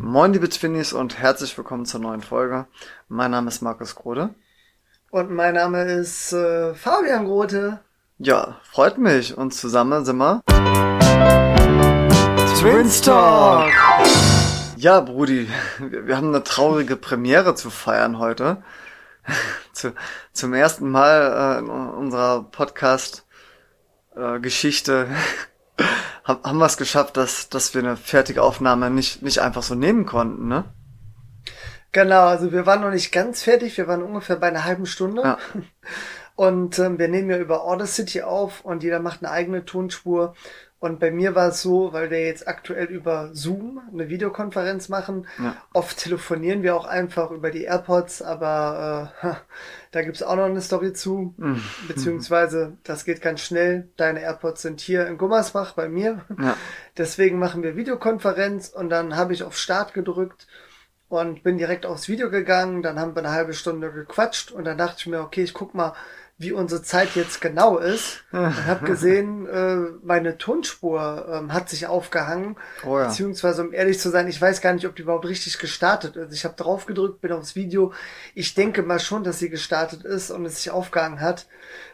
Moin 0.00 0.32
liebe 0.32 0.48
Twinnies 0.48 0.92
und 0.92 1.18
herzlich 1.18 1.58
willkommen 1.58 1.84
zur 1.84 1.98
neuen 1.98 2.22
Folge. 2.22 2.68
Mein 3.08 3.32
Name 3.32 3.48
ist 3.48 3.62
Markus 3.62 3.96
Grode. 3.96 4.32
Und 5.10 5.32
mein 5.32 5.54
Name 5.54 5.82
ist 5.82 6.32
äh, 6.32 6.72
Fabian 6.74 7.24
Grote. 7.24 7.80
Ja, 8.18 8.60
freut 8.62 8.98
mich 8.98 9.36
und 9.36 9.52
zusammen 9.52 10.04
sind 10.04 10.18
wir 10.18 10.40
Twins 12.60 13.00
Talk. 13.00 13.72
Ja, 14.76 15.00
Brudi, 15.00 15.48
wir, 15.80 16.06
wir 16.06 16.16
haben 16.16 16.28
eine 16.28 16.44
traurige 16.44 16.94
Premiere 16.94 17.56
zu 17.56 17.68
feiern 17.68 18.20
heute. 18.20 18.62
zu, 19.72 19.94
zum 20.32 20.54
ersten 20.54 20.92
Mal 20.92 21.56
äh, 21.56 21.58
in 21.58 21.68
unserer 21.68 22.44
Podcast-Geschichte 22.44 25.08
äh, 25.76 25.82
haben 26.28 26.58
wir 26.58 26.66
es 26.66 26.76
geschafft, 26.76 27.16
dass, 27.16 27.48
dass 27.48 27.74
wir 27.74 27.82
eine 27.82 27.96
fertige 27.96 28.42
Aufnahme 28.42 28.90
nicht, 28.90 29.22
nicht 29.22 29.40
einfach 29.40 29.62
so 29.62 29.74
nehmen 29.74 30.06
konnten, 30.06 30.46
ne? 30.46 30.64
Genau, 31.92 32.26
also 32.26 32.52
wir 32.52 32.66
waren 32.66 32.82
noch 32.82 32.90
nicht 32.90 33.12
ganz 33.12 33.42
fertig, 33.42 33.76
wir 33.78 33.88
waren 33.88 34.02
ungefähr 34.02 34.36
bei 34.36 34.48
einer 34.48 34.64
halben 34.64 34.86
Stunde. 34.86 35.22
Ja. 35.22 35.38
Und 36.36 36.78
ähm, 36.78 37.00
wir 37.00 37.08
nehmen 37.08 37.30
ja 37.30 37.38
über 37.38 37.64
Audacity 37.64 38.22
auf 38.22 38.64
und 38.64 38.84
jeder 38.84 39.00
macht 39.00 39.24
eine 39.24 39.32
eigene 39.32 39.64
Tonspur. 39.64 40.34
Und 40.80 41.00
bei 41.00 41.10
mir 41.10 41.34
war 41.34 41.48
es 41.48 41.60
so, 41.60 41.92
weil 41.92 42.10
wir 42.10 42.24
jetzt 42.24 42.46
aktuell 42.46 42.86
über 42.86 43.30
Zoom 43.32 43.80
eine 43.92 44.08
Videokonferenz 44.08 44.88
machen. 44.88 45.26
Ja. 45.38 45.56
Oft 45.72 45.98
telefonieren 45.98 46.62
wir 46.62 46.76
auch 46.76 46.86
einfach 46.86 47.32
über 47.32 47.50
die 47.50 47.64
AirPods, 47.64 48.22
aber 48.22 49.12
äh, 49.22 49.34
da 49.90 50.02
gibt's 50.02 50.22
auch 50.22 50.36
noch 50.36 50.44
eine 50.44 50.60
Story 50.60 50.92
zu. 50.92 51.34
Mhm. 51.36 51.60
Beziehungsweise, 51.88 52.76
das 52.84 53.04
geht 53.04 53.20
ganz 53.22 53.40
schnell. 53.40 53.88
Deine 53.96 54.20
AirPods 54.20 54.62
sind 54.62 54.80
hier 54.80 55.08
in 55.08 55.18
Gummersbach 55.18 55.72
bei 55.72 55.88
mir. 55.88 56.24
Ja. 56.40 56.56
Deswegen 56.96 57.40
machen 57.40 57.64
wir 57.64 57.74
Videokonferenz 57.74 58.68
und 58.68 58.88
dann 58.88 59.16
habe 59.16 59.32
ich 59.32 59.42
auf 59.42 59.56
Start 59.58 59.94
gedrückt 59.94 60.46
und 61.08 61.42
bin 61.42 61.58
direkt 61.58 61.86
aufs 61.86 62.08
Video 62.08 62.30
gegangen. 62.30 62.82
Dann 62.82 63.00
haben 63.00 63.16
wir 63.16 63.24
eine 63.24 63.32
halbe 63.32 63.52
Stunde 63.52 63.90
gequatscht 63.90 64.52
und 64.52 64.64
dann 64.64 64.78
dachte 64.78 64.98
ich 64.98 65.06
mir, 65.08 65.22
okay, 65.22 65.42
ich 65.42 65.54
guck 65.54 65.74
mal, 65.74 65.94
wie 66.40 66.52
unsere 66.52 66.82
Zeit 66.82 67.16
jetzt 67.16 67.40
genau 67.40 67.78
ist. 67.78 68.22
Und 68.30 68.66
habe 68.66 68.86
gesehen, 68.86 69.46
äh, 69.52 69.76
meine 70.02 70.38
Tonspur 70.38 71.26
ähm, 71.30 71.52
hat 71.52 71.68
sich 71.68 71.88
aufgehangen. 71.88 72.56
Oh 72.86 72.96
ja. 72.96 73.08
Beziehungsweise, 73.08 73.62
um 73.62 73.72
ehrlich 73.72 73.98
zu 73.98 74.08
sein, 74.10 74.28
ich 74.28 74.40
weiß 74.40 74.60
gar 74.60 74.72
nicht, 74.72 74.86
ob 74.86 74.94
die 74.94 75.02
überhaupt 75.02 75.26
richtig 75.26 75.58
gestartet 75.58 76.14
ist. 76.14 76.32
Ich 76.32 76.44
habe 76.44 76.54
drauf 76.54 76.86
gedrückt, 76.86 77.20
bin 77.20 77.32
aufs 77.32 77.56
Video. 77.56 77.92
Ich 78.34 78.54
denke 78.54 78.82
mal 78.82 79.00
schon, 79.00 79.24
dass 79.24 79.40
sie 79.40 79.50
gestartet 79.50 80.04
ist 80.04 80.30
und 80.30 80.46
es 80.46 80.58
sich 80.58 80.70
aufgehangen 80.70 81.20
hat. 81.20 81.46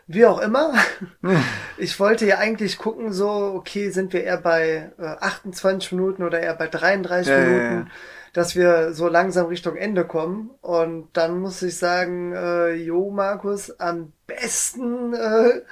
Wie 0.06 0.26
auch 0.26 0.40
immer. 0.40 0.74
Ich 1.76 1.98
wollte 1.98 2.24
ja 2.24 2.38
eigentlich 2.38 2.78
gucken, 2.78 3.12
so, 3.12 3.28
okay, 3.28 3.90
sind 3.90 4.12
wir 4.12 4.22
eher 4.22 4.36
bei 4.38 4.92
äh, 4.96 5.02
28 5.02 5.92
Minuten 5.92 6.22
oder 6.22 6.38
eher 6.40 6.54
bei 6.54 6.68
33 6.68 7.32
Ja, 7.32 7.40
Minuten, 7.40 7.86
ja. 7.86 7.92
Dass 8.34 8.54
wir 8.56 8.92
so 8.92 9.08
langsam 9.08 9.46
Richtung 9.46 9.76
Ende 9.76 10.04
kommen. 10.04 10.50
Und 10.60 11.08
dann 11.14 11.40
muss 11.40 11.62
ich 11.62 11.78
sagen, 11.78 12.34
äh, 12.34 12.72
jo, 12.74 13.10
Markus, 13.10 13.70
am 13.80 14.12
besten 14.26 15.14
äh, 15.14 15.62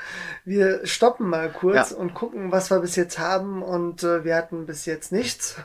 wir 0.44 0.86
stoppen 0.86 1.28
mal 1.28 1.50
kurz 1.50 1.90
Ja. 1.90 1.96
und 1.96 2.14
gucken, 2.14 2.50
was 2.52 2.70
wir 2.70 2.78
bis 2.78 2.96
jetzt 2.96 3.18
haben. 3.18 3.62
Und 3.62 4.02
äh, 4.04 4.24
wir 4.24 4.36
hatten 4.36 4.64
bis 4.64 4.86
jetzt 4.86 5.12
nichts. 5.12 5.56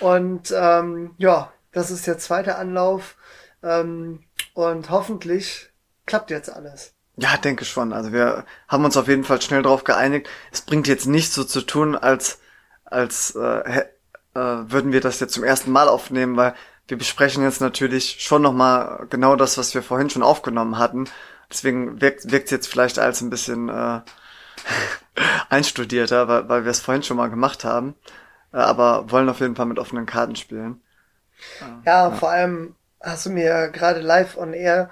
Und 0.00 0.54
ähm, 0.56 1.14
ja, 1.18 1.52
das 1.72 1.90
ist 1.90 2.06
der 2.06 2.18
zweite 2.18 2.56
Anlauf. 2.56 3.16
Ähm, 3.62 4.20
und 4.54 4.90
hoffentlich 4.90 5.70
klappt 6.06 6.30
jetzt 6.30 6.50
alles. 6.50 6.92
Ja, 7.16 7.36
denke 7.36 7.64
schon. 7.64 7.92
Also 7.92 8.12
wir 8.12 8.44
haben 8.68 8.84
uns 8.84 8.96
auf 8.96 9.08
jeden 9.08 9.24
Fall 9.24 9.40
schnell 9.42 9.62
darauf 9.62 9.82
geeinigt. 9.82 10.28
Es 10.52 10.60
bringt 10.60 10.86
jetzt 10.86 11.06
nicht 11.06 11.32
so 11.32 11.42
zu 11.42 11.62
tun, 11.62 11.96
als 11.96 12.38
als 12.84 13.34
äh, 13.34 13.84
äh, 14.38 14.70
würden 14.70 14.92
wir 14.92 15.00
das 15.00 15.20
jetzt 15.20 15.34
zum 15.34 15.44
ersten 15.44 15.70
Mal 15.70 15.88
aufnehmen, 15.88 16.36
weil 16.36 16.54
wir 16.86 16.96
besprechen 16.96 17.42
jetzt 17.42 17.60
natürlich 17.60 18.16
schon 18.20 18.42
nochmal 18.42 19.06
genau 19.10 19.36
das, 19.36 19.58
was 19.58 19.74
wir 19.74 19.82
vorhin 19.82 20.10
schon 20.10 20.22
aufgenommen 20.22 20.78
hatten. 20.78 21.08
Deswegen 21.50 22.00
wirkt 22.00 22.30
wirkt 22.30 22.50
jetzt 22.50 22.68
vielleicht 22.68 22.98
als 22.98 23.20
ein 23.20 23.30
bisschen 23.30 23.68
äh, 23.68 24.00
einstudierter, 25.50 26.28
weil, 26.28 26.48
weil 26.48 26.64
wir 26.64 26.70
es 26.70 26.80
vorhin 26.80 27.02
schon 27.02 27.16
mal 27.16 27.30
gemacht 27.30 27.64
haben. 27.64 27.94
Äh, 28.52 28.58
aber 28.58 29.10
wollen 29.10 29.28
auf 29.28 29.40
jeden 29.40 29.56
Fall 29.56 29.66
mit 29.66 29.78
offenen 29.78 30.06
Karten 30.06 30.36
spielen. 30.36 30.80
Ja, 31.84 32.10
vor 32.10 32.30
allem 32.30 32.74
hast 33.00 33.26
du 33.26 33.30
mir 33.30 33.68
gerade 33.68 34.00
live 34.00 34.36
on 34.36 34.54
air 34.54 34.90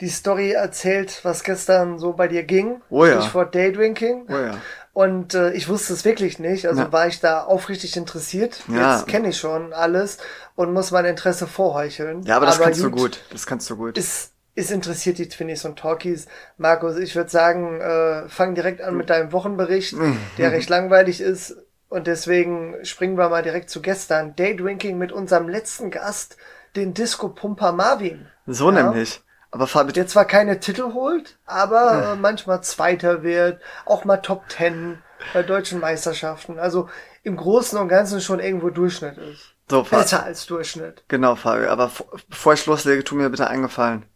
die 0.00 0.08
Story 0.08 0.52
erzählt, 0.52 1.20
was 1.24 1.44
gestern 1.44 1.98
so 1.98 2.14
bei 2.14 2.26
dir 2.26 2.42
ging. 2.42 2.80
Oh 2.88 3.04
ja. 3.04 3.20
Stichwort 3.20 3.54
Daydrinking. 3.54 4.26
Oh 4.28 4.36
ja. 4.36 4.54
Und 4.92 5.34
äh, 5.34 5.52
ich 5.52 5.68
wusste 5.68 5.92
es 5.92 6.04
wirklich 6.04 6.38
nicht. 6.38 6.66
Also 6.66 6.82
Ja. 6.82 6.92
war 6.92 7.06
ich 7.06 7.20
da 7.20 7.44
aufrichtig 7.44 7.96
interessiert. 7.96 8.62
Ja. 8.68 8.96
Jetzt 8.96 9.06
kenne 9.06 9.28
ich 9.28 9.38
schon 9.38 9.72
alles 9.72 10.18
und 10.56 10.72
muss 10.72 10.90
mein 10.90 11.04
Interesse 11.04 11.46
vorheucheln. 11.46 12.22
Ja, 12.24 12.36
aber 12.36 12.46
das 12.46 12.60
kannst 12.60 12.82
du 12.82 12.90
gut. 12.90 13.20
Das 13.30 13.46
kannst 13.46 13.70
du 13.70 13.76
gut. 13.76 13.96
Es, 13.96 14.32
es 14.56 14.70
interessiert 14.70 15.18
die 15.18 15.28
Twinnies 15.28 15.64
und 15.64 15.78
Talkies. 15.78 16.26
Markus, 16.58 16.96
ich 16.96 17.14
würde 17.14 17.30
sagen, 17.30 17.80
äh, 17.80 18.28
fang 18.28 18.54
direkt 18.56 18.80
an 18.82 18.96
mit 18.96 19.10
deinem 19.10 19.32
Wochenbericht, 19.32 19.94
der 20.38 20.52
recht 20.52 20.68
langweilig 20.68 21.20
ist. 21.20 21.56
Und 21.88 22.06
deswegen 22.06 22.76
springen 22.84 23.16
wir 23.16 23.28
mal 23.28 23.42
direkt 23.42 23.70
zu 23.70 23.82
gestern. 23.82 24.34
Daydrinking 24.36 24.98
mit 24.98 25.12
unserem 25.12 25.48
letzten 25.48 25.90
Gast, 25.90 26.36
den 26.76 26.94
Disco-Pumper 26.94 27.72
Marvin. 27.72 28.26
So 28.46 28.70
Ja. 28.72 28.82
nämlich. 28.82 29.22
Aber 29.50 29.66
Fabi, 29.66 29.92
Der 29.92 30.06
zwar 30.06 30.24
keine 30.24 30.60
Titel 30.60 30.92
holt, 30.94 31.38
aber 31.44 32.12
äh, 32.12 32.16
manchmal 32.16 32.62
Zweiter 32.62 33.22
wird, 33.22 33.60
auch 33.84 34.04
mal 34.04 34.18
Top 34.18 34.48
Ten 34.48 35.02
bei 35.34 35.42
deutschen 35.42 35.80
Meisterschaften. 35.80 36.58
Also 36.58 36.88
im 37.22 37.36
Großen 37.36 37.78
und 37.78 37.88
Ganzen 37.88 38.20
schon 38.20 38.40
irgendwo 38.40 38.70
Durchschnitt 38.70 39.18
ist. 39.18 39.54
so, 39.68 39.84
Fabi. 39.84 40.02
Besser 40.02 40.22
als 40.22 40.46
Durchschnitt. 40.46 41.04
Genau, 41.08 41.34
Fabio. 41.34 41.68
Aber 41.68 41.90
bevor 42.28 42.54
ich 42.54 42.64
loslege, 42.66 43.04
tu 43.04 43.14
mir 43.16 43.28
bitte 43.28 43.48
einen 43.48 43.62
Gefallen. 43.62 44.06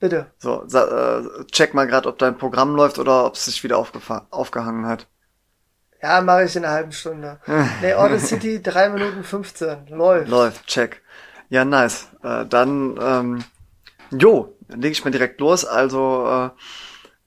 Bitte. 0.00 0.26
So, 0.38 0.62
äh, 0.64 1.44
check 1.50 1.74
mal 1.74 1.86
gerade, 1.86 2.08
ob 2.08 2.18
dein 2.18 2.38
Programm 2.38 2.76
läuft 2.76 2.98
oder 2.98 3.24
ob 3.24 3.34
es 3.34 3.46
sich 3.46 3.64
wieder 3.64 3.78
aufgehangen 3.78 4.86
hat. 4.86 5.06
Ja, 6.00 6.20
mache 6.20 6.44
ich 6.44 6.54
in 6.54 6.64
einer 6.64 6.74
halben 6.74 6.92
Stunde. 6.92 7.40
nee, 7.82 7.94
Order 7.94 8.20
City, 8.20 8.62
3 8.62 8.90
Minuten 8.90 9.24
15. 9.24 9.88
Läuft. 9.88 10.28
Läuft, 10.28 10.66
check. 10.66 11.02
Ja, 11.48 11.64
nice. 11.64 12.08
Äh, 12.22 12.46
dann, 12.46 12.96
ähm, 13.02 13.44
jo, 14.10 14.54
lege 14.68 14.92
ich 14.92 15.04
mal 15.04 15.10
direkt 15.10 15.40
los. 15.40 15.64
Also, 15.64 16.26
äh, 16.26 16.50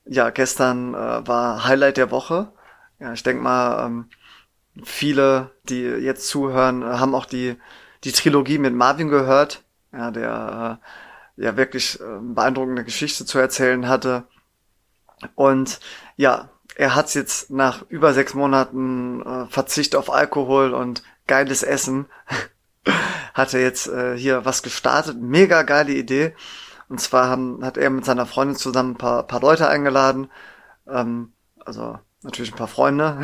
ja, 0.06 0.29
gestern 0.29 0.94
äh, 0.94 1.28
war 1.28 1.66
Highlight 1.66 1.97
der 1.97 2.12
Woche. 2.12 2.53
Ja, 3.00 3.13
ich 3.13 3.24
denk 3.24 3.41
mal, 3.41 3.85
ähm, 3.85 4.09
viele, 4.84 5.52
die 5.63 5.81
jetzt 5.81 6.28
zuhören, 6.28 6.84
haben 6.84 7.16
auch 7.16 7.25
die, 7.25 7.57
die 8.03 8.12
Trilogie 8.12 8.57
mit 8.57 8.74
Marvin 8.74 9.09
gehört. 9.09 9.63
Ja, 9.91 10.12
der 10.12 10.79
äh, 11.38 11.44
ja 11.44 11.57
wirklich 11.57 12.00
äh, 12.00 12.19
beeindruckende 12.22 12.84
Geschichte 12.84 13.25
zu 13.25 13.40
erzählen 13.40 13.88
hatte. 13.88 14.25
Und 15.35 15.79
ja, 16.16 16.50
er 16.75 16.96
hat's 16.96 17.13
jetzt 17.13 17.52
nach 17.52 17.84
über 17.90 18.13
sechs 18.13 18.34
Monaten 18.34 19.22
äh, 19.22 19.46
Verzicht 19.47 19.96
auf 19.96 20.12
Alkohol 20.12 20.73
und 20.73 21.03
geiles 21.28 21.63
Essen 21.63 22.08
hat 23.34 23.53
er 23.53 23.62
jetzt 23.62 23.88
äh, 23.88 24.18
hier 24.18 24.46
was 24.46 24.63
gestartet. 24.63 25.18
Mega 25.19 25.63
geile 25.63 25.94
Idee. 25.94 26.34
Und 26.91 27.00
zwar 27.00 27.29
haben, 27.29 27.63
hat 27.63 27.78
er 27.78 27.90
mit 27.90 28.03
seiner 28.03 28.25
Freundin 28.25 28.57
zusammen 28.57 28.91
ein 28.91 28.97
paar, 28.97 29.24
paar 29.24 29.40
Leute 29.40 29.69
eingeladen. 29.69 30.29
Ähm, 30.85 31.31
also 31.63 31.97
natürlich 32.22 32.52
ein 32.52 32.57
paar 32.57 32.68
Freunde. 32.68 33.22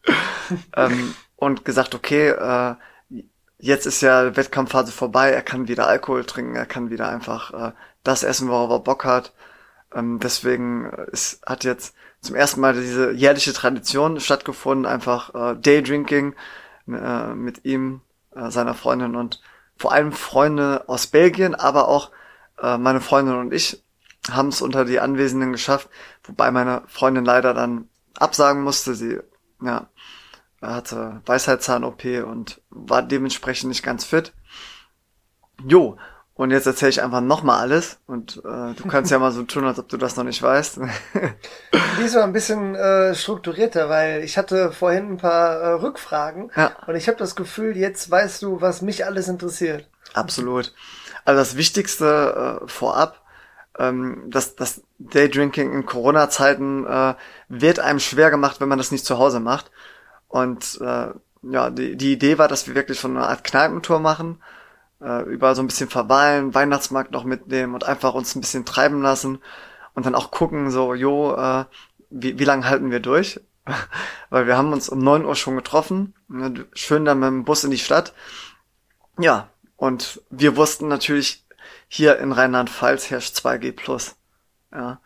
ähm, 0.76 1.14
und 1.36 1.64
gesagt, 1.64 1.94
okay, 1.94 2.30
äh, 2.30 2.74
jetzt 3.58 3.86
ist 3.86 4.00
ja 4.00 4.36
Wettkampfphase 4.36 4.90
vorbei, 4.90 5.30
er 5.30 5.42
kann 5.42 5.68
wieder 5.68 5.86
Alkohol 5.86 6.24
trinken, 6.24 6.56
er 6.56 6.66
kann 6.66 6.90
wieder 6.90 7.08
einfach 7.08 7.68
äh, 7.68 7.72
das 8.02 8.24
essen, 8.24 8.48
worauf 8.48 8.70
er 8.70 8.80
Bock 8.80 9.04
hat. 9.04 9.32
Ähm, 9.94 10.18
deswegen 10.18 10.90
ist, 11.12 11.40
hat 11.46 11.62
jetzt 11.62 11.94
zum 12.20 12.34
ersten 12.34 12.60
Mal 12.60 12.74
diese 12.74 13.12
jährliche 13.12 13.52
Tradition 13.52 14.18
stattgefunden, 14.18 14.86
einfach 14.86 15.32
äh, 15.36 15.54
Daydrinking 15.54 16.34
äh, 16.88 17.32
mit 17.32 17.64
ihm, 17.64 18.00
äh, 18.34 18.50
seiner 18.50 18.74
Freundin 18.74 19.14
und 19.14 19.40
vor 19.76 19.92
allem 19.92 20.10
Freunde 20.10 20.88
aus 20.88 21.06
Belgien, 21.06 21.54
aber 21.54 21.86
auch 21.86 22.10
äh, 22.62 22.78
meine 22.78 23.00
Freundin 23.00 23.34
und 23.36 23.52
ich 23.52 23.82
haben 24.30 24.48
es 24.48 24.60
unter 24.60 24.84
die 24.84 25.00
Anwesenden 25.00 25.52
geschafft, 25.52 25.88
wobei 26.24 26.50
meine 26.50 26.82
Freundin 26.86 27.24
leider 27.24 27.54
dann 27.54 27.88
absagen 28.18 28.62
musste. 28.62 28.94
Sie 28.94 29.18
ja, 29.62 29.88
hatte 30.60 31.22
Weisheitszahn-OP 31.24 32.04
und 32.26 32.60
war 32.70 33.02
dementsprechend 33.02 33.68
nicht 33.68 33.82
ganz 33.82 34.04
fit. 34.04 34.32
Jo, 35.66 35.96
und 36.34 36.52
jetzt 36.52 36.66
erzähle 36.66 36.90
ich 36.90 37.02
einfach 37.02 37.20
nochmal 37.20 37.58
alles 37.60 37.98
und 38.06 38.36
äh, 38.44 38.74
du 38.74 38.86
kannst 38.88 39.10
ja 39.10 39.18
mal 39.18 39.32
so 39.32 39.42
tun, 39.42 39.64
als 39.64 39.78
ob 39.80 39.88
du 39.88 39.96
das 39.96 40.14
noch 40.16 40.22
nicht 40.22 40.40
weißt. 40.40 40.78
Diesmal 42.00 42.22
ein 42.24 42.32
bisschen 42.32 42.76
äh, 42.76 43.12
strukturierter, 43.14 43.88
weil 43.88 44.22
ich 44.22 44.38
hatte 44.38 44.70
vorhin 44.70 45.12
ein 45.12 45.16
paar 45.16 45.56
äh, 45.56 45.68
Rückfragen 45.72 46.52
Ja. 46.54 46.76
und 46.86 46.94
ich 46.94 47.08
habe 47.08 47.18
das 47.18 47.34
Gefühl, 47.34 47.76
jetzt 47.76 48.08
weißt 48.08 48.42
du, 48.42 48.60
was 48.60 48.82
mich 48.82 49.04
alles 49.04 49.26
interessiert. 49.26 49.88
Absolut. 50.14 50.72
Also 51.28 51.40
das 51.40 51.58
Wichtigste 51.58 52.62
äh, 52.62 52.68
vorab, 52.68 53.20
ähm, 53.78 54.22
das, 54.28 54.56
das 54.56 54.80
Daydrinking 54.98 55.74
in 55.74 55.84
Corona-Zeiten 55.84 56.86
äh, 56.86 57.16
wird 57.50 57.80
einem 57.80 58.00
schwer 58.00 58.30
gemacht, 58.30 58.62
wenn 58.62 58.68
man 58.70 58.78
das 58.78 58.92
nicht 58.92 59.04
zu 59.04 59.18
Hause 59.18 59.38
macht. 59.38 59.70
Und 60.28 60.80
äh, 60.80 61.08
ja, 61.42 61.68
die, 61.68 61.96
die 61.96 62.14
Idee 62.14 62.38
war, 62.38 62.48
dass 62.48 62.66
wir 62.66 62.74
wirklich 62.74 62.98
so 62.98 63.08
eine 63.08 63.26
Art 63.26 63.44
Kneipentour 63.44 64.00
machen, 64.00 64.40
äh, 65.02 65.22
überall 65.24 65.54
so 65.54 65.60
ein 65.60 65.66
bisschen 65.66 65.90
verweilen, 65.90 66.54
Weihnachtsmarkt 66.54 67.12
noch 67.12 67.24
mitnehmen 67.24 67.74
und 67.74 67.84
einfach 67.84 68.14
uns 68.14 68.34
ein 68.34 68.40
bisschen 68.40 68.64
treiben 68.64 69.02
lassen 69.02 69.38
und 69.92 70.06
dann 70.06 70.14
auch 70.14 70.30
gucken, 70.30 70.70
so, 70.70 70.94
jo, 70.94 71.34
äh, 71.36 71.66
wie, 72.08 72.38
wie 72.38 72.44
lange 72.44 72.64
halten 72.64 72.90
wir 72.90 73.00
durch? 73.00 73.38
Weil 74.30 74.46
wir 74.46 74.56
haben 74.56 74.72
uns 74.72 74.88
um 74.88 75.00
neun 75.00 75.26
Uhr 75.26 75.34
schon 75.34 75.56
getroffen, 75.56 76.14
ne, 76.28 76.64
schön 76.72 77.04
dann 77.04 77.18
mit 77.18 77.28
dem 77.28 77.44
Bus 77.44 77.64
in 77.64 77.70
die 77.70 77.76
Stadt. 77.76 78.14
Ja, 79.18 79.50
und 79.78 80.20
wir 80.28 80.56
wussten 80.56 80.88
natürlich, 80.88 81.44
hier 81.86 82.18
in 82.18 82.32
Rheinland-Pfalz 82.32 83.10
herrscht 83.10 83.36
2G+. 83.36 84.14
Ja, 84.72 85.00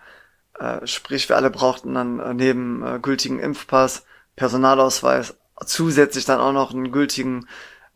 äh, 0.58 0.86
sprich, 0.86 1.28
wir 1.28 1.36
alle 1.36 1.50
brauchten 1.50 1.94
dann 1.94 2.19
äh, 2.19 2.34
neben 2.34 2.82
äh, 2.82 2.98
gültigen 2.98 3.38
Impfpass, 3.38 4.04
Personalausweis, 4.34 5.36
zusätzlich 5.66 6.24
dann 6.24 6.40
auch 6.40 6.52
noch 6.52 6.72
einen 6.72 6.90
gültigen 6.90 7.46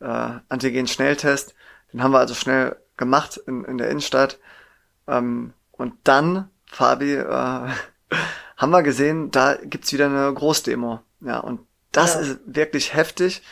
äh, 0.00 0.30
Antigen-Schnelltest. 0.48 1.54
Den 1.92 2.02
haben 2.02 2.12
wir 2.12 2.18
also 2.18 2.34
schnell 2.34 2.76
gemacht 2.98 3.38
in, 3.46 3.64
in 3.64 3.78
der 3.78 3.88
Innenstadt. 3.88 4.38
Ähm, 5.08 5.54
und 5.72 5.94
dann, 6.04 6.50
Fabi, 6.66 7.14
äh, 7.14 7.24
haben 8.56 8.70
wir 8.70 8.82
gesehen, 8.82 9.30
da 9.30 9.54
gibt's 9.54 9.94
wieder 9.94 10.06
eine 10.06 10.32
Großdemo. 10.32 11.00
Ja, 11.22 11.38
und 11.38 11.60
das 11.90 12.14
ja. 12.14 12.20
ist 12.20 12.38
wirklich 12.44 12.92
heftig 12.92 13.42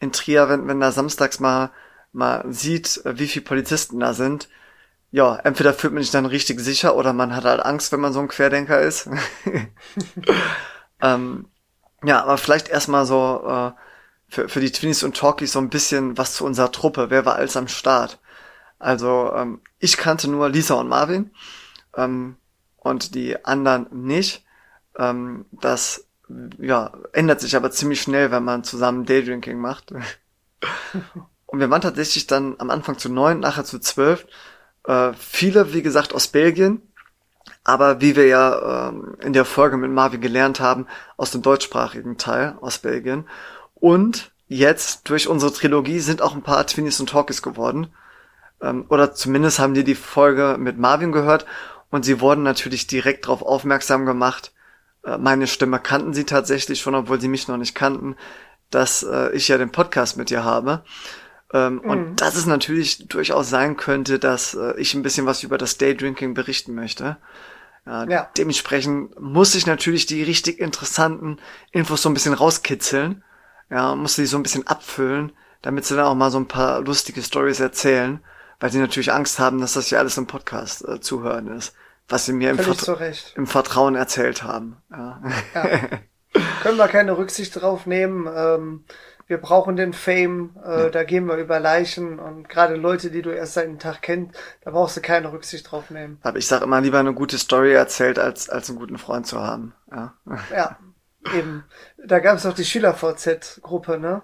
in 0.00 0.10
Trier, 0.10 0.48
wenn, 0.48 0.66
wenn 0.66 0.80
da 0.80 0.90
samstags 0.90 1.38
mal, 1.38 1.70
mal 2.14 2.44
sieht, 2.48 3.02
wie 3.04 3.28
viele 3.28 3.44
Polizisten 3.44 4.00
da 4.00 4.14
sind. 4.14 4.48
Ja, 5.10 5.36
entweder 5.36 5.74
fühlt 5.74 5.92
man 5.92 6.02
sich 6.02 6.12
dann 6.12 6.26
richtig 6.26 6.60
sicher 6.60 6.96
oder 6.96 7.12
man 7.12 7.34
hat 7.36 7.44
halt 7.44 7.60
Angst, 7.60 7.92
wenn 7.92 8.00
man 8.00 8.12
so 8.12 8.20
ein 8.20 8.28
Querdenker 8.28 8.80
ist. 8.80 9.08
ähm, 11.02 11.46
ja, 12.04 12.22
aber 12.22 12.38
vielleicht 12.38 12.68
erstmal 12.68 13.06
so 13.06 13.44
äh, 13.46 13.72
für, 14.28 14.48
für 14.48 14.60
die 14.60 14.72
Twinnies 14.72 15.02
und 15.02 15.16
Talkies 15.16 15.52
so 15.52 15.60
ein 15.60 15.70
bisschen 15.70 16.18
was 16.18 16.34
zu 16.34 16.44
unserer 16.44 16.72
Truppe. 16.72 17.10
Wer 17.10 17.24
war 17.24 17.36
alles 17.36 17.56
am 17.56 17.68
Start? 17.68 18.18
Also 18.78 19.32
ähm, 19.34 19.60
ich 19.78 19.96
kannte 19.96 20.28
nur 20.30 20.48
Lisa 20.48 20.74
und 20.74 20.88
Marvin 20.88 21.30
ähm, 21.96 22.36
und 22.76 23.14
die 23.14 23.44
anderen 23.44 23.86
nicht. 23.92 24.44
Ähm, 24.98 25.46
das 25.52 26.06
ja, 26.58 26.92
ändert 27.12 27.40
sich 27.40 27.56
aber 27.56 27.70
ziemlich 27.70 28.02
schnell, 28.02 28.30
wenn 28.30 28.44
man 28.44 28.64
zusammen 28.64 29.04
Daydrinking 29.04 29.58
macht. 29.58 29.92
und 31.54 31.60
wir 31.60 31.70
waren 31.70 31.80
tatsächlich 31.80 32.26
dann 32.26 32.56
am 32.58 32.70
Anfang 32.70 32.98
zu 32.98 33.08
neun, 33.08 33.40
nachher 33.40 33.64
zu 33.64 33.78
zwölf. 33.78 34.26
Äh, 34.86 35.12
viele, 35.18 35.72
wie 35.72 35.82
gesagt, 35.82 36.12
aus 36.14 36.28
Belgien 36.28 36.82
aber 37.64 38.02
wie 38.02 38.14
wir 38.14 38.26
ja 38.26 38.88
ähm, 38.88 39.16
in 39.20 39.32
der 39.32 39.46
Folge 39.46 39.78
mit 39.78 39.90
Marvin 39.90 40.20
gelernt 40.20 40.60
haben, 40.60 40.86
aus 41.16 41.30
dem 41.30 41.42
deutschsprachigen 41.42 42.18
Teil 42.18 42.56
aus 42.60 42.78
Belgien. 42.78 43.26
Und 43.74 44.30
jetzt 44.48 45.08
durch 45.08 45.28
unsere 45.28 45.52
Trilogie 45.52 46.00
sind 46.00 46.20
auch 46.20 46.34
ein 46.34 46.42
paar 46.42 46.66
Twinnies 46.66 47.00
und 47.00 47.08
Talkies 47.08 47.40
geworden. 47.40 47.88
Ähm, 48.60 48.84
oder 48.88 49.14
zumindest 49.14 49.58
haben 49.58 49.74
die 49.74 49.84
die 49.84 49.94
Folge 49.94 50.56
mit 50.58 50.78
Marvin 50.78 51.10
gehört 51.10 51.46
und 51.90 52.04
sie 52.04 52.20
wurden 52.20 52.42
natürlich 52.42 52.86
direkt 52.86 53.24
darauf 53.24 53.42
aufmerksam 53.42 54.04
gemacht. 54.04 54.52
Äh, 55.02 55.16
meine 55.16 55.46
Stimme 55.46 55.80
kannten 55.80 56.12
sie 56.12 56.24
tatsächlich 56.24 56.82
schon, 56.82 56.94
obwohl 56.94 57.20
sie 57.20 57.28
mich 57.28 57.48
noch 57.48 57.56
nicht 57.56 57.74
kannten, 57.74 58.14
dass 58.70 59.02
äh, 59.04 59.30
ich 59.32 59.48
ja 59.48 59.56
den 59.56 59.72
Podcast 59.72 60.18
mit 60.18 60.30
ihr 60.30 60.44
habe. 60.44 60.84
Ähm, 61.54 61.74
mhm. 61.74 61.90
Und 61.90 62.16
dass 62.16 62.34
es 62.34 62.46
natürlich 62.46 63.06
durchaus 63.06 63.48
sein 63.48 63.76
könnte, 63.76 64.18
dass 64.18 64.54
äh, 64.54 64.74
ich 64.76 64.92
ein 64.94 65.04
bisschen 65.04 65.24
was 65.24 65.44
über 65.44 65.56
das 65.56 65.78
Daydrinking 65.78 66.34
berichten 66.34 66.74
möchte. 66.74 67.16
Ja, 67.86 68.04
ja. 68.08 68.30
Dementsprechend 68.36 69.18
muss 69.20 69.54
ich 69.54 69.64
natürlich 69.66 70.06
die 70.06 70.24
richtig 70.24 70.58
interessanten 70.58 71.38
Infos 71.70 72.02
so 72.02 72.10
ein 72.10 72.14
bisschen 72.14 72.34
rauskitzeln. 72.34 73.22
Ja, 73.70 73.94
muss 73.94 74.16
sie 74.16 74.26
so 74.26 74.36
ein 74.36 74.42
bisschen 74.42 74.66
abfüllen, 74.66 75.32
damit 75.62 75.84
sie 75.84 75.94
dann 75.94 76.06
auch 76.06 76.14
mal 76.16 76.30
so 76.32 76.38
ein 76.38 76.48
paar 76.48 76.80
lustige 76.80 77.22
Stories 77.22 77.60
erzählen, 77.60 78.20
weil 78.58 78.72
sie 78.72 78.80
natürlich 78.80 79.12
Angst 79.12 79.38
haben, 79.38 79.60
dass 79.60 79.74
das 79.74 79.90
ja 79.90 80.00
alles 80.00 80.18
im 80.18 80.26
Podcast 80.26 80.86
äh, 80.88 81.00
zuhören 81.00 81.46
ist, 81.48 81.74
was 82.08 82.26
sie 82.26 82.32
mir 82.32 82.50
im, 82.50 82.58
Vertra 82.58 82.98
im, 83.36 83.46
Vertrauen 83.46 83.94
erzählt 83.94 84.42
haben. 84.42 84.76
Ja. 84.90 85.22
ja. 85.54 85.80
Können 86.62 86.78
wir 86.78 86.88
keine 86.88 87.16
Rücksicht 87.16 87.60
drauf 87.60 87.86
nehmen. 87.86 88.28
Ähm, 88.34 88.84
wir 89.26 89.38
brauchen 89.38 89.76
den 89.76 89.92
Fame, 89.92 90.56
äh, 90.64 90.82
ja. 90.82 90.88
da 90.90 91.04
gehen 91.04 91.26
wir 91.26 91.36
über 91.36 91.60
Leichen 91.60 92.18
und 92.18 92.48
gerade 92.48 92.74
Leute, 92.76 93.10
die 93.10 93.22
du 93.22 93.30
erst 93.30 93.54
seit 93.54 93.66
einem 93.66 93.78
Tag 93.78 94.02
kennst, 94.02 94.38
da 94.62 94.70
brauchst 94.70 94.96
du 94.96 95.00
keine 95.00 95.32
Rücksicht 95.32 95.70
drauf 95.70 95.90
nehmen. 95.90 96.18
Aber 96.22 96.38
ich 96.38 96.46
sag 96.46 96.62
immer 96.62 96.80
lieber 96.80 96.98
eine 96.98 97.14
gute 97.14 97.38
Story 97.38 97.72
erzählt, 97.72 98.18
als, 98.18 98.50
als 98.50 98.68
einen 98.68 98.78
guten 98.78 98.98
Freund 98.98 99.26
zu 99.26 99.40
haben. 99.40 99.74
Ja, 99.90 100.14
ja 100.52 100.78
eben. 101.32 101.64
Da 102.04 102.18
gab 102.18 102.36
es 102.36 102.46
auch 102.46 102.54
die 102.54 102.64
Schüler-VZ-Gruppe, 102.64 103.98
ne? 103.98 104.22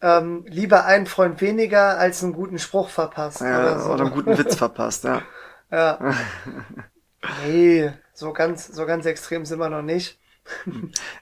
Ähm, 0.00 0.44
lieber 0.46 0.84
einen 0.84 1.06
Freund 1.06 1.40
weniger 1.40 1.98
als 1.98 2.22
einen 2.22 2.32
guten 2.32 2.58
Spruch 2.58 2.88
verpasst. 2.88 3.40
Ja, 3.40 3.60
oder, 3.60 3.80
so. 3.80 3.90
oder 3.92 4.04
einen 4.04 4.14
guten 4.14 4.38
Witz 4.38 4.54
verpasst, 4.54 5.04
ja. 5.04 5.22
ja. 5.72 5.98
nee, 7.46 7.92
so 8.12 8.32
ganz, 8.32 8.68
so 8.68 8.86
ganz 8.86 9.06
extrem 9.06 9.44
sind 9.44 9.58
wir 9.58 9.68
noch 9.68 9.82
nicht. 9.82 10.18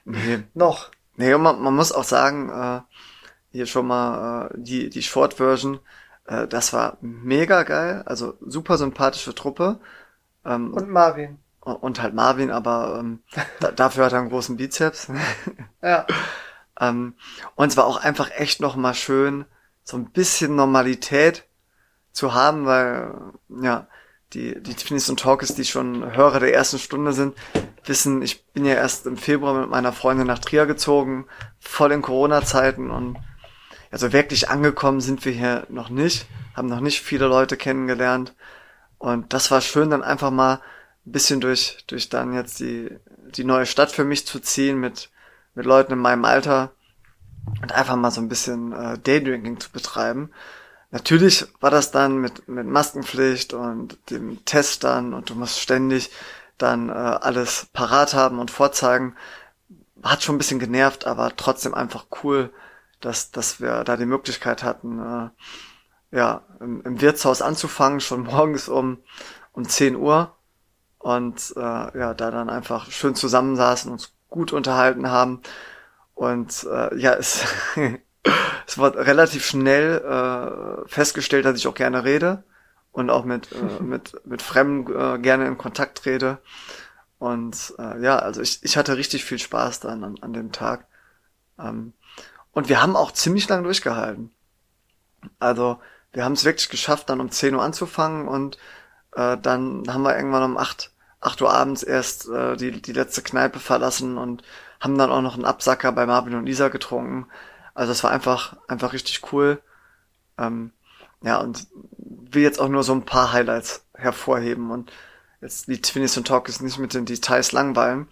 nee. 0.05 0.43
noch. 0.53 0.91
Nee, 1.15 1.35
man, 1.35 1.59
man 1.59 1.75
muss 1.75 1.91
auch 1.91 2.03
sagen, 2.03 2.49
äh, 2.49 2.81
hier 3.57 3.65
schon 3.65 3.87
mal 3.87 4.47
äh, 4.47 4.53
die, 4.55 4.89
die 4.89 5.03
Short-Version, 5.03 5.79
äh, 6.27 6.47
das 6.47 6.73
war 6.73 6.97
mega 7.01 7.63
geil, 7.63 8.03
also 8.05 8.37
super 8.45 8.77
sympathische 8.77 9.33
Truppe. 9.33 9.79
Ähm, 10.45 10.73
und 10.73 10.89
Marvin. 10.89 11.39
Und 11.59 12.01
halt 12.01 12.13
Marvin, 12.13 12.51
aber 12.51 12.97
ähm, 12.99 13.23
da, 13.59 13.71
dafür 13.71 14.05
hat 14.05 14.13
er 14.13 14.19
einen 14.19 14.29
großen 14.29 14.57
Bizeps. 14.57 15.11
ja. 15.81 16.05
ähm, 16.79 17.15
und 17.55 17.69
es 17.69 17.77
war 17.77 17.85
auch 17.85 17.97
einfach 17.97 18.29
echt 18.31 18.61
noch 18.61 18.75
mal 18.75 18.93
schön, 18.93 19.45
so 19.83 19.97
ein 19.97 20.11
bisschen 20.11 20.55
Normalität 20.55 21.45
zu 22.11 22.33
haben, 22.33 22.65
weil, 22.65 23.13
ja, 23.61 23.87
die, 24.33 24.61
die 24.61 24.73
Twinies 24.75 25.09
und 25.09 25.19
Talkies, 25.19 25.55
die 25.55 25.65
schon 25.65 26.15
Hörer 26.15 26.41
der 26.41 26.53
ersten 26.53 26.79
Stunde 26.79 27.13
sind, 27.13 27.35
wissen, 27.85 28.21
ich 28.21 28.45
bin 28.47 28.65
ja 28.65 28.73
erst 28.73 29.05
im 29.05 29.17
Februar 29.17 29.53
mit 29.53 29.69
meiner 29.69 29.93
Freundin 29.93 30.27
nach 30.27 30.39
Trier 30.39 30.65
gezogen, 30.65 31.25
voll 31.59 31.93
in 31.93 32.01
Corona-Zeiten 32.01 32.91
und 32.91 33.17
also 33.91 34.13
wirklich 34.13 34.49
angekommen 34.49 35.01
sind 35.01 35.25
wir 35.25 35.31
hier 35.31 35.65
noch 35.69 35.89
nicht, 35.89 36.25
haben 36.55 36.67
noch 36.67 36.79
nicht 36.79 37.01
viele 37.01 37.27
Leute 37.27 37.57
kennengelernt 37.57 38.33
und 38.97 39.33
das 39.33 39.51
war 39.51 39.61
schön, 39.61 39.89
dann 39.89 40.03
einfach 40.03 40.31
mal 40.31 40.61
ein 41.05 41.11
bisschen 41.11 41.39
durch, 41.39 41.83
durch 41.87 42.09
dann 42.09 42.33
jetzt 42.33 42.59
die, 42.59 42.89
die 43.35 43.43
neue 43.43 43.65
Stadt 43.65 43.91
für 43.91 44.03
mich 44.03 44.25
zu 44.25 44.39
ziehen 44.39 44.79
mit, 44.79 45.09
mit 45.55 45.65
Leuten 45.65 45.93
in 45.93 45.99
meinem 45.99 46.25
Alter 46.25 46.71
und 47.61 47.71
einfach 47.71 47.95
mal 47.95 48.11
so 48.11 48.21
ein 48.21 48.29
bisschen 48.29 48.73
äh, 48.73 48.97
Daydrinking 48.97 49.59
zu 49.59 49.71
betreiben. 49.71 50.31
Natürlich 50.91 51.45
war 51.59 51.69
das 51.69 51.91
dann 51.91 52.17
mit, 52.19 52.47
mit 52.47 52.65
Maskenpflicht 52.65 53.53
und 53.53 53.97
dem 54.09 54.43
Test 54.45 54.83
dann 54.83 55.13
und 55.13 55.29
du 55.29 55.35
musst 55.35 55.59
ständig 55.59 56.09
dann 56.57 56.89
äh, 56.89 56.93
alles 56.93 57.67
parat 57.73 58.13
haben 58.13 58.39
und 58.39 58.51
vorzeigen. 58.51 59.15
Hat 60.01 60.23
schon 60.23 60.35
ein 60.35 60.37
bisschen 60.37 60.59
genervt, 60.59 61.05
aber 61.05 61.35
trotzdem 61.35 61.73
einfach 61.73 62.05
cool, 62.23 62.51
dass, 62.99 63.31
dass 63.31 63.61
wir 63.61 63.83
da 63.83 63.97
die 63.97 64.05
Möglichkeit 64.05 64.63
hatten, 64.63 64.99
äh, 64.99 66.15
ja, 66.15 66.41
im, 66.59 66.81
im 66.83 67.01
Wirtshaus 67.01 67.41
anzufangen, 67.41 67.99
schon 67.99 68.23
morgens 68.23 68.69
um, 68.69 68.97
um 69.51 69.67
10 69.67 69.95
Uhr 69.95 70.35
und 70.99 71.53
äh, 71.55 71.59
ja, 71.99 72.13
da 72.13 72.31
dann 72.31 72.49
einfach 72.49 72.91
schön 72.91 73.15
zusammensaßen, 73.15 73.91
uns 73.91 74.13
gut 74.29 74.53
unterhalten 74.53 75.09
haben 75.09 75.41
und 76.13 76.65
äh, 76.69 76.95
ja, 76.97 77.13
es 77.13 77.45
es 78.67 78.77
wird 78.77 78.97
relativ 78.97 79.45
schnell 79.45 79.99
äh, 79.99 80.87
festgestellt, 80.87 81.45
dass 81.45 81.57
ich 81.57 81.67
auch 81.67 81.73
gerne 81.73 82.03
rede 82.03 82.43
und 82.91 83.09
auch 83.09 83.23
mit, 83.23 83.51
äh, 83.51 83.81
mit, 83.83 84.13
mit 84.25 84.41
Fremden 84.41 84.93
äh, 84.93 85.19
gerne 85.19 85.47
in 85.47 85.57
Kontakt 85.57 85.99
trete. 85.99 86.39
Und 87.19 87.73
äh, 87.79 88.01
ja, 88.01 88.19
also 88.19 88.41
ich, 88.41 88.59
ich 88.63 88.77
hatte 88.77 88.97
richtig 88.97 89.25
viel 89.25 89.39
Spaß 89.39 89.79
dann 89.79 90.03
an, 90.03 90.15
an 90.21 90.33
dem 90.33 90.51
Tag. 90.51 90.85
Ähm, 91.57 91.93
und 92.57 92.69
wir 92.69 92.81
haben 92.81 92.95
auch 92.95 93.11
ziemlich 93.11 93.47
lang 93.49 93.61
durchgehalten. 93.61 94.31
Also 95.37 95.79
wir 96.11 96.25
haben 96.25 96.33
es 96.33 96.43
wirklich 96.43 96.69
geschafft, 96.69 97.07
dann 97.07 97.21
um 97.21 97.29
10 97.29 97.53
Uhr 97.53 97.61
anzufangen 97.61 98.27
und 98.27 98.57
äh, 99.15 99.37
dann 99.37 99.83
haben 99.87 100.01
wir 100.01 100.15
irgendwann 100.15 100.41
um 100.41 100.57
8, 100.57 100.91
8 101.21 101.43
Uhr 101.43 101.53
abends 101.53 101.83
erst 101.83 102.27
äh, 102.27 102.57
die, 102.57 102.81
die 102.81 102.93
letzte 102.93 103.21
Kneipe 103.21 103.59
verlassen 103.59 104.17
und 104.17 104.41
haben 104.79 104.97
dann 104.97 105.11
auch 105.11 105.21
noch 105.21 105.35
einen 105.35 105.45
Absacker 105.45 105.91
bei 105.91 106.07
Marvin 106.07 106.33
und 106.33 106.47
Lisa 106.47 106.69
getrunken. 106.69 107.27
Also 107.75 107.91
es 107.91 108.03
war 108.03 108.09
einfach, 108.09 108.57
einfach 108.67 108.91
richtig 108.91 109.31
cool. 109.31 109.61
Ähm, 110.39 110.71
ja, 111.21 111.37
und 111.37 111.67
will 111.99 112.41
jetzt 112.41 112.59
auch 112.59 112.69
nur 112.69 112.81
so 112.81 112.93
ein 112.93 113.05
paar 113.05 113.33
Highlights 113.33 113.85
hervorheben 113.93 114.71
und 114.71 114.91
jetzt 115.41 115.67
die 115.67 115.79
Twinnies 115.79 116.17
und 116.17 116.25
Talkies 116.25 116.61
nicht 116.61 116.79
mit 116.79 116.95
den 116.95 117.05
Details 117.05 117.51
langweilen. 117.51 118.07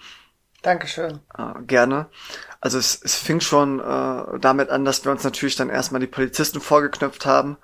Dankeschön. 0.65 1.19
Äh, 1.37 1.61
gerne. 1.67 2.07
Also 2.59 2.79
es, 2.79 2.99
es 3.03 3.13
fing 3.13 3.39
schon 3.39 3.79
äh, 3.79 4.39
damit 4.39 4.69
an, 4.69 4.83
dass 4.83 5.05
wir 5.05 5.11
uns 5.11 5.23
natürlich 5.23 5.55
dann 5.55 5.69
erstmal 5.69 6.01
die 6.01 6.07
Polizisten 6.07 6.59
vorgeknöpft 6.59 7.27
haben. 7.27 7.57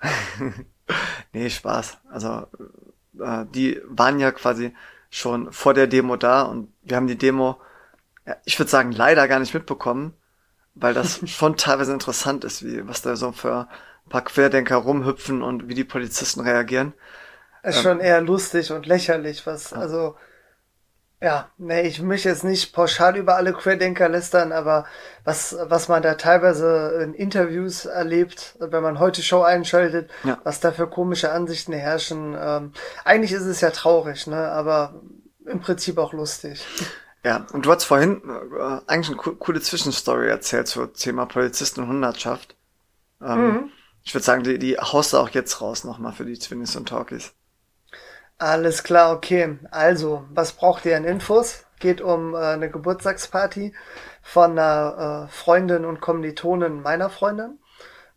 nee, 1.32 1.48
Spaß. 1.48 1.98
Also 2.10 2.48
äh, 3.20 3.44
die 3.54 3.80
waren 3.84 4.18
ja 4.18 4.32
quasi 4.32 4.74
schon 5.10 5.52
vor 5.52 5.74
der 5.74 5.86
Demo 5.86 6.16
da 6.16 6.42
und 6.42 6.72
wir 6.82 6.96
haben 6.96 7.06
die 7.06 7.18
Demo, 7.18 7.60
ja, 8.26 8.34
ich 8.44 8.58
würde 8.58 8.70
sagen, 8.70 8.90
leider 8.90 9.28
gar 9.28 9.38
nicht 9.38 9.54
mitbekommen, 9.54 10.14
weil 10.74 10.92
das 10.92 11.20
schon 11.30 11.56
teilweise 11.56 11.92
interessant 11.92 12.42
ist, 12.42 12.64
wie 12.64 12.84
was 12.88 13.00
da 13.02 13.14
so 13.14 13.30
für 13.30 13.68
ein 14.06 14.10
paar 14.10 14.24
Querdenker 14.24 14.76
rumhüpfen 14.76 15.42
und 15.42 15.68
wie 15.68 15.74
die 15.74 15.84
Polizisten 15.84 16.40
reagieren. 16.40 16.94
Ist 17.62 17.76
ähm, 17.76 17.82
schon 17.82 18.00
eher 18.00 18.20
lustig 18.20 18.72
und 18.72 18.86
lächerlich, 18.86 19.46
was, 19.46 19.70
ja. 19.70 19.76
also 19.76 20.16
ja, 21.22 21.50
nee, 21.58 21.82
ich 21.82 22.00
möchte 22.00 22.30
jetzt 22.30 22.44
nicht 22.44 22.72
pauschal 22.72 23.16
über 23.16 23.36
alle 23.36 23.52
Querdenker 23.52 24.08
lästern, 24.08 24.52
aber 24.52 24.86
was, 25.24 25.54
was 25.64 25.88
man 25.88 26.02
da 26.02 26.14
teilweise 26.14 27.02
in 27.02 27.12
Interviews 27.12 27.84
erlebt, 27.84 28.56
wenn 28.58 28.82
man 28.82 28.98
heute 28.98 29.22
Show 29.22 29.42
einschaltet, 29.42 30.10
ja. 30.24 30.38
was 30.44 30.60
da 30.60 30.72
für 30.72 30.86
komische 30.86 31.30
Ansichten 31.30 31.74
herrschen, 31.74 32.34
ähm, 32.40 32.72
eigentlich 33.04 33.32
ist 33.32 33.44
es 33.44 33.60
ja 33.60 33.70
traurig, 33.70 34.26
ne, 34.28 34.50
aber 34.50 35.02
im 35.44 35.60
Prinzip 35.60 35.98
auch 35.98 36.14
lustig. 36.14 36.64
Ja, 37.22 37.46
und 37.52 37.66
du 37.66 37.70
hast 37.70 37.84
vorhin 37.84 38.22
äh, 38.24 38.80
eigentlich 38.86 39.08
eine 39.08 39.36
coole 39.36 39.60
Zwischenstory 39.60 40.28
erzählt 40.28 40.68
zum 40.68 40.94
Thema 40.94 41.26
Polizisten 41.26 41.82
und 41.82 41.88
Hundertschaft. 41.88 42.56
Ähm, 43.22 43.46
mhm. 43.46 43.70
Ich 44.02 44.14
würde 44.14 44.24
sagen, 44.24 44.42
die, 44.42 44.58
die 44.58 44.78
haust 44.78 45.12
du 45.12 45.18
auch 45.18 45.28
jetzt 45.28 45.60
raus 45.60 45.84
nochmal 45.84 46.12
für 46.12 46.24
die 46.24 46.38
Twinnies 46.38 46.76
und 46.76 46.88
Talkies. 46.88 47.34
Alles 48.40 48.84
klar, 48.84 49.12
okay. 49.12 49.58
Also, 49.70 50.24
was 50.32 50.52
braucht 50.52 50.86
ihr 50.86 50.96
an 50.96 51.04
Infos? 51.04 51.66
Geht 51.78 52.00
um 52.00 52.34
äh, 52.34 52.38
eine 52.38 52.70
Geburtstagsparty 52.70 53.74
von 54.22 54.52
einer 54.58 55.26
äh, 55.28 55.30
Freundin 55.30 55.84
und 55.84 56.00
Kommilitonin 56.00 56.80
meiner 56.80 57.10
Freundin. 57.10 57.58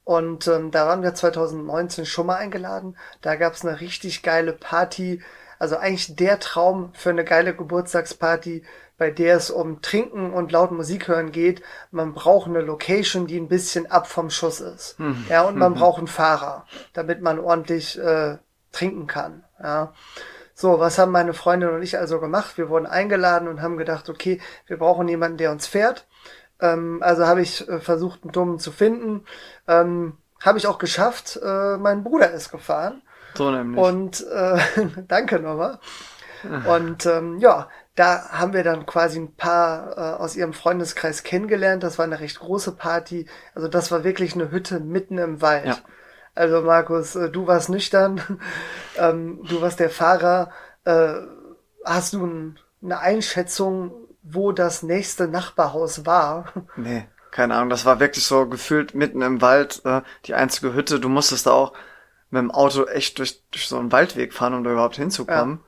Und 0.05 0.47
ähm, 0.47 0.71
da 0.71 0.87
waren 0.87 1.03
wir 1.03 1.13
2019 1.13 2.05
schon 2.05 2.27
mal 2.27 2.37
eingeladen. 2.37 2.95
Da 3.19 3.35
gab's 3.35 3.65
eine 3.65 3.81
richtig 3.81 4.23
geile 4.23 4.53
Party. 4.53 5.21
Also 5.59 5.75
eigentlich 5.75 6.15
der 6.15 6.39
Traum 6.39 6.91
für 6.93 7.09
eine 7.09 7.25
geile 7.25 7.53
Geburtstagsparty, 7.53 8.63
bei 8.97 9.11
der 9.11 9.35
es 9.35 9.51
um 9.51 9.81
Trinken 9.81 10.31
und 10.31 10.53
laut 10.53 10.71
Musik 10.71 11.09
hören 11.09 11.33
geht. 11.33 11.61
Man 11.91 12.13
braucht 12.13 12.47
eine 12.47 12.61
Location, 12.61 13.27
die 13.27 13.37
ein 13.37 13.49
bisschen 13.49 13.91
ab 13.91 14.07
vom 14.07 14.29
Schuss 14.29 14.61
ist. 14.61 14.97
Mhm. 15.01 15.25
Ja, 15.27 15.41
und 15.41 15.57
man 15.57 15.73
mhm. 15.73 15.79
braucht 15.79 15.97
einen 15.97 16.07
Fahrer, 16.07 16.65
damit 16.93 17.21
man 17.21 17.39
ordentlich 17.39 17.99
äh, 17.99 18.37
trinken 18.71 19.05
kann. 19.07 19.42
Ja. 19.61 19.93
So, 20.55 20.79
was 20.79 20.99
haben 20.99 21.11
meine 21.11 21.33
Freundin 21.33 21.69
und 21.69 21.81
ich 21.81 21.97
also 21.97 22.19
gemacht? 22.19 22.57
Wir 22.57 22.69
wurden 22.69 22.85
eingeladen 22.85 23.47
und 23.47 23.61
haben 23.61 23.77
gedacht, 23.77 24.09
okay, 24.09 24.39
wir 24.67 24.77
brauchen 24.77 25.07
jemanden, 25.07 25.37
der 25.37 25.51
uns 25.51 25.65
fährt. 25.65 26.07
Ähm, 26.59 26.99
also 27.01 27.25
habe 27.25 27.41
ich 27.41 27.67
äh, 27.67 27.79
versucht, 27.79 28.23
einen 28.23 28.31
Dummen 28.31 28.59
zu 28.59 28.71
finden. 28.71 29.25
Ähm, 29.67 30.17
habe 30.41 30.57
ich 30.57 30.67
auch 30.67 30.77
geschafft. 30.77 31.39
Äh, 31.43 31.77
mein 31.77 32.03
Bruder 32.03 32.31
ist 32.31 32.51
gefahren. 32.51 33.01
So 33.35 33.49
nämlich. 33.49 33.83
Und 33.83 34.25
äh, 34.27 34.59
danke 35.07 35.39
nochmal. 35.39 35.79
Und 36.67 37.05
ähm, 37.05 37.39
ja, 37.39 37.69
da 37.95 38.29
haben 38.31 38.53
wir 38.53 38.63
dann 38.63 38.85
quasi 38.85 39.19
ein 39.19 39.35
paar 39.35 39.97
äh, 39.97 40.21
aus 40.21 40.35
ihrem 40.35 40.53
Freundeskreis 40.53 41.23
kennengelernt. 41.23 41.83
Das 41.83 41.97
war 41.97 42.05
eine 42.05 42.19
recht 42.19 42.39
große 42.39 42.73
Party. 42.73 43.27
Also 43.55 43.67
das 43.67 43.91
war 43.91 44.03
wirklich 44.03 44.33
eine 44.33 44.51
Hütte 44.51 44.79
mitten 44.79 45.17
im 45.17 45.41
Wald. 45.41 45.65
Ja. 45.65 45.77
Also 46.35 46.61
Markus, 46.61 47.15
äh, 47.15 47.29
du 47.29 47.47
warst 47.47 47.69
nüchtern, 47.69 48.21
ähm, 48.97 49.43
du 49.43 49.61
warst 49.61 49.79
der 49.79 49.89
Fahrer. 49.89 50.51
Äh, 50.83 51.13
hast 51.85 52.13
du 52.13 52.25
ein, 52.25 52.59
eine 52.81 52.99
Einschätzung, 52.99 53.93
wo 54.23 54.51
das 54.51 54.83
nächste 54.83 55.27
Nachbarhaus 55.27 56.05
war? 56.05 56.45
Nee, 56.75 57.07
keine 57.31 57.55
Ahnung. 57.55 57.69
Das 57.69 57.85
war 57.85 57.99
wirklich 57.99 58.25
so 58.25 58.47
gefühlt 58.47 58.95
mitten 58.95 59.21
im 59.21 59.41
Wald, 59.41 59.81
äh, 59.85 60.01
die 60.25 60.33
einzige 60.33 60.73
Hütte. 60.73 60.99
Du 60.99 61.09
musstest 61.09 61.45
da 61.45 61.51
auch 61.51 61.73
mit 62.29 62.41
dem 62.41 62.51
Auto 62.51 62.85
echt 62.85 63.19
durch, 63.19 63.43
durch 63.51 63.67
so 63.67 63.77
einen 63.77 63.91
Waldweg 63.91 64.33
fahren, 64.33 64.55
um 64.55 64.63
da 64.63 64.71
überhaupt 64.71 64.95
hinzukommen. 64.95 65.59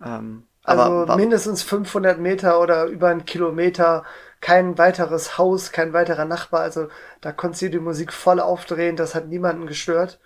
Ja. 0.00 0.18
Ähm, 0.18 0.44
also 0.62 1.06
mindestens 1.16 1.62
500 1.62 2.18
Meter 2.18 2.60
oder 2.60 2.86
über 2.86 3.08
einen 3.08 3.24
Kilometer 3.24 4.04
kein 4.40 4.78
weiteres 4.78 5.38
Haus, 5.38 5.72
kein 5.72 5.92
weiterer 5.92 6.24
Nachbar. 6.24 6.60
Also 6.60 6.88
da 7.20 7.32
konntest 7.32 7.62
du 7.62 7.70
die 7.70 7.78
Musik 7.78 8.12
voll 8.12 8.40
aufdrehen, 8.40 8.96
das 8.96 9.14
hat 9.14 9.28
niemanden 9.28 9.66
gestört. 9.66 10.20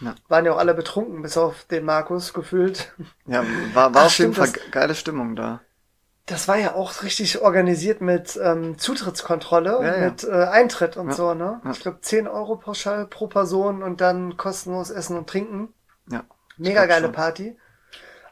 Ja. 0.00 0.14
Waren 0.28 0.44
ja 0.44 0.52
auch 0.52 0.58
alle 0.58 0.74
betrunken, 0.74 1.22
bis 1.22 1.36
auf 1.36 1.64
den 1.64 1.84
Markus 1.84 2.32
gefühlt. 2.32 2.92
Ja, 3.26 3.44
war, 3.72 3.94
war 3.94 4.02
Ach, 4.02 4.06
auf 4.06 4.18
jeden 4.18 4.34
Fall 4.34 4.50
geile 4.70 4.94
Stimmung 4.94 5.36
da. 5.36 5.60
Das 6.26 6.48
war 6.48 6.56
ja 6.56 6.74
auch 6.74 7.02
richtig 7.02 7.42
organisiert 7.42 8.00
mit 8.00 8.38
ähm, 8.42 8.78
Zutrittskontrolle, 8.78 9.78
ja, 9.82 9.96
ja. 9.96 10.04
mit 10.06 10.24
äh, 10.24 10.44
Eintritt 10.46 10.96
und 10.96 11.12
so, 11.14 11.34
ne? 11.34 11.60
Ich 11.70 11.80
glaube 11.80 12.00
10 12.00 12.26
Euro 12.26 12.56
pauschal 12.56 13.06
pro 13.06 13.26
Person 13.26 13.82
und 13.82 14.00
dann 14.00 14.38
kostenlos 14.38 14.90
Essen 14.90 15.18
und 15.18 15.28
Trinken. 15.28 15.74
Ja. 16.10 16.24
Mega 16.56 16.86
geile 16.86 17.06
schon. 17.06 17.12
Party. 17.12 17.58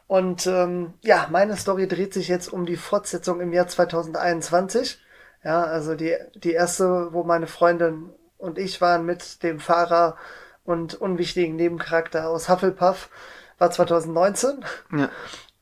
Und 0.07 0.47
ähm, 0.47 0.93
ja, 1.01 1.27
meine 1.31 1.55
Story 1.55 1.87
dreht 1.87 2.13
sich 2.13 2.27
jetzt 2.27 2.51
um 2.51 2.65
die 2.65 2.77
Fortsetzung 2.77 3.41
im 3.41 3.53
Jahr 3.53 3.67
2021. 3.67 5.02
Ja, 5.43 5.63
also 5.63 5.95
die, 5.95 6.15
die 6.35 6.53
erste, 6.53 7.13
wo 7.13 7.23
meine 7.23 7.47
Freundin 7.47 8.09
und 8.37 8.57
ich 8.57 8.81
waren 8.81 9.05
mit 9.05 9.43
dem 9.43 9.59
Fahrer 9.59 10.17
und 10.63 10.95
unwichtigen 10.95 11.55
Nebencharakter 11.55 12.29
aus 12.29 12.49
Hufflepuff, 12.49 13.09
war 13.57 13.71
2019. 13.71 14.65
Ja. 14.95 15.09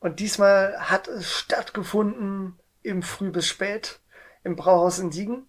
Und 0.00 0.20
diesmal 0.20 0.76
hat 0.78 1.08
es 1.08 1.30
stattgefunden 1.32 2.58
im 2.82 3.02
Früh 3.02 3.30
bis 3.30 3.46
spät 3.46 4.00
im 4.44 4.56
Brauhaus 4.56 4.98
in 4.98 5.12
Siegen. 5.12 5.46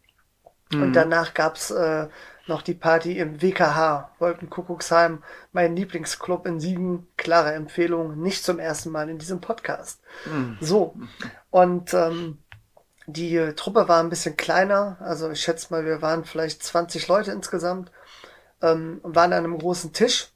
Mhm. 0.72 0.84
Und 0.84 0.94
danach 0.94 1.34
gab's 1.34 1.72
äh, 1.72 2.08
noch 2.46 2.62
die 2.62 2.74
Party 2.74 3.18
im 3.18 3.42
WKH, 3.42 4.12
Wolkenkuckucksheim, 4.20 5.24
mein 5.52 5.76
Lieblingsclub 5.76 6.46
in 6.46 6.60
Siegen. 6.60 7.08
Klare 7.18 7.54
Empfehlung, 7.54 8.20
nicht 8.22 8.44
zum 8.44 8.60
ersten 8.60 8.92
Mal 8.92 9.10
in 9.10 9.18
diesem 9.18 9.42
Podcast. 9.42 10.02
Mhm. 10.26 10.58
So. 10.60 10.96
Und 11.50 11.94
ähm, 11.94 12.43
die 13.08 13.36
äh, 13.36 13.54
Truppe 13.54 13.88
war 13.88 14.02
ein 14.02 14.10
bisschen 14.10 14.38
kleiner, 14.38 14.98
also 15.02 15.30
ich 15.30 15.42
schätze 15.42 15.68
mal, 15.72 15.86
wir 15.86 16.02
waren 16.02 16.26
vielleicht 16.26 16.64
20 16.64 17.08
Leute 17.08 17.32
insgesamt, 17.32 17.92
ähm, 18.62 19.02
waren 19.04 19.34
an 19.34 19.44
einem 19.44 19.58
großen 19.58 19.94
Tisch 19.94 20.30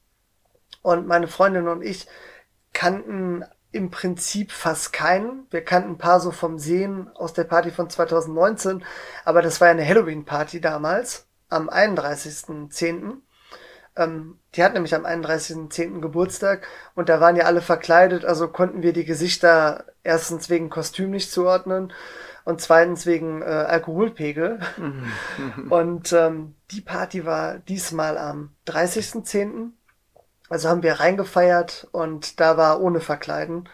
und 0.81 1.07
meine 1.07 1.27
Freundin 1.27 1.67
und 1.67 1.81
ich 1.81 2.07
kannten 2.73 3.45
im 3.71 3.91
Prinzip 3.91 4.51
fast 4.51 4.93
keinen. 4.93 5.45
Wir 5.51 5.63
kannten 5.63 5.91
ein 5.91 5.97
paar 5.97 6.19
so 6.19 6.31
vom 6.31 6.57
Sehen 6.57 7.09
aus 7.15 7.33
der 7.33 7.43
Party 7.43 7.71
von 7.71 7.89
2019, 7.89 8.83
aber 9.25 9.41
das 9.41 9.61
war 9.61 9.67
ja 9.67 9.73
eine 9.73 9.87
Halloween-Party 9.87 10.61
damals, 10.61 11.27
am 11.49 11.69
31.10. 11.69 13.17
Ähm, 13.95 14.39
die 14.55 14.63
hat 14.63 14.73
nämlich 14.73 14.95
am 14.95 15.05
31.10. 15.05 16.01
Geburtstag 16.01 16.67
und 16.95 17.09
da 17.09 17.19
waren 17.19 17.35
ja 17.35 17.45
alle 17.45 17.61
verkleidet, 17.61 18.25
also 18.25 18.47
konnten 18.47 18.81
wir 18.81 18.93
die 18.93 19.05
Gesichter 19.05 19.85
erstens 20.03 20.49
wegen 20.49 20.69
Kostüm 20.69 21.11
nicht 21.11 21.31
zuordnen 21.31 21.93
und 22.47 22.61
zweitens 22.61 23.05
wegen 23.05 23.41
äh, 23.41 23.45
Alkoholpegel. 23.45 24.59
Mhm. 24.77 25.69
und 25.69 26.13
ähm, 26.13 26.55
die 26.71 26.79
Party 26.79 27.25
war 27.25 27.57
diesmal 27.57 28.17
am 28.17 28.55
30.10. 28.67 29.71
Also 30.47 30.69
haben 30.69 30.81
wir 30.81 31.01
reingefeiert 31.01 31.89
und 31.91 32.39
da 32.39 32.55
war 32.55 32.79
ohne 32.79 33.01
Verkleiden. 33.01 33.67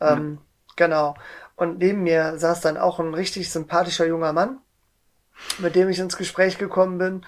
Ähm, 0.00 0.18
mhm. 0.18 0.38
Genau. 0.74 1.16
Und 1.54 1.80
neben 1.80 2.02
mir 2.02 2.38
saß 2.38 2.62
dann 2.62 2.78
auch 2.78 2.98
ein 2.98 3.12
richtig 3.12 3.52
sympathischer 3.52 4.06
junger 4.06 4.32
Mann, 4.32 4.58
mit 5.58 5.74
dem 5.74 5.90
ich 5.90 5.98
ins 5.98 6.16
Gespräch 6.16 6.56
gekommen 6.56 6.96
bin. 6.96 7.26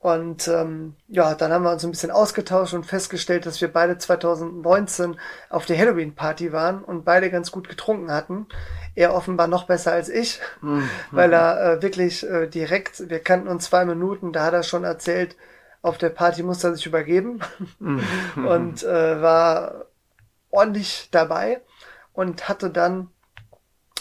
Und 0.00 0.48
ähm, 0.48 0.96
ja, 1.06 1.34
dann 1.36 1.52
haben 1.52 1.62
wir 1.62 1.70
uns 1.70 1.84
ein 1.84 1.92
bisschen 1.92 2.10
ausgetauscht 2.10 2.74
und 2.74 2.84
festgestellt, 2.84 3.46
dass 3.46 3.60
wir 3.60 3.72
beide 3.72 3.98
2019 3.98 5.16
auf 5.48 5.64
der 5.64 5.78
Halloween-Party 5.78 6.52
waren 6.52 6.82
und 6.82 7.04
beide 7.04 7.30
ganz 7.30 7.52
gut 7.52 7.68
getrunken 7.68 8.10
hatten. 8.10 8.48
Er 8.94 9.14
offenbar 9.14 9.48
noch 9.48 9.66
besser 9.66 9.92
als 9.92 10.08
ich, 10.08 10.40
mhm. 10.60 10.88
weil 11.10 11.32
er 11.32 11.60
äh, 11.60 11.82
wirklich 11.82 12.28
äh, 12.28 12.46
direkt, 12.46 13.08
wir 13.08 13.20
kannten 13.20 13.48
uns 13.48 13.64
zwei 13.64 13.84
Minuten, 13.84 14.32
da 14.32 14.44
hat 14.44 14.54
er 14.54 14.62
schon 14.62 14.84
erzählt, 14.84 15.36
auf 15.82 15.98
der 15.98 16.10
Party 16.10 16.42
musste 16.42 16.68
er 16.68 16.74
sich 16.74 16.86
übergeben 16.86 17.40
mhm. 17.78 18.02
und 18.46 18.82
äh, 18.82 19.20
war 19.20 19.86
ordentlich 20.50 21.08
dabei 21.10 21.60
und 22.12 22.48
hatte 22.48 22.70
dann 22.70 23.10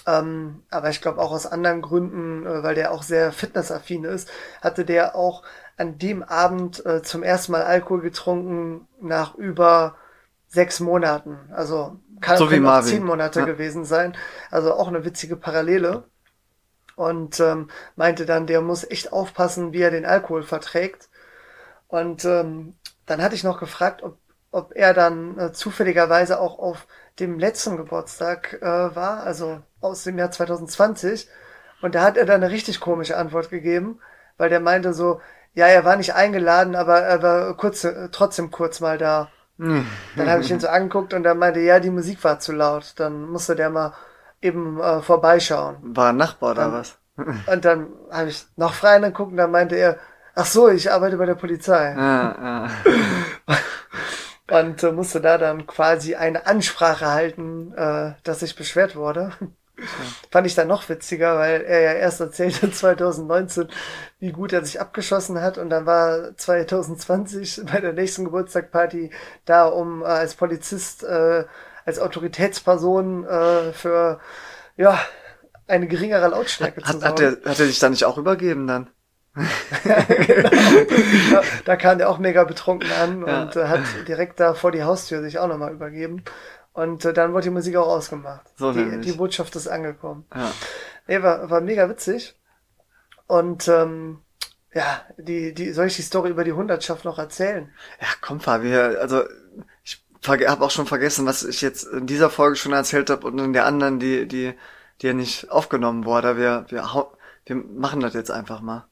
ähm, 0.05 0.63
aber 0.69 0.89
ich 0.89 1.01
glaube 1.01 1.21
auch 1.21 1.31
aus 1.31 1.45
anderen 1.45 1.81
Gründen, 1.81 2.45
äh, 2.45 2.63
weil 2.63 2.75
der 2.75 2.91
auch 2.91 3.03
sehr 3.03 3.31
fitnessaffin 3.31 4.03
ist, 4.03 4.29
hatte 4.61 4.85
der 4.85 5.15
auch 5.15 5.43
an 5.77 5.97
dem 5.97 6.23
Abend 6.23 6.85
äh, 6.85 7.01
zum 7.01 7.23
ersten 7.23 7.53
Mal 7.53 7.63
Alkohol 7.63 8.01
getrunken 8.01 8.87
nach 9.01 9.35
über 9.35 9.95
sechs 10.47 10.79
Monaten. 10.79 11.37
Also 11.51 11.99
kann 12.23 12.37
so 12.37 12.45
auch 12.45 12.81
zehn 12.81 13.03
Monate 13.03 13.41
ja. 13.41 13.45
gewesen 13.45 13.85
sein. 13.85 14.17
Also 14.49 14.73
auch 14.73 14.87
eine 14.87 15.05
witzige 15.05 15.35
Parallele. 15.35 16.05
Und 16.95 17.39
ähm, 17.39 17.69
meinte 17.95 18.25
dann, 18.25 18.47
der 18.47 18.61
muss 18.61 18.83
echt 18.83 19.13
aufpassen, 19.13 19.73
wie 19.73 19.81
er 19.81 19.91
den 19.91 20.05
Alkohol 20.05 20.43
verträgt. 20.43 21.09
Und 21.87 22.25
ähm, 22.25 22.75
dann 23.05 23.21
hatte 23.21 23.35
ich 23.35 23.43
noch 23.43 23.59
gefragt, 23.59 24.03
ob, 24.03 24.17
ob 24.51 24.75
er 24.75 24.93
dann 24.93 25.37
äh, 25.37 25.51
zufälligerweise 25.51 26.39
auch 26.39 26.59
auf 26.59 26.87
dem 27.19 27.39
letzten 27.39 27.77
Geburtstag 27.77 28.59
äh, 28.61 28.95
war, 28.95 29.23
also 29.23 29.61
aus 29.81 30.03
dem 30.03 30.17
Jahr 30.17 30.31
2020. 30.31 31.27
Und 31.81 31.95
da 31.95 32.03
hat 32.03 32.17
er 32.17 32.25
dann 32.25 32.43
eine 32.43 32.51
richtig 32.51 32.79
komische 32.79 33.17
Antwort 33.17 33.49
gegeben, 33.49 33.99
weil 34.37 34.49
der 34.49 34.59
meinte 34.59 34.93
so, 34.93 35.19
ja, 35.53 35.67
er 35.67 35.85
war 35.85 35.97
nicht 35.97 36.15
eingeladen, 36.15 36.75
aber 36.75 36.99
er 36.99 37.21
war 37.21 37.57
kurz, 37.57 37.87
trotzdem 38.11 38.51
kurz 38.51 38.79
mal 38.79 38.97
da. 38.97 39.29
Dann 39.57 40.29
habe 40.29 40.41
ich 40.41 40.51
ihn 40.51 40.59
so 40.59 40.67
angeguckt 40.67 41.13
und 41.13 41.25
er 41.25 41.35
meinte, 41.35 41.59
ja, 41.59 41.79
die 41.79 41.89
Musik 41.91 42.23
war 42.23 42.39
zu 42.39 42.51
laut. 42.51 42.93
Dann 42.97 43.29
musste 43.29 43.55
der 43.55 43.69
mal 43.69 43.93
eben 44.41 44.79
äh, 44.79 45.01
vorbeischauen. 45.01 45.77
War 45.81 46.09
ein 46.09 46.17
Nachbar 46.17 46.51
oder 46.51 46.65
ähm, 46.65 46.71
was? 46.73 46.97
Und 47.51 47.63
dann 47.63 47.87
habe 48.11 48.29
ich 48.29 48.45
noch 48.55 48.73
frei 48.73 48.95
angeguckt 48.95 49.29
und 49.29 49.37
dann 49.37 49.51
meinte 49.51 49.75
er, 49.75 49.99
ach 50.33 50.47
so, 50.47 50.67
ich 50.69 50.91
arbeite 50.91 51.17
bei 51.17 51.27
der 51.27 51.35
Polizei. 51.35 51.93
Ja, 51.95 52.67
ja. 53.47 53.57
und 54.59 54.81
äh, 54.81 54.91
musste 54.91 55.21
da 55.21 55.37
dann 55.37 55.67
quasi 55.67 56.15
eine 56.15 56.47
Ansprache 56.47 57.05
halten, 57.05 57.71
äh, 57.75 58.13
dass 58.23 58.41
ich 58.41 58.55
beschwert 58.55 58.95
wurde. 58.95 59.31
Fand 60.31 60.45
ich 60.45 60.55
dann 60.55 60.67
noch 60.67 60.87
witziger, 60.87 61.37
weil 61.39 61.61
er 61.61 61.81
ja 61.81 61.93
erst 61.93 62.19
erzählte 62.21 62.71
2019, 62.71 63.67
wie 64.19 64.31
gut 64.31 64.53
er 64.53 64.63
sich 64.63 64.79
abgeschossen 64.79 65.41
hat 65.41 65.57
und 65.57 65.69
dann 65.69 65.85
war 65.85 66.35
2020 66.37 67.61
bei 67.71 67.81
der 67.81 67.93
nächsten 67.93 68.25
Geburtstagparty 68.25 69.11
da, 69.45 69.65
um 69.65 70.01
äh, 70.01 70.05
als 70.05 70.35
Polizist, 70.35 71.03
äh, 71.03 71.45
als 71.85 71.99
Autoritätsperson 71.99 73.25
äh, 73.25 73.73
für 73.73 74.19
ja 74.77 74.99
eine 75.67 75.87
geringere 75.87 76.27
Lautstärke 76.27 76.81
hat, 76.83 76.85
zu 76.85 76.99
sorgen. 76.99 77.05
hat, 77.07 77.19
er, 77.45 77.49
hat 77.51 77.59
er 77.59 77.65
dich 77.65 77.79
da 77.79 77.89
nicht 77.89 78.05
auch 78.05 78.17
übergeben 78.17 78.67
dann? 78.67 78.89
genau. 79.83 80.49
da, 81.31 81.41
da 81.65 81.75
kam 81.75 81.97
der 81.97 82.09
auch 82.09 82.19
mega 82.19 82.43
betrunken 82.43 82.91
an 82.91 83.25
Ja. 83.25 83.41
und 83.43 83.55
äh, 83.55 83.67
hat 83.67 83.81
direkt 84.07 84.39
da 84.39 84.53
vor 84.53 84.71
die 84.71 84.83
Haustür 84.83 85.23
sich 85.23 85.39
auch 85.39 85.47
nochmal 85.47 85.73
übergeben. 85.73 86.23
Und 86.73 87.05
äh, 87.05 87.13
dann 87.13 87.33
wurde 87.33 87.43
die 87.43 87.49
Musik 87.51 87.75
auch 87.75 87.87
ausgemacht. 87.87 88.51
So 88.57 88.73
die, 88.73 88.99
die 88.99 89.11
Botschaft 89.13 89.55
ist 89.55 89.67
angekommen. 89.67 90.25
Ja. 90.35 90.51
Nee, 91.07 91.21
war, 91.21 91.49
war 91.49 91.61
mega 91.61 91.87
witzig. 91.87 92.35
Und 93.27 93.67
ähm, 93.67 94.21
ja, 94.73 95.01
die, 95.17 95.53
die, 95.53 95.71
soll 95.71 95.87
ich 95.87 95.95
die 95.95 96.01
Story 96.01 96.31
über 96.31 96.43
die 96.43 96.53
Hundertschaft 96.53 97.05
noch 97.05 97.19
erzählen? 97.19 97.71
Ja, 98.01 98.07
komm, 98.21 98.39
Fabi, 98.39 98.75
also 98.75 99.23
ich 99.83 100.03
habe 100.27 100.65
auch 100.65 100.71
schon 100.71 100.87
vergessen, 100.87 101.25
was 101.25 101.43
ich 101.43 101.61
jetzt 101.61 101.83
in 101.83 102.07
dieser 102.07 102.29
Folge 102.29 102.55
schon 102.55 102.73
erzählt 102.73 103.09
habe 103.09 103.27
und 103.27 103.37
in 103.39 103.53
der 103.53 103.65
anderen, 103.65 103.99
die, 103.99 104.27
die, 104.27 104.53
die 105.01 105.07
ja 105.07 105.13
nicht 105.13 105.51
aufgenommen 105.51 106.05
wurde. 106.05 106.37
Wir, 106.37 106.65
wir, 106.69 106.89
wir 107.45 107.55
machen 107.55 107.99
das 107.99 108.13
jetzt 108.13 108.31
einfach 108.31 108.61
mal. 108.61 108.87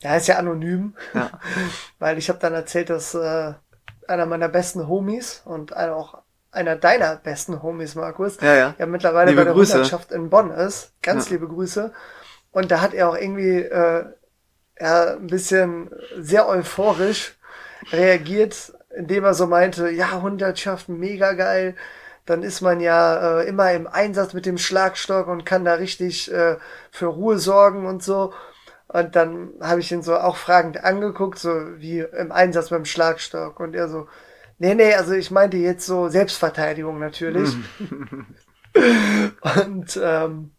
Ja, 0.00 0.16
ist 0.16 0.26
ja 0.26 0.38
anonym, 0.38 0.96
Ja. 1.14 1.30
weil 1.98 2.18
ich 2.18 2.28
habe 2.28 2.40
dann 2.40 2.54
erzählt, 2.54 2.90
dass 2.90 3.14
äh, 3.14 3.52
einer 4.08 4.26
meiner 4.26 4.48
besten 4.48 4.88
Homies 4.88 5.42
und 5.44 5.74
einer 5.74 5.94
auch 5.94 6.21
einer 6.52 6.76
deiner 6.76 7.16
besten 7.16 7.62
Homies, 7.62 7.94
Markus, 7.94 8.38
Ja, 8.40 8.54
ja. 8.54 8.74
ja 8.78 8.86
mittlerweile 8.86 9.30
Liebe 9.30 9.40
bei 9.40 9.44
der 9.46 9.54
Grüße. 9.54 9.72
Hundertschaft 9.74 10.12
in 10.12 10.30
Bonn 10.30 10.50
ist. 10.50 10.92
Ganz 11.02 11.26
Ja. 11.28 11.32
liebe 11.32 11.48
Grüße. 11.48 11.92
Und 12.52 12.70
da 12.70 12.80
hat 12.80 12.94
er 12.94 13.08
auch 13.08 13.16
irgendwie 13.16 13.56
äh, 13.62 14.04
ja, 14.78 15.12
ein 15.16 15.26
bisschen 15.28 15.90
sehr 16.18 16.48
euphorisch 16.48 17.36
reagiert, 17.92 18.72
indem 18.96 19.24
er 19.24 19.34
so 19.34 19.46
meinte, 19.46 19.90
ja, 19.90 20.20
Hundertschaft, 20.22 20.88
mega 20.88 21.32
geil. 21.32 21.74
Dann 22.26 22.42
ist 22.42 22.60
man 22.60 22.80
ja 22.80 23.40
äh, 23.40 23.48
immer 23.48 23.72
im 23.72 23.86
Einsatz 23.88 24.32
mit 24.32 24.46
dem 24.46 24.58
Schlagstock 24.58 25.26
und 25.26 25.44
kann 25.44 25.64
da 25.64 25.74
richtig 25.74 26.32
äh, 26.32 26.56
für 26.90 27.06
Ruhe 27.06 27.38
sorgen 27.38 27.86
und 27.86 28.02
so. 28.02 28.32
Und 28.88 29.16
dann 29.16 29.54
habe 29.60 29.80
ich 29.80 29.90
ihn 29.90 30.02
so 30.02 30.16
auch 30.16 30.36
fragend 30.36 30.84
angeguckt, 30.84 31.38
so 31.38 31.50
wie 31.78 32.00
im 32.00 32.30
Einsatz 32.30 32.68
beim 32.68 32.84
Schlagstock. 32.84 33.58
Und 33.58 33.74
er 33.74 33.88
so, 33.88 34.06
nee, 34.62 34.74
nee, 34.76 34.94
also 34.94 35.12
ich 35.12 35.30
meinte 35.32 35.56
jetzt 35.56 35.84
so 35.84 36.08
Selbstverteidigung 36.08 37.00
natürlich. 37.00 37.50
Und 38.74 40.00
ähm, 40.02 40.52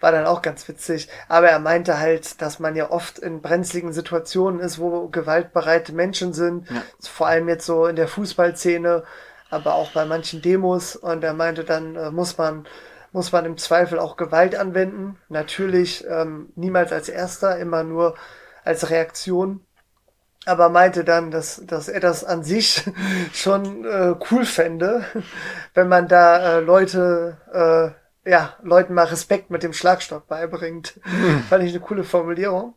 war 0.00 0.12
dann 0.12 0.26
auch 0.26 0.42
ganz 0.42 0.68
witzig. 0.68 1.08
Aber 1.28 1.48
er 1.48 1.58
meinte 1.58 1.98
halt, 1.98 2.40
dass 2.40 2.60
man 2.60 2.76
ja 2.76 2.90
oft 2.90 3.18
in 3.18 3.42
brenzligen 3.42 3.92
Situationen 3.92 4.60
ist, 4.60 4.78
wo 4.78 5.08
gewaltbereite 5.08 5.92
Menschen 5.92 6.32
sind. 6.32 6.70
Ja. 6.70 6.82
Vor 7.00 7.26
allem 7.26 7.48
jetzt 7.48 7.66
so 7.66 7.86
in 7.86 7.96
der 7.96 8.08
Fußballszene, 8.08 9.02
aber 9.50 9.74
auch 9.74 9.90
bei 9.90 10.04
manchen 10.04 10.40
Demos. 10.40 10.94
Und 10.94 11.24
er 11.24 11.34
meinte, 11.34 11.64
dann 11.64 11.96
äh, 11.96 12.10
muss 12.10 12.38
man 12.38 12.66
muss 13.14 13.30
man 13.30 13.44
im 13.44 13.58
Zweifel 13.58 13.98
auch 13.98 14.16
Gewalt 14.16 14.54
anwenden. 14.54 15.18
Natürlich 15.28 16.06
ähm, 16.08 16.50
niemals 16.54 16.92
als 16.92 17.10
erster, 17.10 17.58
immer 17.58 17.82
nur 17.82 18.14
als 18.64 18.88
Reaktion. 18.88 19.66
Aber 20.44 20.68
meinte 20.70 21.04
dann, 21.04 21.30
dass, 21.30 21.62
dass 21.66 21.88
er 21.88 22.00
das 22.00 22.24
an 22.24 22.42
sich 22.42 22.84
schon 23.32 23.84
äh, 23.84 24.14
cool 24.30 24.44
fände, 24.44 25.04
wenn 25.74 25.88
man 25.88 26.08
da 26.08 26.58
äh, 26.58 26.60
Leute, 26.60 27.94
äh, 28.24 28.30
ja, 28.30 28.56
Leuten 28.62 28.94
mal 28.94 29.06
Respekt 29.06 29.50
mit 29.50 29.62
dem 29.62 29.72
Schlagstock 29.72 30.26
beibringt. 30.26 31.00
Fand 31.48 31.64
ich 31.64 31.72
eine 31.72 31.80
coole 31.80 32.04
Formulierung. 32.04 32.74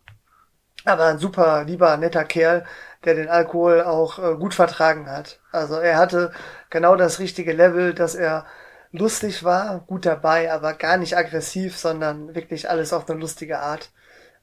Aber 0.86 1.06
ein 1.06 1.18
super 1.18 1.64
lieber, 1.64 1.98
netter 1.98 2.26
Kerl, 2.26 2.64
der 3.06 3.16
den 3.16 3.30
Alkohol 3.30 3.82
auch 3.82 4.20
äh, 4.20 4.36
gut 4.36 4.54
vertragen 4.54 5.10
hat. 5.10 5.40
Also 5.52 5.76
er 5.76 5.98
hatte 5.98 6.32
genau 6.70 6.96
das 6.96 7.20
richtige 7.20 7.54
Level, 7.54 7.94
dass 7.96 8.14
er 8.14 8.46
lustig 8.92 9.44
war, 9.44 9.80
gut 9.82 10.06
dabei, 10.06 10.52
aber 10.52 10.74
gar 10.74 10.98
nicht 10.98 11.18
aggressiv, 11.18 11.78
sondern 11.78 12.36
wirklich 12.36 12.70
alles 12.70 12.94
auf 12.94 13.10
eine 13.10 13.20
lustige 13.20 13.60
Art. 13.60 13.92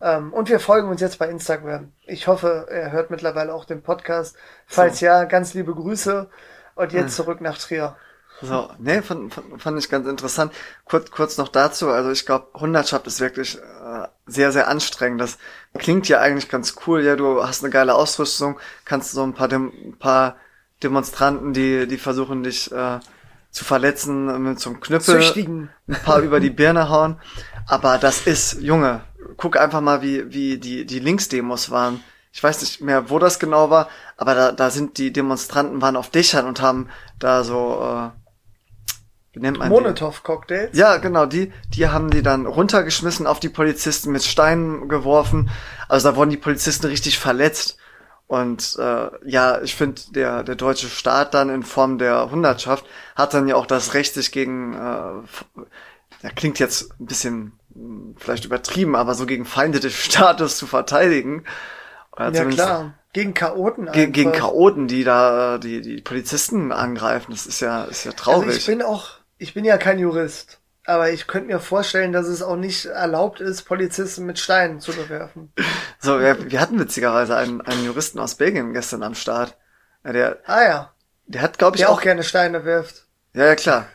Ähm, 0.03 0.33
und 0.33 0.49
wir 0.49 0.59
folgen 0.59 0.89
uns 0.89 1.01
jetzt 1.01 1.19
bei 1.19 1.29
Instagram. 1.29 1.93
Ich 2.07 2.27
hoffe, 2.27 2.67
er 2.69 2.91
hört 2.91 3.11
mittlerweile 3.11 3.55
auch 3.55 3.65
den 3.65 3.83
Podcast. 3.83 4.37
Falls 4.67 5.01
ja, 5.01 5.25
ganz 5.25 5.55
liebe 5.55 5.75
Grüße. 5.75 6.29
Und 6.75 6.93
jetzt 6.93 7.15
zurück 7.15 7.41
nach 7.41 7.57
Trier. 7.59 7.97
So, 8.41 8.69
nee, 8.79 9.03
fand, 9.03 9.33
fand, 9.33 9.63
fand 9.63 9.79
ich 9.79 9.89
ganz 9.89 10.09
interessant. 10.09 10.53
Kurz, 10.85 11.13
kurz 11.13 11.39
noch 11.39 11.49
dazu, 11.49 11.91
also 11.91 12.11
ich 12.11 12.27
glaube, 12.27 12.49
Hundertschaft 12.55 13.07
ist 13.07 13.21
wirklich 13.21 13.57
äh, 13.59 14.09
sehr, 14.27 14.51
sehr 14.51 14.67
anstrengend. 14.67 15.21
Das 15.21 15.39
klingt 15.79 16.09
ja 16.09 16.19
eigentlich 16.19 16.49
ganz 16.49 16.75
cool, 16.87 17.05
ja, 17.05 17.15
du 17.15 17.45
hast 17.45 17.63
eine 17.63 17.71
geile 17.71 17.95
Ausrüstung, 17.95 18.59
kannst 18.85 19.13
so 19.13 19.23
ein 19.23 19.35
paar, 19.35 19.47
Dem 19.47 19.97
paar 20.01 20.37
Demonstranten, 20.83 21.53
die, 21.53 21.87
die 21.87 21.99
versuchen 21.99 22.43
dich 22.43 22.73
äh, 22.73 22.99
zu 23.53 23.65
verletzen, 23.65 24.43
mit 24.43 24.59
so 24.59 24.71
einem 24.71 24.81
Knüppel 24.81 25.21
Züchtigen. 25.21 25.71
ein 25.87 26.03
paar 26.03 26.19
über 26.21 26.41
die 26.41 26.51
Birne 26.59 26.89
hauen. 26.89 27.21
Aber 27.69 27.99
das 27.99 28.27
ist, 28.27 28.61
Junge, 28.61 29.03
guck 29.43 29.59
einfach 29.59 29.81
mal, 29.81 30.03
wie, 30.03 30.33
wie 30.33 30.57
die, 30.57 30.87
die 30.87 31.01
Linksdemos 31.01 31.73
waren. 31.73 32.05
Ich 32.33 32.41
weiß 32.41 32.61
nicht 32.61 32.81
mehr, 32.81 33.11
wo 33.11 33.19
das 33.19 33.41
genau 33.41 33.71
war, 33.71 33.89
aber 34.17 34.37
da, 34.37 34.53
da 34.53 34.71
sind 34.71 34.99
die 34.99 35.13
Demonstranten 35.13 35.83
waren 35.83 35.97
auf 35.97 36.11
Dächern 36.11 36.47
und 36.47 36.63
haben 36.63 36.89
da 37.19 37.43
so, 37.43 37.83
äh, 37.83 38.11
wie 39.33 39.41
nennt 39.41 39.59
man 39.59 39.69
die? 39.69 39.75
Monotov-Cocktails. 39.75 40.79
Ja, 40.79 40.99
genau, 40.99 41.27
die, 41.27 41.53
die 41.75 41.89
haben 41.89 42.11
die 42.11 42.23
dann 42.23 42.47
runtergeschmissen 42.47 43.27
auf 43.27 43.41
die 43.41 43.49
Polizisten 43.49 44.13
mit 44.13 44.23
Steinen 44.23 44.89
geworfen. 44.89 45.51
Also 45.89 46.11
da 46.11 46.17
wurden 46.17 46.31
die 46.31 46.37
Polizisten 46.37 46.87
richtig 46.87 47.19
verletzt. 47.19 47.79
Und 48.29 48.77
äh, 48.79 49.11
ja, 49.29 49.61
ich 49.61 49.75
finde, 49.75 50.01
der, 50.11 50.45
der 50.45 50.55
deutsche 50.55 50.89
Staat 50.89 51.35
dann 51.35 51.51
in 51.51 51.65
Form 51.65 51.99
der 51.99 52.31
Hundertschaft 52.31 52.87
hat 53.17 53.35
dann 53.35 53.49
ja 53.49 53.57
auch 53.57 53.67
das 53.67 53.93
Recht, 53.93 54.15
sich 54.15 54.31
gegen, 54.31 54.75
äh, 54.75 54.77
ja, 54.79 56.31
klingt 56.37 56.61
jetzt 56.61 56.93
ein 57.01 57.07
bisschen 57.07 57.59
vielleicht 58.17 58.45
übertrieben, 58.45 58.97
aber 58.97 59.15
so 59.15 59.27
gegen 59.27 59.45
Feinde 59.45 59.81
des 59.81 59.95
Staates 59.95 60.57
zu 60.57 60.67
verteidigen. 60.67 61.45
Oder 62.13 62.33
Ja, 62.33 62.45
klar. 62.45 62.95
Gegen 63.13 63.35
Chaoten 63.35 63.91
Ge 63.93 64.07
gegen 64.09 64.33
einfach. 64.33 64.49
Chaoten, 64.49 64.89
die 64.89 65.05
da 65.05 65.59
die, 65.59 65.81
die 65.83 66.01
Polizisten 66.01 66.73
angreifen. 66.73 67.33
Das 67.33 67.47
ist 67.47 67.61
ja, 67.61 67.85
ist 67.85 68.05
ja 68.05 68.13
traurig. 68.13 68.47
Also 68.47 68.59
ich 68.59 68.67
bin 68.67 68.83
auch, 68.83 69.11
ich 69.39 69.55
bin 69.55 69.65
ja 69.65 69.77
kein 69.79 69.99
Jurist. 69.99 70.59
Aber 70.85 71.11
ich 71.11 71.27
könnte 71.29 71.47
mir 71.49 71.61
vorstellen, 71.61 72.13
dass 72.13 72.27
es 72.27 72.43
auch 72.43 72.57
nicht 72.57 72.87
erlaubt 72.87 73.41
ist, 73.41 73.63
Polizisten 73.65 74.27
mit 74.27 74.39
Steinen 74.39 74.81
zu 74.81 74.93
bewerfen. 74.93 75.53
So, 76.01 76.19
wir, 76.21 76.51
wir 76.51 76.61
hatten 76.61 76.79
witzigerweise 76.81 77.37
einen, 77.37 77.61
einen 77.61 77.85
Juristen 77.85 78.19
aus 78.19 78.35
Belgien 78.35 78.73
gestern 78.73 79.03
am 79.03 79.15
Start. 79.15 79.57
Ja, 80.05 80.13
der, 80.13 80.39
Ah 80.47 80.63
ja, 80.65 80.95
der 81.27 81.43
hat, 81.43 81.59
glaube 81.59 81.77
ich, 81.77 81.83
der 81.83 81.91
auch 81.91 81.99
auch. 81.99 82.01
gerne 82.01 82.23
Steine 82.25 82.65
wirft. 82.65 83.07
Ja, 83.35 83.47
ja, 83.47 83.55
klar. 83.57 83.87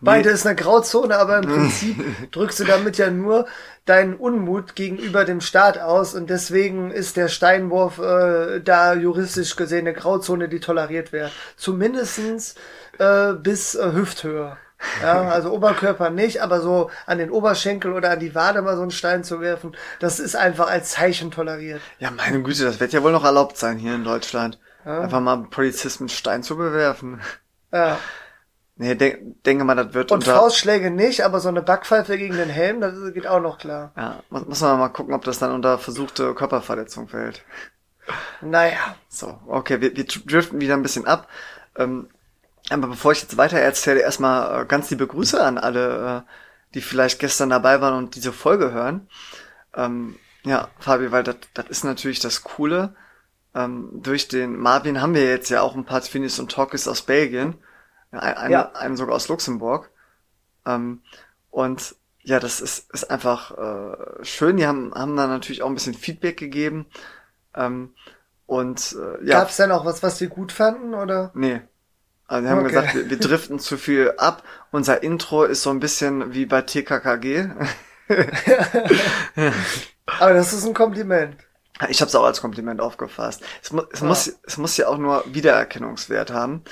Beide 0.00 0.30
ist 0.30 0.46
eine 0.46 0.56
Grauzone, 0.56 1.16
aber 1.18 1.38
im 1.38 1.44
Prinzip 1.48 2.30
drückst 2.32 2.60
du 2.60 2.64
damit 2.64 2.98
ja 2.98 3.10
nur 3.10 3.46
deinen 3.86 4.14
Unmut 4.14 4.76
gegenüber 4.76 5.24
dem 5.24 5.40
Staat 5.40 5.78
aus 5.78 6.14
und 6.14 6.30
deswegen 6.30 6.90
ist 6.90 7.16
der 7.16 7.28
Steinwurf 7.28 7.98
äh, 7.98 8.60
da 8.60 8.94
juristisch 8.94 9.56
gesehen 9.56 9.86
eine 9.86 9.94
Grauzone, 9.94 10.48
die 10.48 10.60
toleriert 10.60 11.12
wird. 11.12 11.32
Zumindestens 11.56 12.54
äh, 12.98 13.32
bis 13.34 13.74
äh, 13.74 13.92
Hüfthöhe. 13.92 14.56
Ja, 15.02 15.28
also 15.28 15.50
Oberkörper 15.50 16.08
nicht, 16.08 16.40
aber 16.40 16.62
so 16.62 16.90
an 17.04 17.18
den 17.18 17.30
Oberschenkel 17.30 17.92
oder 17.92 18.12
an 18.12 18.18
die 18.18 18.34
Wade 18.34 18.62
mal 18.62 18.76
so 18.76 18.82
einen 18.82 18.90
Stein 18.90 19.24
zu 19.24 19.40
werfen, 19.40 19.76
das 19.98 20.18
ist 20.18 20.36
einfach 20.36 20.70
als 20.70 20.92
Zeichen 20.92 21.30
toleriert. 21.30 21.82
Ja, 21.98 22.10
meine 22.10 22.42
Güte, 22.42 22.64
das 22.64 22.80
wird 22.80 22.94
ja 22.94 23.02
wohl 23.02 23.12
noch 23.12 23.24
erlaubt 23.24 23.58
sein 23.58 23.76
hier 23.76 23.94
in 23.94 24.04
Deutschland. 24.04 24.58
Einfach 24.84 25.20
mal 25.20 25.46
Polizisten 25.50 26.08
Stein 26.08 26.42
zu 26.42 26.56
bewerfen. 26.56 27.20
Ja. 27.72 27.98
Nee, 28.80 28.94
denk, 28.94 29.44
denke 29.44 29.62
mal, 29.64 29.74
das 29.74 29.92
wird 29.92 30.10
Und 30.10 30.20
unter. 30.20 30.36
Faustschläge 30.36 30.90
nicht, 30.90 31.22
aber 31.22 31.38
so 31.40 31.50
eine 31.50 31.60
Backpfeife 31.60 32.16
gegen 32.16 32.38
den 32.38 32.48
Helm, 32.48 32.80
das 32.80 32.94
geht 33.12 33.26
auch 33.26 33.42
noch 33.42 33.58
klar. 33.58 33.92
Ja, 33.94 34.22
muss, 34.30 34.46
muss 34.46 34.62
man 34.62 34.78
mal 34.78 34.88
gucken, 34.88 35.12
ob 35.12 35.22
das 35.22 35.38
dann 35.38 35.52
unter 35.52 35.76
versuchte 35.76 36.32
Körperverletzung 36.32 37.06
fällt. 37.06 37.44
Naja. 38.40 38.96
So, 39.10 39.38
okay, 39.46 39.82
wir, 39.82 39.94
wir 39.94 40.06
driften 40.06 40.62
wieder 40.62 40.72
ein 40.72 40.82
bisschen 40.82 41.06
ab. 41.06 41.28
Ähm, 41.76 42.08
aber 42.70 42.86
bevor 42.86 43.12
ich 43.12 43.20
jetzt 43.20 43.36
weiter 43.36 43.58
erzähle, 43.58 44.00
erstmal 44.00 44.62
äh, 44.62 44.64
ganz 44.64 44.88
liebe 44.88 45.06
Grüße 45.06 45.44
an 45.44 45.58
alle, 45.58 46.24
äh, 46.24 46.72
die 46.72 46.80
vielleicht 46.80 47.18
gestern 47.18 47.50
dabei 47.50 47.82
waren 47.82 47.92
und 47.92 48.14
diese 48.14 48.32
Folge 48.32 48.72
hören. 48.72 49.08
Ähm, 49.74 50.16
ja, 50.44 50.68
Fabi, 50.78 51.12
weil 51.12 51.22
das 51.22 51.36
das 51.52 51.66
ist 51.66 51.84
natürlich 51.84 52.20
das 52.20 52.44
Coole. 52.44 52.94
Ähm, 53.54 53.90
durch 53.92 54.28
den 54.28 54.56
Marvin 54.56 55.02
haben 55.02 55.12
wir 55.12 55.28
jetzt 55.28 55.50
ja 55.50 55.60
auch 55.60 55.76
ein 55.76 55.84
paar 55.84 56.00
Finis 56.00 56.38
und 56.38 56.50
Talkies 56.50 56.88
aus 56.88 57.02
Belgien. 57.02 57.58
Ein, 58.12 58.50
Ja. 58.50 58.72
einen 58.72 58.96
sogar 58.96 59.14
aus 59.16 59.28
Luxemburg. 59.28 59.90
Ähm, 60.66 61.02
und 61.50 61.94
ja, 62.22 62.38
das 62.40 62.60
ist, 62.60 62.90
ist 62.92 63.10
einfach 63.10 63.56
äh, 63.56 64.24
schön. 64.24 64.56
Die 64.56 64.66
haben, 64.66 64.92
haben 64.94 65.16
da 65.16 65.26
natürlich 65.26 65.62
auch 65.62 65.68
ein 65.68 65.74
bisschen 65.74 65.94
Feedback 65.94 66.36
gegeben. 66.36 66.86
Ähm, 67.54 67.94
und 68.46 68.96
äh, 68.98 69.24
ja. 69.26 69.38
Gab's 69.40 69.56
denn 69.56 69.70
auch 69.72 69.84
was, 69.84 70.02
was 70.02 70.18
die 70.18 70.28
gut 70.28 70.52
fanden, 70.52 70.94
oder? 70.94 71.30
Nee. 71.34 71.60
Also 72.26 72.44
die 72.46 72.50
haben 72.50 72.58
Okay. 72.60 72.68
gesagt, 72.68 72.94
wir, 72.94 73.10
wir 73.10 73.18
driften 73.18 73.58
zu 73.58 73.76
viel 73.78 74.12
ab. 74.18 74.42
Unser 74.70 75.02
Intro 75.02 75.44
ist 75.44 75.62
so 75.62 75.70
ein 75.70 75.80
bisschen 75.80 76.34
wie 76.34 76.46
bei 76.46 76.62
TKKG. 76.62 77.48
Aber 80.18 80.34
das 80.34 80.52
ist 80.52 80.64
ein 80.66 80.74
Kompliment. 80.74 81.36
Ich 81.88 82.00
habe 82.00 82.08
es 82.08 82.14
auch 82.14 82.24
als 82.24 82.40
Kompliment 82.40 82.80
aufgefasst. 82.80 83.42
Es, 83.62 83.72
mu 83.72 83.82
es, 83.92 84.00
Ja. 84.00 84.06
muss, 84.06 84.32
es 84.42 84.56
muss 84.58 84.76
ja 84.76 84.88
auch 84.88 84.98
nur 84.98 85.24
Wiedererkennungswert 85.32 86.30
haben. 86.30 86.62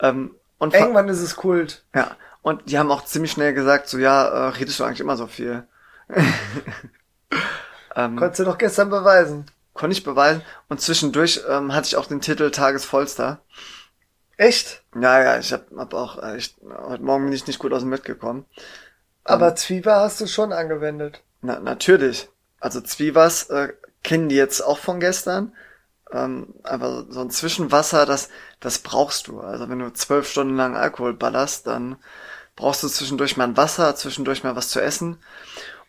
Ähm, 0.00 0.34
und 0.58 0.74
Irgendwann 0.74 1.08
ist 1.08 1.20
es 1.20 1.36
Kult. 1.36 1.84
ja, 1.94 2.16
und 2.42 2.70
die 2.70 2.78
haben 2.78 2.90
auch 2.90 3.04
ziemlich 3.04 3.32
schnell 3.32 3.52
gesagt, 3.54 3.88
so 3.88 3.98
ja, 3.98 4.26
äh, 4.26 4.48
redest 4.50 4.80
du 4.80 4.84
eigentlich 4.84 5.00
immer 5.00 5.16
so 5.16 5.26
viel. 5.26 5.66
ähm, 7.96 8.16
Konntest 8.16 8.40
du 8.40 8.44
doch 8.44 8.58
gestern 8.58 8.90
beweisen. 8.90 9.46
konnte 9.74 9.92
ich 9.92 10.04
beweisen. 10.04 10.42
Und 10.68 10.80
zwischendurch 10.80 11.42
ähm, 11.48 11.74
hatte 11.74 11.86
ich 11.88 11.96
auch 11.96 12.06
den 12.06 12.20
Titel 12.20 12.50
Tagesvollster. 12.50 13.40
Echt? 14.36 14.82
Ja, 14.94 15.22
ja, 15.22 15.38
ich 15.38 15.52
habe 15.52 15.64
hab 15.76 15.94
auch, 15.94 16.22
äh, 16.22 16.36
ich, 16.36 16.54
heute 16.86 17.02
Morgen 17.02 17.24
bin 17.24 17.32
ich 17.32 17.46
nicht 17.46 17.58
gut 17.58 17.72
aus 17.72 17.82
dem 17.82 17.90
Bett 17.90 18.04
gekommen. 18.04 18.46
Aber 19.24 19.54
Zwieber 19.56 19.96
hast 19.96 20.20
du 20.20 20.26
schon 20.26 20.52
angewendet. 20.52 21.22
Na, 21.42 21.60
natürlich. 21.60 22.28
Also 22.60 22.80
Zwiebers 22.80 23.50
äh, 23.50 23.74
kennen 24.02 24.28
die 24.28 24.36
jetzt 24.36 24.62
auch 24.62 24.78
von 24.78 25.00
gestern. 25.00 25.52
Ähm, 26.12 26.54
aber 26.62 27.06
so 27.10 27.20
ein 27.20 27.30
Zwischenwasser, 27.30 28.06
das, 28.06 28.28
das 28.60 28.78
brauchst 28.78 29.28
du. 29.28 29.40
Also 29.40 29.68
wenn 29.68 29.78
du 29.78 29.92
zwölf 29.92 30.28
Stunden 30.28 30.56
lang 30.56 30.76
Alkohol 30.76 31.14
ballerst, 31.14 31.66
dann 31.66 31.96
brauchst 32.56 32.82
du 32.82 32.88
zwischendurch 32.88 33.36
mal 33.36 33.44
ein 33.44 33.56
Wasser, 33.56 33.94
zwischendurch 33.94 34.42
mal 34.42 34.56
was 34.56 34.70
zu 34.70 34.80
essen. 34.80 35.18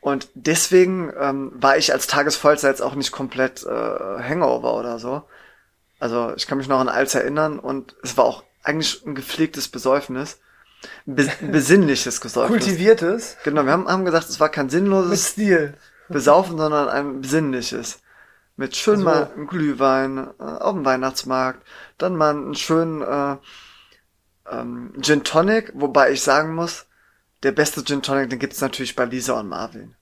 Und 0.02 0.30
deswegen 0.34 1.12
ähm, 1.20 1.52
war 1.56 1.78
ich 1.78 1.92
als 1.92 2.08
Tagesvollster 2.08 2.70
jetzt 2.70 2.82
auch 2.82 2.96
nicht 2.96 3.12
komplett 3.12 3.64
äh, 3.64 3.70
Hangover 3.70 4.76
oder 4.76 5.00
so. 5.00 5.24
Also 6.00 6.34
ich 6.36 6.48
kann 6.48 6.58
mich 6.58 6.68
noch 6.68 6.80
an 6.80 6.90
alles 6.90 7.16
erinnern 7.16 7.60
und 7.60 7.96
es 8.04 8.16
war 8.16 8.26
auch 8.26 8.44
eigentlich 8.64 9.06
ein 9.06 9.16
gepflegtes 9.16 9.68
Besäufnis. 9.68 10.40
Be 11.06 11.30
besinnliches 11.42 12.20
Besäufnis. 12.20 12.64
Kultiviertes. 12.64 13.38
Genau, 13.44 13.66
wir 13.66 13.72
haben, 13.74 13.88
haben 13.88 14.06
gesagt, 14.06 14.30
es 14.30 14.40
war 14.40 14.50
kein 14.50 14.66
Mit 14.66 14.72
sinnloses 14.72 15.28
Stil. 15.28 15.78
Besaufen, 16.08 16.58
sondern 16.58 16.88
ein 16.88 17.22
besinnliches. 17.22 18.00
Mit 18.60 18.76
schön 18.76 18.98
So. 18.98 19.06
mal 19.06 19.32
ein 19.38 19.48
Glühwein 19.48 20.18
äh, 20.38 20.44
auf 20.44 20.74
dem 20.74 20.84
Weihnachtsmarkt, 20.84 21.66
dann 21.98 22.18
mal 22.18 22.32
einen 22.32 22.56
schönen 22.56 23.02
äh, 23.02 23.38
ähm, 24.52 24.94
Gin 25.02 25.24
Tonic, 25.24 25.72
wobei 25.76 26.12
ich 26.12 26.22
sagen 26.22 26.56
muss, 26.56 26.86
der 27.44 27.54
beste 27.54 27.86
Gin 27.86 28.02
Tonic, 28.02 28.30
den 28.30 28.38
gibt's 28.38 28.60
natürlich 28.60 28.98
bei 28.98 29.06
Lisa 29.06 29.40
und 29.40 29.48
Marvin. 29.48 29.96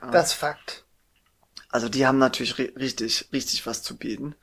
Ja. 0.00 0.10
Das 0.12 0.32
Fakt. 0.32 0.84
Also 1.68 1.88
die 1.88 2.06
haben 2.06 2.18
natürlich 2.18 2.58
ri 2.58 2.72
richtig, 2.76 3.28
richtig 3.32 3.66
was 3.66 3.82
zu 3.82 3.96
bieten. 3.96 4.36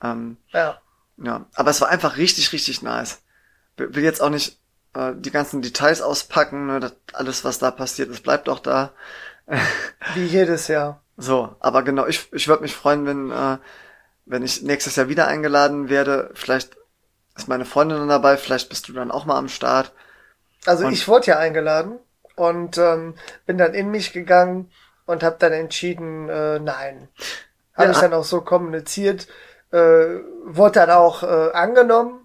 Ähm, 0.00 0.36
Ja. 0.52 0.80
ja, 1.16 1.46
aber 1.54 1.70
es 1.72 1.80
war 1.80 1.88
einfach 1.88 2.16
richtig, 2.16 2.52
richtig 2.52 2.80
nice. 2.82 3.22
Will 3.76 3.92
will 3.96 4.04
jetzt 4.04 4.22
auch 4.22 4.30
nicht 4.30 4.60
äh, 4.94 5.14
die 5.16 5.32
ganzen 5.32 5.62
Details 5.62 6.00
auspacken, 6.00 6.66
ne, 6.66 6.78
das, 6.78 6.94
alles 7.12 7.44
was 7.44 7.58
da 7.58 7.72
passiert, 7.72 8.10
das 8.10 8.20
bleibt 8.20 8.48
auch 8.48 8.60
da. 8.60 8.92
Wie 10.14 10.26
jedes 10.26 10.68
Jahr. 10.68 11.03
So, 11.16 11.54
aber 11.60 11.82
genau, 11.82 12.06
ich, 12.06 12.32
ich 12.32 12.48
würde 12.48 12.62
mich 12.62 12.74
freuen, 12.74 13.06
wenn, 13.06 13.30
äh, 13.30 13.58
wenn 14.26 14.42
ich 14.42 14.62
nächstes 14.62 14.96
Jahr 14.96 15.08
wieder 15.08 15.28
eingeladen 15.28 15.88
werde. 15.88 16.30
Vielleicht 16.34 16.76
ist 17.36 17.48
meine 17.48 17.64
Freundin 17.64 17.98
dann 17.98 18.08
dabei, 18.08 18.36
vielleicht 18.36 18.68
bist 18.68 18.88
du 18.88 18.92
dann 18.92 19.10
auch 19.10 19.24
mal 19.24 19.38
am 19.38 19.48
Start. 19.48 19.92
Also 20.66 20.86
Und- 20.86 20.92
ich 20.92 21.06
wurde 21.08 21.26
ja 21.26 21.38
eingeladen 21.38 21.98
und 22.36 22.78
ähm, 22.78 23.14
bin 23.46 23.58
dann 23.58 23.74
in 23.74 23.90
mich 23.90 24.12
gegangen 24.12 24.70
und 25.06 25.22
habe 25.22 25.36
dann 25.38 25.52
entschieden, 25.52 26.28
äh, 26.28 26.58
nein. 26.58 27.08
Habe 27.74 27.86
Ja. 27.88 27.92
ich 27.92 27.98
dann 27.98 28.14
auch 28.14 28.24
so 28.24 28.40
kommuniziert, 28.40 29.28
äh, 29.72 29.76
wurde 30.44 30.80
dann 30.80 30.90
auch 30.90 31.22
äh, 31.22 31.52
angenommen. 31.52 32.23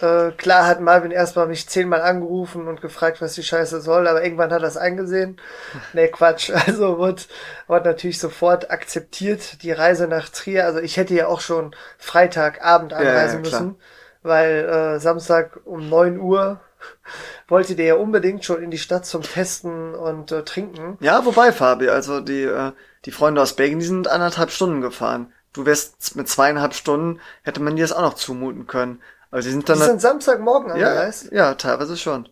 Äh, 0.00 0.32
klar 0.32 0.66
hat 0.66 0.80
Marvin 0.80 1.12
erstmal 1.12 1.46
mich 1.46 1.68
zehnmal 1.68 2.02
angerufen 2.02 2.66
und 2.66 2.80
gefragt, 2.80 3.20
was 3.20 3.34
die 3.34 3.42
Scheiße 3.42 3.80
soll, 3.80 4.08
aber 4.08 4.24
irgendwann 4.24 4.52
hat 4.52 4.62
er 4.62 4.68
es 4.68 4.76
eingesehen. 4.76 5.40
Nee, 5.92 6.08
Quatsch. 6.08 6.50
Also 6.66 6.98
wurde, 6.98 7.22
wurde 7.66 7.88
natürlich 7.90 8.18
sofort 8.18 8.70
akzeptiert, 8.70 9.62
die 9.62 9.72
Reise 9.72 10.08
nach 10.08 10.28
Trier. 10.28 10.64
Also 10.64 10.80
ich 10.80 10.96
hätte 10.96 11.14
ja 11.14 11.28
auch 11.28 11.40
schon 11.40 11.74
Freitagabend 11.98 12.92
ja, 12.92 12.98
anreisen 12.98 13.42
klar. 13.42 13.62
müssen, 13.62 13.76
weil 14.22 14.64
äh, 14.64 14.98
Samstag 14.98 15.60
um 15.64 15.88
9 15.88 16.18
Uhr 16.18 16.60
wollte 17.48 17.76
der 17.76 17.86
ja 17.86 17.94
unbedingt 17.94 18.44
schon 18.44 18.62
in 18.62 18.70
die 18.70 18.78
Stadt 18.78 19.06
zum 19.06 19.22
Testen 19.22 19.94
und 19.94 20.32
äh, 20.32 20.42
Trinken. 20.42 20.98
Ja, 21.00 21.24
wobei, 21.24 21.52
Fabi, 21.52 21.88
also 21.88 22.20
die, 22.20 22.42
äh, 22.42 22.72
die 23.04 23.12
Freunde 23.12 23.40
aus 23.40 23.54
Belgien, 23.54 23.78
die 23.78 23.86
sind 23.86 24.08
anderthalb 24.08 24.50
Stunden 24.50 24.80
gefahren. 24.80 25.32
Du 25.52 25.64
wärst 25.64 26.16
mit 26.16 26.28
zweieinhalb 26.28 26.74
Stunden, 26.74 27.20
hätte 27.42 27.62
man 27.62 27.76
dir 27.76 27.82
das 27.82 27.92
auch 27.92 28.02
noch 28.02 28.14
zumuten 28.14 28.66
können. 28.66 29.00
Also 29.34 29.48
die 29.48 29.52
sind 29.52 29.68
Die 29.68 29.78
dann, 29.78 29.78
sind 29.78 30.00
Samstagmorgen 30.00 30.74
ja, 30.74 30.88
angereist. 30.88 31.32
ja, 31.32 31.54
teilweise 31.54 31.96
schon. 31.96 32.28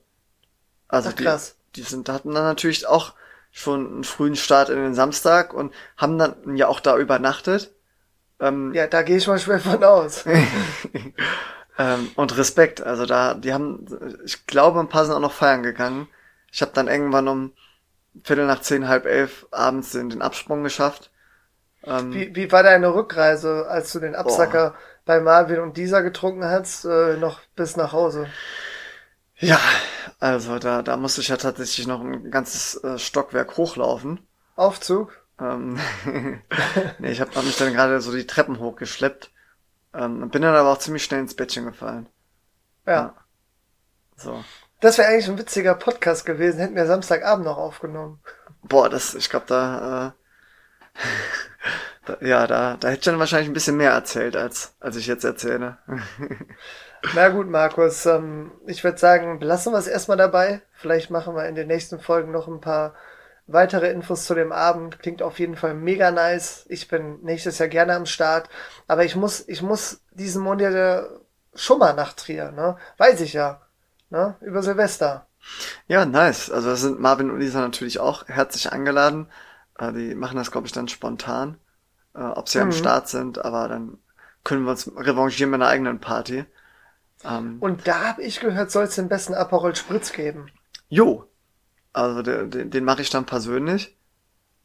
Also 0.89 1.11
Ach, 1.11 1.13
die, 1.13 1.25
krass. 1.25 1.57
die 1.77 1.83
sind, 1.83 2.09
hatten 2.09 2.35
dann 2.35 2.45
natürlich 2.45 2.87
auch 2.87 3.15
schon 3.53 3.87
einen 3.87 4.05
frühen 4.05 4.37
Start 4.37 4.69
in 4.71 4.77
den 4.77 4.95
Samstag 4.95 5.55
und 5.55 5.75
haben 5.97 6.19
dann 6.19 6.57
ja 6.57 6.69
auch 6.69 6.81
da 6.81 6.97
übernachtet. 6.99 7.73
Ähm, 8.41 8.73
Ja, 8.75 8.87
da 8.87 9.03
gehe 9.03 9.17
ich 9.17 9.27
mal 9.27 9.39
schwer 9.39 9.61
von 9.61 9.83
aus. 9.85 10.25
Ähm, 11.79 12.11
und 12.17 12.37
Respekt, 12.37 12.83
also 12.83 13.07
da, 13.07 13.35
die 13.35 13.53
haben, 13.55 13.87
ich 14.25 14.47
glaube, 14.47 14.79
ein 14.81 14.89
paar 14.89 15.05
sind 15.07 15.15
auch 15.15 15.21
noch 15.21 15.33
feiern 15.33 15.63
gegangen. 15.63 16.09
Ich 16.51 16.61
habe 16.61 16.73
dann 16.75 16.89
irgendwann 16.89 17.29
um 17.29 17.53
Viertel 18.25 18.47
nach 18.47 18.61
zehn, 18.63 18.89
halb 18.89 19.07
elf 19.07 19.47
abends 19.51 19.93
den, 19.93 20.11
den 20.11 20.23
Absprung 20.23 20.65
geschafft. 20.65 21.11
Ähm, 21.85 22.13
Wie, 22.13 22.35
wie 22.37 22.53
war 22.53 22.63
deine 22.63 22.95
Rückreise, 22.95 23.67
als 23.69 23.93
du 23.93 24.01
den 24.01 24.15
Absacker 24.15 24.75
bei 25.05 25.21
Marvin 25.21 25.61
und 25.61 25.77
dieser 25.77 26.03
getrunken 26.03 26.45
hast, 26.45 26.85
äh, 26.85 27.17
noch 27.17 27.41
bis 27.57 27.77
nach 27.77 27.93
Hause? 27.93 28.29
ja, 29.43 29.59
also 30.21 30.59
da, 30.59 30.83
da 30.83 30.97
musste 30.97 31.21
ich 31.21 31.29
ja 31.29 31.37
tatsächlich 31.37 31.87
noch 31.87 32.01
ein 32.01 32.31
ganzes 32.31 32.83
äh, 32.85 32.99
Stockwerk 32.99 33.57
hochlaufen. 33.57 34.21
Aufzug? 34.55 35.21
Ähm, 35.41 35.81
nee, 36.99 37.11
ich 37.11 37.21
habe 37.21 37.35
hab 37.35 37.45
mich 37.45 37.57
dann 37.57 37.73
gerade 37.73 38.01
so 38.01 38.13
die 38.13 38.27
Treppen 38.27 38.61
hochgeschleppt. 38.61 39.33
Ähm, 39.95 40.31
bin 40.31 40.43
dann 40.43 40.55
aber 40.55 40.73
auch 40.73 40.79
ziemlich 40.79 41.05
schnell 41.05 41.21
ins 41.21 41.35
Bettchen 41.35 41.65
gefallen. 41.65 42.09
Ja. 42.87 42.93
Ja. 42.93 43.15
So. 44.17 44.45
Das 44.81 44.99
wäre 44.99 45.09
eigentlich 45.09 45.29
ein 45.29 45.39
witziger 45.39 45.75
Podcast 45.75 46.25
gewesen, 46.25 46.61
hätten 46.61 46.77
wir 46.77 46.87
Samstagabend 46.87 47.45
noch 47.45 47.57
aufgenommen. 47.57 48.21
Boah, 48.63 48.89
das, 48.89 49.15
ich 49.15 49.29
glaube, 49.29 49.47
da, 49.49 49.77
äh, 49.77 50.11
da, 50.11 50.15
ja, 52.21 52.47
da, 52.47 52.77
da 52.77 52.89
hätte 52.89 52.99
ich 52.99 53.05
dann 53.05 53.19
wahrscheinlich 53.19 53.49
ein 53.49 53.55
bisschen 53.55 53.77
mehr 53.77 53.93
erzählt, 53.93 54.37
als, 54.37 54.75
als 54.81 54.97
ich 54.97 55.07
jetzt 55.07 55.25
erzähle. 55.25 55.79
Na 57.15 57.29
gut, 57.29 57.49
Markus, 57.49 58.07
ähm, 58.07 58.53
ich 58.67 58.85
würde 58.85 58.99
sagen, 58.99 59.39
belassen 59.39 59.73
wir 59.73 59.79
es 59.79 59.89
erstmal 59.89 60.17
dabei. 60.17 60.63
Vielleicht 60.75 61.11
machen 61.11 61.35
wir 61.35 61.47
in 61.47 61.55
den 61.55 61.67
nächsten 61.67 61.99
Folgen 61.99 62.31
noch 62.31 62.47
ein 62.47 62.61
paar 62.61 62.95
weitere 63.47 63.91
Infos 63.91 64.25
zu 64.25 64.35
dem 64.35 64.53
Abend. 64.53 65.01
Klingt 65.01 65.23
auf 65.23 65.39
jeden 65.39 65.57
Fall 65.57 65.75
mega 65.75 66.11
nice. 66.11 66.65
Ich 66.69 66.89
bin 66.89 67.21
nächstes 67.23 67.59
Jahr 67.59 67.69
gerne 67.69 67.95
am 67.95 68.07
Start. 68.07 68.49
Aber 68.87 69.05
ich 69.05 69.17
muss, 69.17 69.47
ich 69.49 69.63
muss 69.63 70.01
diesen 70.13 70.43
Monat 70.43 70.73
ja 70.73 71.07
schon 71.55 71.79
mal 71.79 71.93
nach 71.95 72.13
Trier, 72.13 72.53
ne? 72.53 72.77
Weiß 72.99 73.21
ich 73.21 73.33
ja. 73.33 73.61
Ne? 74.11 74.37
Über 74.41 74.63
Silvester. 74.63 75.27
Ja, 75.89 76.07
nice. 76.07 76.51
Also 76.51 76.71
da 76.71 76.77
sind 76.77 77.01
Marvin 77.01 77.31
und 77.31 77.41
Lisa 77.41 77.61
natürlich 77.61 77.99
auch 77.99 78.29
herzlich 78.29 78.73
eingeladen. 78.73 79.29
Äh, 79.83 79.93
die 79.93 80.15
machen 80.17 80.37
das, 80.39 80.51
glaube 80.53 80.67
ich, 80.69 80.73
dann 80.73 80.89
spontan, 80.89 81.59
äh, 82.15 82.21
ob 82.23 82.49
sie 82.49 82.61
am 82.61 82.73
Mhm. 82.73 82.73
Start 82.73 83.09
sind, 83.09 83.45
aber 83.45 83.69
dann 83.69 83.99
können 84.45 84.65
wir 84.65 84.73
uns 84.73 84.91
revanchieren 84.97 85.51
mit 85.53 85.61
einer 85.63 85.71
eigenen 85.71 86.01
Party. 86.01 86.45
Ähm, 87.25 87.63
Und 87.63 87.89
da 87.89 88.09
habe 88.09 88.23
ich 88.25 88.41
gehört, 88.41 88.71
soll 88.71 88.85
es 88.85 88.97
den 88.97 89.09
besten 89.09 89.33
Aperol 89.33 89.75
Spritz 89.75 90.13
geben. 90.13 90.53
jo. 90.89 91.29
Also 91.95 92.23
den, 92.23 92.51
den, 92.51 92.71
den 92.71 92.85
mache 92.85 93.03
ich 93.03 93.11
dann 93.11 93.27
persönlich. 93.27 93.99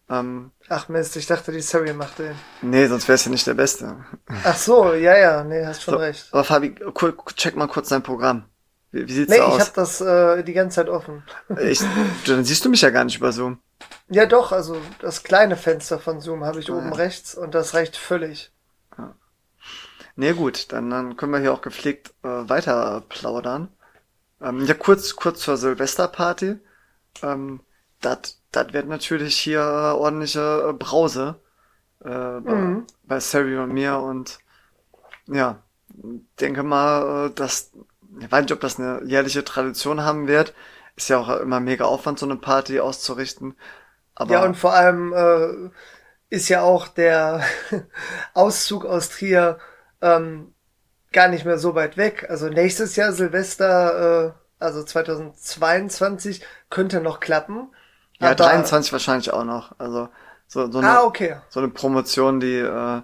Ähm, 0.09 0.51
Ach 0.69 0.87
Mist, 0.87 1.17
ich 1.17 1.25
dachte, 1.27 1.51
die 1.51 1.59
Surrey 1.61 1.91
macht 1.93 2.19
den. 2.19 2.41
nee, 2.61 2.87
sonst 2.87 3.07
wäre 3.07 3.15
es 3.15 3.25
ja 3.25 3.31
nicht 3.31 3.47
der 3.47 3.53
Beste. 3.55 4.05
Ach 4.41 4.57
so, 4.57 4.93
ja, 4.95 5.15
ja, 5.17 5.43
nee, 5.43 5.63
hast 5.65 5.83
schon 5.83 5.93
So, 5.93 5.97
recht. 5.97 6.31
Aber 6.31 6.43
Fabi, 6.43 6.75
check 7.35 7.55
mal 7.55 7.67
kurz 7.67 7.89
dein 7.89 8.03
Programm. 8.03 8.45
Wie, 8.91 9.07
wie 9.07 9.13
sieht's 9.13 9.33
Nee, 9.33 9.37
da 9.37 9.45
ich 9.47 9.47
aus? 9.47 9.59
habe 9.59 9.71
das 9.75 10.01
äh, 10.01 10.43
die 10.43 10.53
ganze 10.53 10.75
Zeit 10.75 10.89
offen. 10.89 11.23
Ich, 11.55 11.81
dann 12.25 12.43
siehst 12.45 12.63
du 12.65 12.69
mich 12.69 12.81
ja 12.81 12.89
gar 12.89 13.03
nicht 13.03 13.17
über 13.17 13.31
Zoom. 13.31 13.59
Ja, 14.09 14.25
doch, 14.25 14.51
also 14.51 14.81
das 14.99 15.23
kleine 15.23 15.55
Fenster 15.55 15.97
von 15.97 16.19
Zoom 16.19 16.43
habe 16.43 16.59
ich 16.59 16.69
Ah, 16.69 16.73
oben 16.73 16.91
ja. 16.91 16.93
rechts 16.93 17.35
und 17.35 17.55
das 17.55 17.73
reicht 17.73 17.95
völlig. 17.95 18.51
Nee, 20.15 20.33
gut, 20.33 20.71
dann, 20.71 20.89
dann 20.89 21.15
können 21.17 21.31
wir 21.33 21.39
hier 21.39 21.53
auch 21.53 21.61
gepflegt 21.61 22.13
äh, 22.23 22.27
weiter 22.27 23.03
plaudern. 23.09 23.69
Ähm, 24.41 24.65
ja, 24.65 24.73
kurz, 24.75 25.15
kurz 25.15 25.41
zur 25.41 25.57
Silvesterparty. 25.57 26.59
Ähm, 27.23 27.61
das 28.01 28.41
wird 28.53 28.87
natürlich 28.89 29.37
hier 29.39 29.59
äh, 29.61 29.63
ordentliche 29.97 30.67
äh, 30.69 30.73
Brause 30.73 31.41
äh, 32.03 32.09
bei, 32.41 32.43
Mhm. 32.49 32.87
bei 33.03 33.19
Sari 33.21 33.57
und 33.57 33.73
mir 33.73 33.97
und 33.99 34.39
ja, 35.27 35.63
denke 36.41 36.63
mal, 36.63 37.27
äh, 37.27 37.33
dass 37.33 37.71
ich 38.19 38.31
weiß 38.31 38.43
nicht, 38.43 38.53
ob 38.53 38.61
das 38.61 38.79
eine 38.79 39.03
jährliche 39.05 39.43
Tradition 39.43 40.01
haben 40.03 40.27
wird. 40.27 40.53
ist 40.95 41.09
ja 41.09 41.19
auch 41.19 41.29
immer 41.39 41.59
mega 41.59 41.85
Aufwand, 41.85 42.19
so 42.19 42.25
eine 42.25 42.37
Party 42.37 42.79
auszurichten. 42.79 43.55
Aber 44.19 44.33
ja, 44.33 44.43
und 44.43 44.55
vor 44.55 44.73
allem 44.73 45.13
äh, 45.13 46.35
ist 46.35 46.49
ja 46.49 46.61
auch 46.61 46.87
der 46.87 47.43
Auszug 48.33 48.83
aus 48.83 49.09
Trier 49.09 49.59
ähm, 50.01 50.53
gar 51.13 51.27
nicht 51.27 51.45
mehr 51.45 51.59
so 51.59 51.75
weit 51.75 51.97
weg. 51.97 52.25
Also 52.27 52.49
nächstes 52.49 52.95
Jahr 52.95 53.13
Silvester, 53.13 54.27
äh, 54.27 54.31
also 54.59 54.83
2022, 54.83 56.43
könnte 56.71 56.99
noch 56.99 57.19
klappen. 57.19 57.69
Ja, 58.19 58.33
23 58.33 58.91
wahrscheinlich 58.91 59.31
auch 59.31 59.43
noch. 59.43 59.77
Also 59.77 60.09
so, 60.47 60.71
so, 60.71 60.79
eine, 60.79 60.89
ah, 60.89 61.03
okay. 61.03 61.37
so 61.49 61.59
eine 61.59 61.69
Promotion, 61.69 62.39
die, 62.39 62.57
äh, 62.57 63.01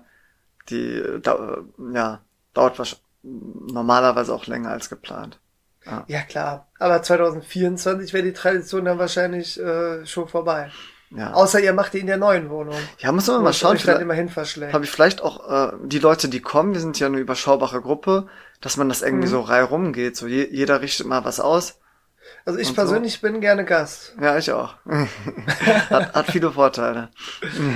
die 0.69 1.04
da, 1.21 1.60
ja, 1.93 2.21
dauert 2.56 2.97
normalerweise 3.21 4.34
auch 4.34 4.47
länger 4.47 4.71
als 4.71 4.89
geplant. 4.89 5.39
Ja, 5.86 6.06
ja 6.08 6.21
klar. 6.21 6.67
Aber 6.80 7.04
2024 7.04 8.13
wäre 8.13 8.23
die 8.23 8.34
Tradition 8.34 8.86
dann 8.86 8.97
wahrscheinlich 8.97 9.60
äh, 9.60 10.06
schon 10.08 10.28
vorbei. 10.28 10.71
Ja. 11.15 11.34
Außer 11.34 11.60
ihr 11.60 11.73
macht 11.73 11.93
die 11.93 11.99
in 11.99 12.08
der 12.08 12.17
neuen 12.17 12.49
Wohnung. 12.49 12.76
Ja, 12.97 13.12
muss 13.12 13.28
man 13.28 13.43
mal 13.43 13.54
schauen. 13.54 13.78
Immerhin 13.78 14.30
verschlägt. 14.30 14.73
Habe 14.73 14.86
ich 14.86 14.91
vielleicht 14.91 15.21
auch 15.21 15.73
äh, 15.73 15.73
die 15.84 15.99
Leute, 15.99 16.28
die 16.28 16.41
kommen, 16.41 16.73
wir 16.73 16.82
sind 16.82 16.99
ja 16.99 17.08
eine 17.08 17.19
überschaubare 17.19 17.82
Gruppe, 17.82 18.28
dass 18.62 18.78
man 18.78 18.89
das 18.89 19.02
irgendwie 19.02 19.28
mhm. 19.28 19.32
so 19.32 19.41
reihum 19.41 19.93
geht. 19.93 20.17
So 20.17 20.26
je, 20.26 20.47
jeder 20.49 20.82
richtet 20.82 21.06
mal 21.06 21.23
was 21.23 21.39
aus. 21.39 21.80
Also 22.45 22.60
ich 22.60 22.73
persönlich 22.73 23.15
so. 23.15 23.21
bin 23.21 23.41
gerne 23.41 23.63
Gast. 23.65 24.15
Ja, 24.19 24.38
ich 24.38 24.52
auch. 24.52 24.76
hat, 25.89 26.13
hat 26.13 26.26
viele 26.28 26.52
Vorteile. 26.52 27.10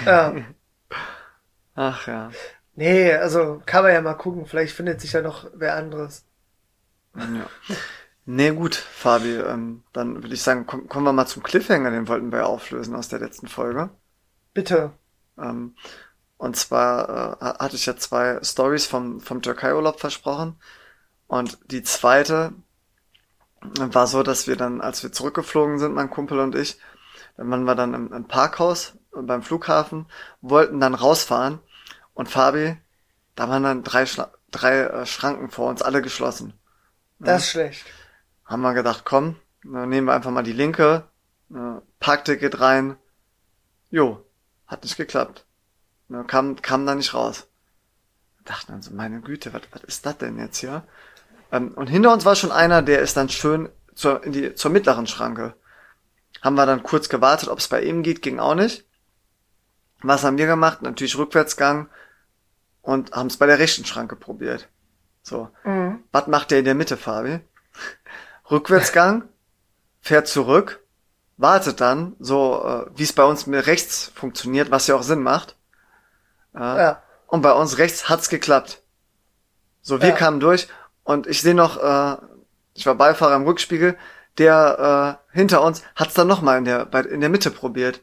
ja. 0.06 0.36
Ach 1.76 2.08
ja. 2.08 2.32
Nee, 2.74 3.14
also 3.14 3.62
kann 3.66 3.84
man 3.84 3.94
ja 3.94 4.02
mal 4.02 4.16
gucken. 4.16 4.46
Vielleicht 4.48 4.76
findet 4.76 5.00
sich 5.00 5.14
ja 5.14 5.22
noch 5.22 5.46
wer 5.54 5.76
anderes. 5.76 6.26
Ja. 7.16 7.76
Nee, 8.30 8.52
gut, 8.52 8.76
Fabi, 8.76 9.38
ähm, 9.38 9.84
dann 9.94 10.22
würde 10.22 10.34
ich 10.34 10.44
sagen, 10.44 10.66
komm, 10.66 10.90
kommen 10.90 11.06
wir 11.06 11.14
mal 11.14 11.28
zum 11.28 11.44
Cliffhanger, 11.44 11.92
den 11.92 12.10
wollten 12.10 12.30
wir 12.34 12.46
auflösen 12.46 12.94
aus 12.94 13.08
der 13.08 13.20
letzten 13.20 13.48
Folge. 13.48 13.90
Bitte. 14.54 14.92
Ähm, 15.38 15.78
und 16.36 16.58
zwar 16.58 17.40
äh, 17.42 17.46
hatte 17.64 17.78
ich 17.78 17.86
ja 17.86 17.96
zwei 17.96 18.44
Stories 18.44 18.86
vom, 18.86 19.22
vom 19.22 19.42
Türkei-Urlaub 19.42 20.02
versprochen. 20.02 20.60
Und 21.28 21.58
die 21.72 21.84
zweite 21.84 22.52
war 23.62 24.08
so, 24.08 24.24
dass 24.24 24.46
wir 24.46 24.58
dann, 24.58 24.82
als 24.82 25.04
wir 25.04 25.14
zurückgeflogen 25.14 25.80
sind, 25.80 25.94
mein 25.94 26.10
Kumpel 26.10 26.40
und 26.40 26.54
ich, 26.54 26.82
dann 27.38 27.50
waren 27.50 27.64
wir 27.64 27.76
dann 27.76 27.94
im, 27.94 28.12
im 28.12 28.28
Parkhaus 28.28 28.98
beim 29.14 29.42
Flughafen, 29.42 30.06
wollten 30.42 30.82
dann 30.82 30.96
rausfahren. 30.96 31.60
Und 32.14 32.28
Fabi, 32.28 32.76
da 33.36 33.48
waren 33.48 33.64
dann 33.64 33.84
drei, 33.84 34.06
Schla 34.06 34.34
drei 34.52 34.82
äh, 34.82 35.06
Schranken 35.06 35.50
vor 35.50 35.70
uns, 35.70 35.82
alle 35.82 36.02
geschlossen. 36.02 36.52
Das 37.20 37.44
ist 37.44 37.52
schlecht 37.52 37.86
haben 38.48 38.62
wir 38.62 38.74
gedacht, 38.74 39.04
komm, 39.06 39.36
nehmen 39.64 40.08
wir 40.08 40.14
einfach 40.14 40.32
mal 40.32 40.44
die 40.44 40.54
linke, 40.54 41.04
ne, 41.50 41.82
Parkticket 42.00 42.60
rein. 42.60 42.98
Jo, 43.90 44.26
hat 44.66 44.84
nicht 44.84 44.98
geklappt. 44.98 45.46
Ne, 46.08 46.24
kam, 46.26 46.62
kam 46.62 46.86
da 46.86 46.96
nicht 46.96 47.14
raus. 47.14 47.48
Dachten 48.46 48.72
dann 48.72 48.82
so, 48.82 48.94
meine 48.94 49.20
Güte, 49.20 49.54
was, 49.54 49.62
was 49.72 49.84
ist 49.84 50.06
das 50.06 50.18
denn 50.18 50.40
jetzt 50.40 50.58
hier? 50.58 50.84
Ähm, 51.52 51.74
und 51.76 51.88
hinter 51.88 52.14
uns 52.14 52.24
war 52.24 52.36
schon 52.36 52.52
einer, 52.52 52.82
der 52.82 53.02
ist 53.02 53.18
dann 53.18 53.30
schön 53.30 53.70
zur, 53.94 54.24
in 54.24 54.32
die, 54.32 54.56
zur 54.56 54.72
mittleren 54.72 55.08
Schranke. 55.08 55.54
Haben 56.42 56.56
wir 56.56 56.66
dann 56.66 56.84
kurz 56.84 57.10
gewartet, 57.10 57.50
ob 57.50 57.60
es 57.60 57.68
bei 57.68 57.82
ihm 57.82 58.04
geht, 58.04 58.22
ging 58.22 58.40
auch 58.40 58.56
nicht. 58.56 58.86
Was 60.02 60.24
haben 60.24 60.38
wir 60.38 60.46
gemacht? 60.46 60.82
Natürlich 60.82 61.18
Rückwärtsgang 61.18 61.90
und 62.82 63.12
haben 63.12 63.28
es 63.28 63.38
bei 63.38 63.48
der 63.48 63.60
rechten 63.60 63.84
Schranke 63.84 64.16
probiert. 64.16 64.70
So. 65.24 65.50
Mhm. 65.66 66.04
Was 66.12 66.28
macht 66.28 66.52
der 66.52 66.60
in 66.60 66.66
der 66.66 66.76
Mitte, 66.76 66.96
Fabi? 66.96 67.42
Rückwärtsgang, 68.50 69.24
fährt 70.02 70.28
zurück, 70.28 70.82
wartet 71.38 71.82
dann, 71.82 72.16
so 72.20 72.64
äh, 72.66 72.98
wie 72.98 73.04
es 73.04 73.14
bei 73.14 73.24
uns 73.24 73.48
mit 73.48 73.68
rechts 73.68 74.12
funktioniert, 74.16 74.72
was 74.72 74.88
ja 74.88 74.96
auch 74.96 75.04
Sinn 75.04 75.22
macht. 75.22 75.56
Äh, 76.56 76.60
ja. 76.60 77.04
Und 77.28 77.42
bei 77.42 77.52
uns 77.52 77.78
rechts 77.78 78.10
hat's 78.10 78.30
geklappt. 78.30 78.82
So, 79.82 80.02
wir 80.02 80.10
ja. 80.10 80.16
kamen 80.16 80.40
durch 80.40 80.68
und 81.04 81.28
ich 81.28 81.42
sehe 81.42 81.56
noch, 81.56 81.82
äh, 81.82 82.18
ich 82.74 82.86
war 82.86 82.96
Beifahrer 82.96 83.36
im 83.36 83.44
Rückspiegel, 83.44 83.98
der 84.38 85.20
äh, 85.34 85.36
hinter 85.36 85.62
uns 85.62 85.84
hat's 85.96 86.14
dann 86.14 86.28
nochmal 86.28 86.58
in 86.58 86.66
der, 86.66 86.86
bei, 86.86 87.02
in 87.02 87.22
der 87.22 87.30
Mitte 87.30 87.52
probiert. 87.52 88.02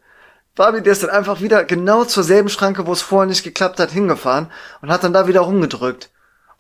Fabi, 0.57 0.83
der 0.83 0.93
ist 0.93 1.03
dann 1.03 1.11
einfach 1.11 1.41
wieder 1.41 1.65
genau 1.65 2.05
zur 2.05 2.23
selben 2.23 2.49
Schranke, 2.49 2.87
wo 2.87 2.93
es 2.93 3.03
vorher 3.03 3.27
nicht 3.27 3.43
geklappt 3.43 3.81
hat, 3.81 3.91
hingefahren 3.91 4.53
und 4.83 4.91
hat 4.91 5.03
dann 5.03 5.13
da 5.13 5.27
wieder 5.27 5.41
rumgedrückt. 5.41 6.11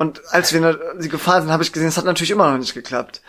Und 0.05 0.21
als 0.35 0.53
wir 0.53 0.79
sie 0.99 1.09
gefahren 1.09 1.41
sind, 1.41 1.51
habe 1.51 1.63
ich 1.63 1.73
gesehen, 1.73 1.89
es 1.89 1.97
hat 1.97 2.05
natürlich 2.05 2.31
immer 2.31 2.51
noch 2.51 2.59
nicht 2.59 2.75
geklappt. 2.75 3.23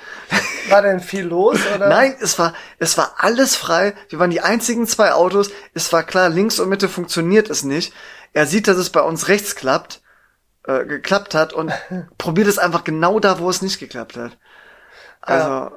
War 0.68 0.82
denn 0.82 1.00
viel 1.00 1.24
los, 1.24 1.58
oder? 1.74 1.88
Nein, 1.88 2.18
es 2.20 2.38
war, 2.38 2.54
es 2.80 2.98
war 2.98 3.14
alles 3.18 3.56
frei. 3.56 3.94
Wir 4.10 4.20
waren 4.20 4.30
die 4.30 4.42
einzigen 4.42 4.86
zwei 4.88 5.14
Autos. 5.14 5.52
Es 5.74 5.94
war 5.94 6.04
klar, 6.04 6.28
links 6.28 6.60
und 6.60 6.68
Mitte 6.68 6.90
funktioniert 6.90 7.50
es 7.50 7.64
nicht. 7.64 7.94
Er 8.34 8.46
sieht, 8.46 8.68
dass 8.68 8.76
es 8.76 8.90
bei 8.90 9.00
uns 9.00 9.30
rechts 9.30 9.56
klappt, 9.56 10.02
äh, 10.66 10.84
geklappt 10.84 11.34
hat 11.34 11.54
und 11.54 11.72
probiert 12.18 12.50
es 12.50 12.58
einfach 12.58 12.84
genau 12.84 13.22
da, 13.22 13.40
wo 13.40 13.50
es 13.50 13.62
nicht 13.62 13.80
geklappt 13.80 14.18
hat. 14.18 14.38
Also, 15.22 15.48
ja. 15.48 15.72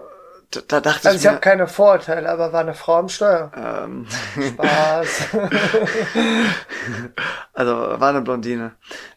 da, 0.50 0.60
da, 0.66 0.80
dachte 0.80 0.88
also 0.88 1.00
ich. 1.02 1.06
Also 1.06 1.18
ich 1.20 1.28
habe 1.28 1.38
keine 1.38 1.68
Vorurteile, 1.68 2.28
aber 2.28 2.52
war 2.52 2.62
eine 2.62 2.74
Frau 2.74 2.96
am 2.96 3.08
Steuer. 3.08 3.52
Ähm. 3.56 4.08
Spaß. 4.34 5.28
also 7.52 7.72
war 7.72 8.08
eine 8.08 8.22
Blondine. 8.22 8.72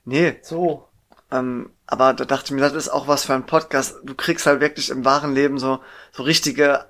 Nee. 0.05 0.37
So. 0.43 0.90
Ähm, 1.31 1.71
aber 1.87 2.13
da 2.13 2.25
dachte 2.25 2.45
ich 2.45 2.51
mir, 2.51 2.61
das 2.61 2.73
ist 2.73 2.89
auch 2.89 3.07
was 3.07 3.25
für 3.25 3.33
ein 3.33 3.45
Podcast. 3.45 3.95
Du 4.03 4.15
kriegst 4.15 4.45
halt 4.45 4.59
wirklich 4.59 4.89
im 4.89 5.05
wahren 5.05 5.33
Leben 5.33 5.59
so, 5.59 5.79
so 6.11 6.23
richtige 6.23 6.85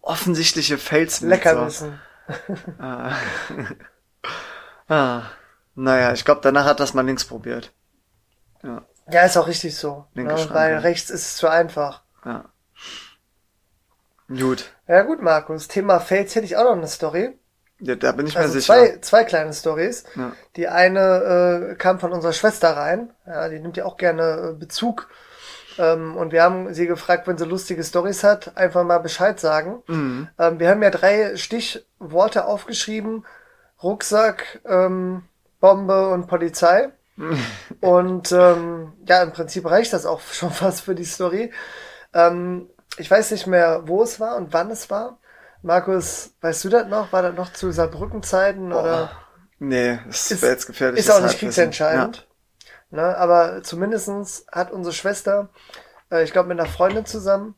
offensichtliche 0.00 0.78
Fails. 0.78 1.20
Leckerwissen. 1.20 1.98
So. 2.28 2.34
äh, 2.82 3.12
ah, 4.92 5.22
naja, 5.74 6.12
ich 6.12 6.24
glaube, 6.24 6.40
danach 6.42 6.64
hat 6.64 6.80
das 6.80 6.94
mal 6.94 7.06
links 7.06 7.24
probiert. 7.24 7.72
Ja, 8.62 8.84
ja 9.10 9.22
ist 9.22 9.36
auch 9.36 9.46
richtig 9.46 9.76
so. 9.76 10.06
ne? 10.14 10.26
Weil 10.50 10.78
rechts 10.78 11.10
ist 11.10 11.26
es 11.26 11.36
zu 11.36 11.48
einfach. 11.48 12.02
Ja. 12.24 12.44
Gut. 14.28 14.72
Ja 14.88 15.02
gut, 15.02 15.22
Markus. 15.22 15.68
Thema 15.68 16.00
Fails 16.00 16.34
hätte 16.34 16.46
ich 16.46 16.56
auch 16.56 16.64
noch 16.64 16.72
eine 16.72 16.88
Story. 16.88 17.38
Ja, 17.80 17.94
da 17.94 18.12
bin 18.12 18.26
ich 18.26 18.34
mir 18.34 18.40
also 18.40 18.54
sicher. 18.54 18.74
Zwei, 18.74 18.98
zwei 19.00 19.24
kleine 19.24 19.52
Stories. 19.52 20.04
Ja. 20.14 20.32
Die 20.56 20.68
eine 20.68 21.70
äh, 21.72 21.74
kam 21.74 21.98
von 22.00 22.12
unserer 22.12 22.32
Schwester 22.32 22.76
rein. 22.76 23.12
Ja, 23.26 23.48
die 23.48 23.58
nimmt 23.58 23.76
ja 23.76 23.84
auch 23.84 23.96
gerne 23.96 24.50
äh, 24.50 24.58
Bezug. 24.58 25.08
Ähm, 25.78 26.16
und 26.16 26.32
wir 26.32 26.42
haben 26.42 26.72
sie 26.72 26.86
gefragt, 26.86 27.26
wenn 27.26 27.36
sie 27.36 27.44
lustige 27.44 27.84
Stories 27.84 28.24
hat, 28.24 28.56
einfach 28.56 28.84
mal 28.84 28.98
Bescheid 28.98 29.38
sagen. 29.38 29.82
Mhm. 29.88 30.28
Ähm, 30.38 30.58
wir 30.58 30.70
haben 30.70 30.82
ja 30.82 30.90
drei 30.90 31.36
Stichworte 31.36 32.46
aufgeschrieben. 32.46 33.26
Rucksack, 33.82 34.60
ähm, 34.66 35.24
Bombe 35.60 36.08
und 36.08 36.28
Polizei. 36.28 36.90
und 37.80 38.32
ähm, 38.32 38.92
ja, 39.06 39.22
im 39.22 39.32
Prinzip 39.32 39.70
reicht 39.70 39.92
das 39.92 40.06
auch 40.06 40.20
schon 40.32 40.50
fast 40.50 40.82
für 40.82 40.94
die 40.94 41.04
Story. 41.04 41.52
Ähm, 42.14 42.68
ich 42.98 43.10
weiß 43.10 43.30
nicht 43.32 43.46
mehr, 43.46 43.82
wo 43.86 44.02
es 44.02 44.18
war 44.20 44.36
und 44.36 44.52
wann 44.52 44.70
es 44.70 44.88
war. 44.90 45.18
Markus, 45.66 46.30
weißt 46.42 46.64
du 46.64 46.68
das 46.68 46.86
noch? 46.86 47.12
War 47.12 47.22
das 47.22 47.34
noch 47.34 47.52
zu 47.52 47.72
Saarbrücken-Zeiten 47.72 48.72
oder? 48.72 49.10
Nee, 49.58 49.98
das 50.06 50.40
wäre 50.40 50.52
jetzt 50.52 50.66
gefährlich. 50.66 51.00
Ist 51.00 51.10
auch 51.10 51.20
nicht 51.20 51.40
kriegsentscheidend. 51.40 52.28
Ja. 52.92 52.96
Ne, 52.96 53.16
aber 53.16 53.64
zumindestens 53.64 54.46
hat 54.52 54.70
unsere 54.70 54.94
Schwester, 54.94 55.48
äh, 56.12 56.22
ich 56.22 56.32
glaube 56.32 56.48
mit 56.48 56.60
einer 56.60 56.68
Freundin 56.68 57.04
zusammen, 57.04 57.56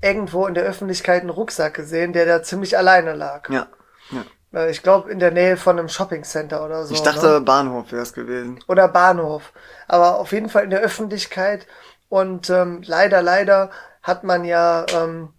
irgendwo 0.00 0.48
in 0.48 0.54
der 0.54 0.64
Öffentlichkeit 0.64 1.20
einen 1.20 1.30
Rucksack 1.30 1.74
gesehen, 1.74 2.12
der 2.12 2.26
da 2.26 2.42
ziemlich 2.42 2.76
alleine 2.76 3.14
lag. 3.14 3.48
Ja. 3.50 3.68
ja. 4.10 4.24
Äh, 4.52 4.72
ich 4.72 4.82
glaube 4.82 5.12
in 5.12 5.20
der 5.20 5.30
Nähe 5.30 5.56
von 5.56 5.78
einem 5.78 5.88
Shoppingcenter 5.88 6.64
oder 6.64 6.84
so. 6.86 6.92
Ich 6.92 7.02
dachte 7.02 7.34
ne? 7.34 7.40
Bahnhof 7.40 7.92
wäre 7.92 8.02
es 8.02 8.14
gewesen. 8.14 8.58
Oder 8.66 8.88
Bahnhof. 8.88 9.52
Aber 9.86 10.18
auf 10.18 10.32
jeden 10.32 10.48
Fall 10.48 10.64
in 10.64 10.70
der 10.70 10.80
Öffentlichkeit. 10.80 11.68
Und 12.08 12.50
ähm, 12.50 12.82
leider, 12.84 13.22
leider 13.22 13.70
hat 14.02 14.24
man 14.24 14.44
ja 14.44 14.84
ähm, 14.92 15.32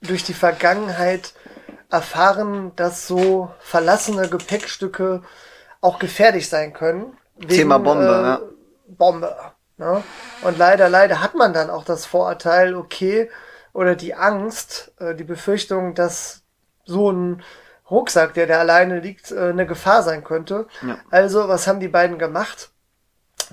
durch 0.00 0.24
die 0.24 0.34
Vergangenheit 0.34 1.32
erfahren, 1.90 2.72
dass 2.76 3.06
so 3.06 3.50
verlassene 3.60 4.28
Gepäckstücke 4.28 5.22
auch 5.80 5.98
gefährlich 5.98 6.48
sein 6.48 6.72
können. 6.72 7.16
Wegen, 7.36 7.48
Thema 7.48 7.78
Bombe, 7.78 8.04
äh, 8.04 8.08
ja. 8.08 8.40
Bombe. 8.86 9.36
Ne? 9.76 10.02
Und 10.42 10.58
leider, 10.58 10.88
leider 10.88 11.22
hat 11.22 11.34
man 11.34 11.52
dann 11.52 11.70
auch 11.70 11.84
das 11.84 12.04
Vorurteil, 12.04 12.74
okay, 12.74 13.30
oder 13.72 13.94
die 13.94 14.14
Angst, 14.14 14.92
äh, 14.98 15.14
die 15.14 15.24
Befürchtung, 15.24 15.94
dass 15.94 16.42
so 16.84 17.12
ein 17.12 17.42
Rucksack, 17.90 18.34
der 18.34 18.46
da 18.46 18.58
alleine 18.58 19.00
liegt, 19.00 19.30
äh, 19.30 19.50
eine 19.50 19.66
Gefahr 19.66 20.02
sein 20.02 20.24
könnte. 20.24 20.66
Ja. 20.82 20.98
Also, 21.10 21.48
was 21.48 21.66
haben 21.66 21.80
die 21.80 21.88
beiden 21.88 22.18
gemacht? 22.18 22.70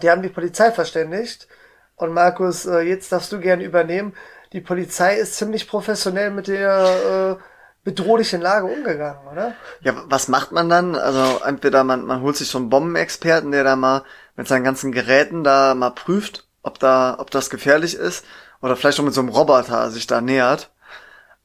Die 0.02 0.10
haben 0.10 0.24
die 0.24 0.30
Polizei 0.30 0.72
verständigt. 0.72 1.48
Und 1.96 2.12
Markus, 2.12 2.66
äh, 2.66 2.80
jetzt 2.80 3.12
darfst 3.12 3.32
du 3.32 3.40
gerne 3.40 3.64
übernehmen 3.64 4.14
die 4.56 4.62
Polizei 4.62 5.18
ist 5.18 5.36
ziemlich 5.36 5.68
professionell 5.68 6.32
mit 6.32 6.48
der 6.48 7.38
äh, 7.38 7.44
bedrohlichen 7.84 8.40
Lage 8.40 8.68
umgegangen, 8.68 9.28
oder? 9.30 9.54
Ja, 9.82 9.94
was 10.06 10.30
macht 10.30 10.54
man 10.54 10.70
dann? 10.70 10.96
Also 10.96 11.44
entweder 11.44 11.84
man, 11.84 12.06
man 12.06 12.22
holt 12.22 12.38
sich 12.38 12.48
so 12.48 12.58
einen 12.58 12.70
Bombenexperten, 12.70 13.52
der 13.52 13.66
da 13.66 13.76
mal 13.76 14.04
mit 14.38 14.48
seinen 14.48 14.64
ganzen 14.64 14.94
Geräten 14.94 15.44
da 15.44 15.76
mal 15.76 15.90
prüft, 15.90 16.48
ob 16.64 16.80
da, 16.80 17.18
ob 17.20 17.32
das 17.32 17.50
gefährlich 17.50 17.96
ist, 17.96 18.26
oder 18.62 18.78
vielleicht 18.78 18.98
auch 18.98 19.04
mit 19.04 19.14
so 19.14 19.20
einem 19.20 19.30
Roboter 19.30 19.92
sich 19.92 20.08
da 20.08 20.22
nähert. 20.22 20.72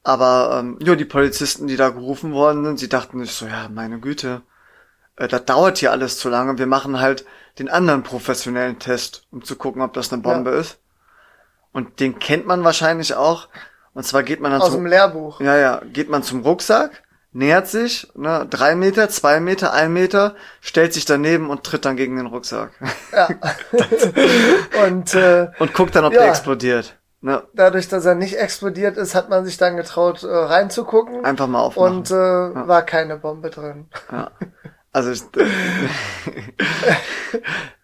Aber 0.03 0.57
ähm, 0.59 0.79
ja, 0.81 0.95
die 0.95 1.03
Polizisten, 1.03 1.67
die 1.67 1.75
da 1.75 1.89
gerufen 1.89 2.31
worden 2.31 2.63
sind, 2.63 2.79
sie 2.79 2.89
dachten 2.89 3.19
sich 3.19 3.33
so, 3.33 3.45
ja, 3.45 3.67
meine 3.67 3.99
Güte, 3.99 4.41
äh, 5.17 5.27
das 5.27 5.43
dauert 5.43 5.79
hier 5.79 5.91
alles 5.91 6.17
zu 6.17 6.29
lange. 6.29 6.57
Wir 6.57 6.65
machen 6.65 7.01
halt 7.01 7.25
den 7.59 7.67
anderen 7.67 8.03
professionellen 8.03 8.79
Test, 8.79 9.27
um 9.31 9.43
zu 9.43 9.57
gucken, 9.57 9.81
ob 9.81 9.91
das 9.91 10.13
eine 10.13 10.21
Bombe 10.21 10.51
ja. 10.51 10.59
ist. 10.61 10.80
Und 11.73 11.99
den 11.99 12.19
kennt 12.19 12.45
man 12.45 12.63
wahrscheinlich 12.63 13.15
auch. 13.15 13.47
Und 13.93 14.05
zwar 14.05 14.23
geht 14.23 14.39
man 14.39 14.51
dann 14.51 14.61
aus 14.61 14.71
zum, 14.71 14.83
dem 14.83 14.87
Lehrbuch. 14.87 15.41
Ja, 15.41 15.57
ja, 15.57 15.81
geht 15.91 16.09
man 16.09 16.23
zum 16.23 16.41
Rucksack, 16.41 17.03
nähert 17.33 17.67
sich, 17.67 18.09
ne, 18.15 18.47
drei 18.49 18.75
Meter, 18.75 19.09
zwei 19.09 19.39
Meter, 19.39 19.73
ein 19.73 19.91
Meter, 19.91 20.35
stellt 20.61 20.93
sich 20.93 21.05
daneben 21.05 21.49
und 21.49 21.63
tritt 21.63 21.85
dann 21.85 21.97
gegen 21.97 22.15
den 22.15 22.27
Rucksack. 22.27 22.71
Ja. 23.11 23.29
und 24.85 25.13
äh, 25.13 25.49
und 25.59 25.73
guckt 25.73 25.95
dann, 25.95 26.05
ob 26.05 26.13
ja. 26.13 26.21
der 26.21 26.29
explodiert. 26.29 26.97
Ne? 27.23 27.43
Dadurch, 27.53 27.87
dass 27.87 28.05
er 28.05 28.15
nicht 28.15 28.37
explodiert 28.37 28.97
ist, 28.97 29.13
hat 29.13 29.29
man 29.29 29.45
sich 29.45 29.57
dann 29.57 29.77
getraut, 29.77 30.23
äh, 30.23 30.27
reinzugucken. 30.27 31.23
Einfach 31.23 31.47
mal 31.47 31.59
aufmachen. 31.59 31.97
Und 31.97 32.11
äh, 32.11 32.15
ja. 32.15 32.67
war 32.67 32.81
keine 32.81 33.17
Bombe 33.17 33.51
drin. 33.51 33.87
Ja. 34.11 34.31
Also 34.91 35.11
ich, 35.11 35.21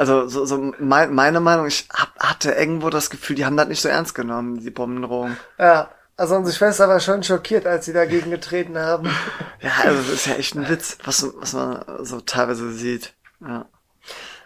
also 0.00 0.28
so, 0.28 0.46
so 0.46 0.72
mein, 0.78 1.14
meine 1.14 1.40
Meinung, 1.40 1.66
ich 1.66 1.86
hab, 1.92 2.18
hatte 2.18 2.52
irgendwo 2.52 2.88
das 2.88 3.10
Gefühl, 3.10 3.36
die 3.36 3.44
haben 3.44 3.58
das 3.58 3.68
nicht 3.68 3.82
so 3.82 3.88
ernst 3.90 4.14
genommen, 4.14 4.58
die 4.58 4.70
Bombendrohung. 4.70 5.36
Ja, 5.58 5.90
also 6.16 6.36
unsere 6.36 6.56
Schwester 6.56 6.88
war 6.88 7.00
schon 7.00 7.22
schockiert, 7.22 7.66
als 7.66 7.84
sie 7.84 7.92
dagegen 7.92 8.30
getreten 8.30 8.78
haben. 8.78 9.10
Ja, 9.60 9.72
also 9.84 9.98
das 9.98 10.08
ist 10.08 10.26
ja 10.26 10.36
echt 10.36 10.54
ein 10.54 10.70
Witz, 10.70 10.96
was, 11.04 11.22
was 11.36 11.52
man 11.52 11.84
so 12.00 12.22
teilweise 12.22 12.72
sieht. 12.72 13.12
Ja. 13.42 13.66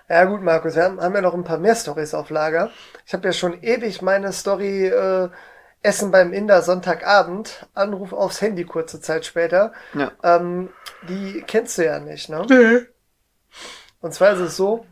Ja 0.09 0.25
gut, 0.25 0.43
Markus, 0.43 0.75
wir 0.75 0.83
haben, 0.83 1.01
haben 1.01 1.15
ja 1.15 1.21
noch 1.21 1.35
ein 1.35 1.45
paar 1.45 1.59
mehr 1.59 1.77
Stories 1.77 2.15
auf 2.15 2.31
Lager. 2.31 2.73
Ich 3.07 3.13
habe 3.13 3.29
ja 3.29 3.33
schon 3.33 3.63
ewig 3.63 4.03
meine 4.03 4.33
Story 4.33 4.89
äh, 4.89 5.29
Essen 5.83 6.11
beim 6.11 6.33
Inder 6.33 6.63
Sonntagabend, 6.63 7.69
Anruf 7.75 8.13
aufs 8.13 8.41
Handy 8.41 8.65
kurze 8.65 9.01
Zeit 9.01 9.25
später. 9.25 9.73
Ja. 9.95 10.11
Ähm, 10.25 10.71
die 11.09 11.45
kennst 11.47 11.79
du 11.79 11.85
ja 11.85 12.01
nicht, 12.01 12.29
ne? 12.29 12.45
Nee. 12.49 12.87
Und 14.01 14.13
zwar 14.13 14.33
ist 14.33 14.41
es 14.41 14.57
so, 14.57 14.85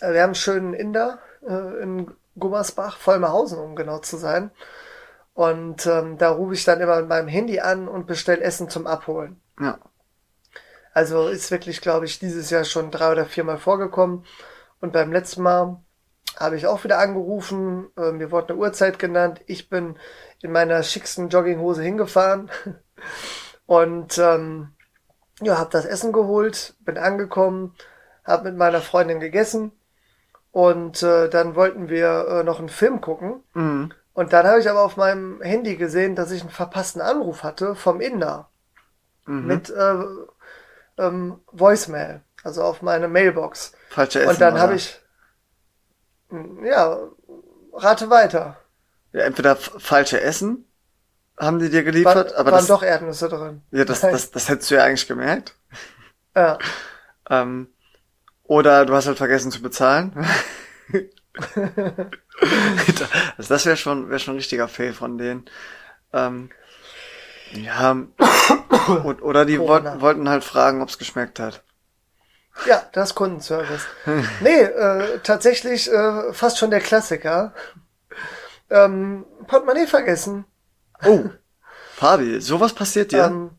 wir 0.00 0.22
haben 0.22 0.28
einen 0.28 0.34
schönen 0.34 0.74
Inder 0.74 1.18
äh, 1.46 1.82
in 1.82 2.14
Gummersbach, 2.38 2.96
Vollmerhausen, 2.98 3.58
um 3.58 3.76
genau 3.76 3.98
zu 3.98 4.16
sein. 4.16 4.50
Und 5.34 5.86
ähm, 5.86 6.18
da 6.18 6.30
rufe 6.30 6.54
ich 6.54 6.64
dann 6.64 6.80
immer 6.80 6.96
mit 6.96 7.08
meinem 7.08 7.28
Handy 7.28 7.60
an 7.60 7.88
und 7.88 8.06
bestelle 8.06 8.42
Essen 8.42 8.68
zum 8.68 8.86
Abholen. 8.86 9.40
Ja. 9.60 9.78
Also 10.92 11.28
ist 11.28 11.50
wirklich, 11.50 11.80
glaube 11.80 12.06
ich, 12.06 12.18
dieses 12.18 12.50
Jahr 12.50 12.64
schon 12.64 12.90
drei 12.90 13.12
oder 13.12 13.24
viermal 13.24 13.58
vorgekommen. 13.58 14.24
Und 14.80 14.92
beim 14.92 15.12
letzten 15.12 15.42
Mal 15.42 15.80
habe 16.36 16.56
ich 16.56 16.66
auch 16.66 16.82
wieder 16.82 16.98
angerufen. 16.98 17.88
Äh, 17.96 18.12
mir 18.12 18.30
wurde 18.30 18.52
eine 18.52 18.58
Uhrzeit 18.58 18.98
genannt. 18.98 19.40
Ich 19.46 19.68
bin 19.68 19.96
in 20.42 20.52
meiner 20.52 20.82
schicksten 20.82 21.28
Jogginghose 21.28 21.82
hingefahren 21.82 22.50
und 23.66 24.18
ähm, 24.18 24.72
ja, 25.40 25.58
habe 25.58 25.70
das 25.70 25.84
Essen 25.84 26.12
geholt, 26.12 26.74
bin 26.80 26.98
angekommen, 26.98 27.76
habe 28.24 28.50
mit 28.50 28.58
meiner 28.58 28.80
Freundin 28.80 29.20
gegessen 29.20 29.77
und 30.58 31.04
äh, 31.04 31.28
dann 31.28 31.54
wollten 31.54 31.88
wir 31.88 32.26
äh, 32.28 32.42
noch 32.42 32.58
einen 32.58 32.68
Film 32.68 33.00
gucken. 33.00 33.44
Mhm. 33.54 33.92
Und 34.12 34.32
dann 34.32 34.44
habe 34.44 34.58
ich 34.58 34.68
aber 34.68 34.82
auf 34.82 34.96
meinem 34.96 35.40
Handy 35.40 35.76
gesehen, 35.76 36.16
dass 36.16 36.32
ich 36.32 36.40
einen 36.40 36.50
verpassten 36.50 37.00
Anruf 37.00 37.44
hatte 37.44 37.76
vom 37.76 38.00
Inder 38.00 38.48
mhm. 39.24 39.46
mit 39.46 39.70
äh, 39.70 39.94
ähm, 40.98 41.38
Voicemail, 41.52 42.22
also 42.42 42.64
auf 42.64 42.82
meine 42.82 43.06
Mailbox. 43.06 43.70
Falsche 43.90 44.18
Essen, 44.18 44.30
Und 44.30 44.40
dann 44.40 44.58
habe 44.58 44.74
ich, 44.74 45.00
ja, 46.64 47.06
rate 47.74 48.10
weiter. 48.10 48.56
Ja, 49.12 49.20
entweder 49.20 49.54
falsche 49.54 50.20
Essen 50.20 50.64
haben 51.38 51.60
die 51.60 51.70
dir 51.70 51.84
geliefert, 51.84 52.32
War, 52.32 52.36
aber 52.36 52.50
waren 52.50 52.58
das, 52.58 52.66
doch 52.66 52.82
Erdnüsse 52.82 53.28
drin. 53.28 53.62
Ja, 53.70 53.84
das, 53.84 54.00
das, 54.00 54.32
das 54.32 54.48
hättest 54.48 54.72
du 54.72 54.74
ja 54.74 54.82
eigentlich 54.82 55.06
gemerkt. 55.06 55.54
Ja. 56.34 56.58
ähm, 57.30 57.68
oder 58.48 58.84
du 58.86 58.94
hast 58.94 59.06
halt 59.06 59.18
vergessen 59.18 59.52
zu 59.52 59.62
bezahlen. 59.62 60.12
also 63.36 63.48
das 63.48 63.66
wäre 63.66 63.76
schon, 63.76 64.08
wäre 64.08 64.18
schon 64.18 64.34
ein 64.34 64.38
richtiger 64.38 64.66
Fail 64.66 64.94
von 64.94 65.18
denen. 65.18 65.44
Ähm, 66.12 66.50
ja, 67.52 67.90
und, 67.92 69.22
oder 69.22 69.44
die 69.44 69.60
wollten, 69.60 70.00
wollten 70.00 70.28
halt 70.28 70.42
fragen, 70.44 70.82
ob 70.82 70.88
es 70.88 70.98
geschmeckt 70.98 71.38
hat. 71.38 71.62
Ja, 72.66 72.82
das 72.92 73.14
Kundenservice. 73.14 73.86
nee, 74.40 74.62
äh, 74.62 75.20
tatsächlich 75.22 75.92
äh, 75.92 76.32
fast 76.32 76.58
schon 76.58 76.70
der 76.70 76.80
Klassiker. 76.80 77.52
Ähm, 78.70 79.24
Portemonnaie 79.46 79.86
vergessen. 79.86 80.46
Oh, 81.04 81.26
Fabi, 81.94 82.40
sowas 82.40 82.72
passiert 82.72 83.12
dir? 83.12 83.24
Ähm, 83.24 83.57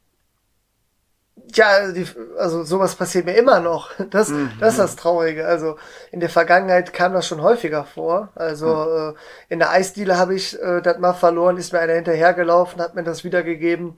ja, 1.54 1.92
die, 1.92 2.06
also 2.38 2.64
sowas 2.64 2.96
passiert 2.96 3.26
mir 3.26 3.36
immer 3.36 3.60
noch. 3.60 3.92
Das, 4.10 4.30
mhm. 4.30 4.52
das 4.60 4.74
ist 4.74 4.80
das 4.80 4.96
Traurige. 4.96 5.46
Also 5.46 5.78
in 6.12 6.20
der 6.20 6.30
Vergangenheit 6.30 6.94
kam 6.94 7.14
das 7.14 7.28
schon 7.28 7.42
häufiger 7.42 7.84
vor. 7.84 8.30
Also 8.36 8.68
mhm. 8.68 9.16
äh, 9.16 9.54
in 9.54 9.60
der 9.60 9.70
Eisdiele 9.72 10.18
habe 10.18 10.36
ich 10.36 10.60
äh, 10.60 10.82
das 10.82 10.98
mal 10.98 11.14
verloren, 11.14 11.58
ist 11.58 11.74
mir 11.74 11.80
einer 11.80 11.94
hinterhergelaufen, 11.94 12.82
hat 12.82 12.96
mir 12.96 13.04
das 13.04 13.24
wiedergegeben. 13.24 13.98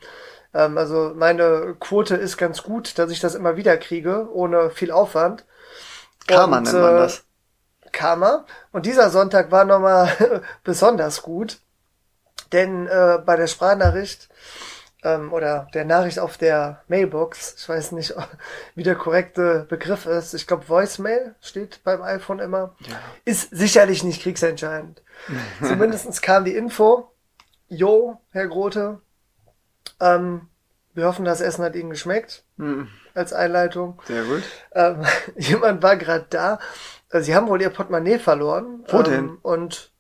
Ähm, 0.54 0.78
also 0.78 1.14
meine 1.16 1.76
Quote 1.80 2.16
ist 2.16 2.38
ganz 2.38 2.64
gut, 2.64 2.98
dass 2.98 3.12
ich 3.12 3.20
das 3.20 3.36
immer 3.36 3.56
wieder 3.56 3.78
kriege, 3.78 4.28
ohne 4.34 4.70
viel 4.70 4.92
Aufwand. 4.92 5.46
Karma 6.28 6.58
Und, 6.58 6.64
nennt 6.64 6.82
man 6.82 6.96
das. 6.96 7.20
Äh, 7.20 7.90
Karma. 7.92 8.46
Und 8.72 8.86
dieser 8.86 9.10
Sonntag 9.10 9.52
war 9.52 9.66
nochmal 9.66 10.42
besonders 10.64 11.22
gut. 11.22 11.60
Denn 12.52 12.88
äh, 12.88 13.20
bei 13.26 13.38
der 13.38 13.48
Sprachnachricht 13.48 14.30
ähm, 15.04 15.34
oder 15.34 15.68
der 15.74 15.86
Nachricht 15.86 16.20
auf 16.20 16.38
der 16.38 16.84
Mailbox, 16.88 17.56
ich 17.58 17.70
weiß 17.70 17.92
nicht, 17.94 18.14
wie 18.76 18.84
der 18.84 18.96
korrekte 18.96 19.66
Begriff 19.70 20.06
ist, 20.06 20.34
ich 20.34 20.48
glaube 20.48 20.70
Voicemail 20.70 21.36
steht 21.42 21.84
beim 21.84 22.02
iPhone 22.02 22.40
immer, 22.40 22.76
ja. 22.80 23.00
ist 23.26 23.50
sicherlich 23.52 24.04
nicht 24.04 24.22
kriegsentscheidend. 24.22 25.02
Zumindestens 25.62 26.22
kam 26.22 26.46
die 26.46 26.56
Info, 26.56 27.12
Jo, 27.68 28.20
Herr 28.32 28.48
Grote, 28.48 29.00
ähm, 30.00 30.48
wir 30.94 31.06
hoffen, 31.06 31.26
das 31.26 31.42
Essen 31.42 31.64
hat 31.64 31.76
Ihnen 31.76 31.90
geschmeckt. 31.90 32.44
Mhm. 32.58 32.90
Als 33.14 33.34
Einleitung. 33.34 34.02
Sehr 34.06 34.24
gut. 34.24 34.44
Ähm, 34.74 35.06
jemand 35.38 35.82
war 35.84 35.96
gerade 35.96 36.26
da. 36.30 36.60
Also, 37.10 37.26
sie 37.26 37.36
haben 37.36 37.48
wohl 37.48 37.62
ihr 37.62 37.70
Portemonnaie 37.70 38.20
verloren. 38.20 38.84
Wo 38.88 38.98
ähm, 38.98 39.04
denn? 39.04 39.30
Und 39.42 39.91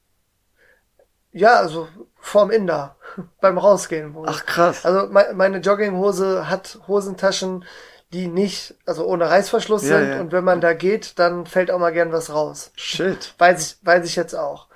ja, 1.32 1.56
also 1.56 1.88
vorm 2.20 2.52
Inder 2.52 2.96
beim 3.42 3.58
Rausgehen. 3.58 4.16
Ach 4.26 4.46
krass. 4.46 4.86
Also 4.86 5.08
me 5.08 5.32
meine 5.34 5.58
Jogginghose 5.58 6.50
hat 6.50 6.80
Hosentaschen, 6.88 7.66
die 8.14 8.28
nicht, 8.28 8.76
also 8.86 9.06
ohne 9.06 9.30
Reißverschluss 9.30 9.84
ja, 9.84 10.00
sind. 10.00 10.10
Ja. 10.10 10.20
Und 10.20 10.32
wenn 10.32 10.44
man 10.44 10.62
da 10.62 10.74
geht, 10.74 11.18
dann 11.20 11.46
fällt 11.46 11.72
auch 11.72 11.80
mal 11.80 11.94
gern 11.94 12.12
was 12.12 12.34
raus. 12.34 12.72
Shit. 12.76 13.34
Weiß 13.38 13.62
ich, 13.62 13.86
weiß 13.86 14.06
ich 14.06 14.16
jetzt 14.16 14.36
auch. 14.36 14.68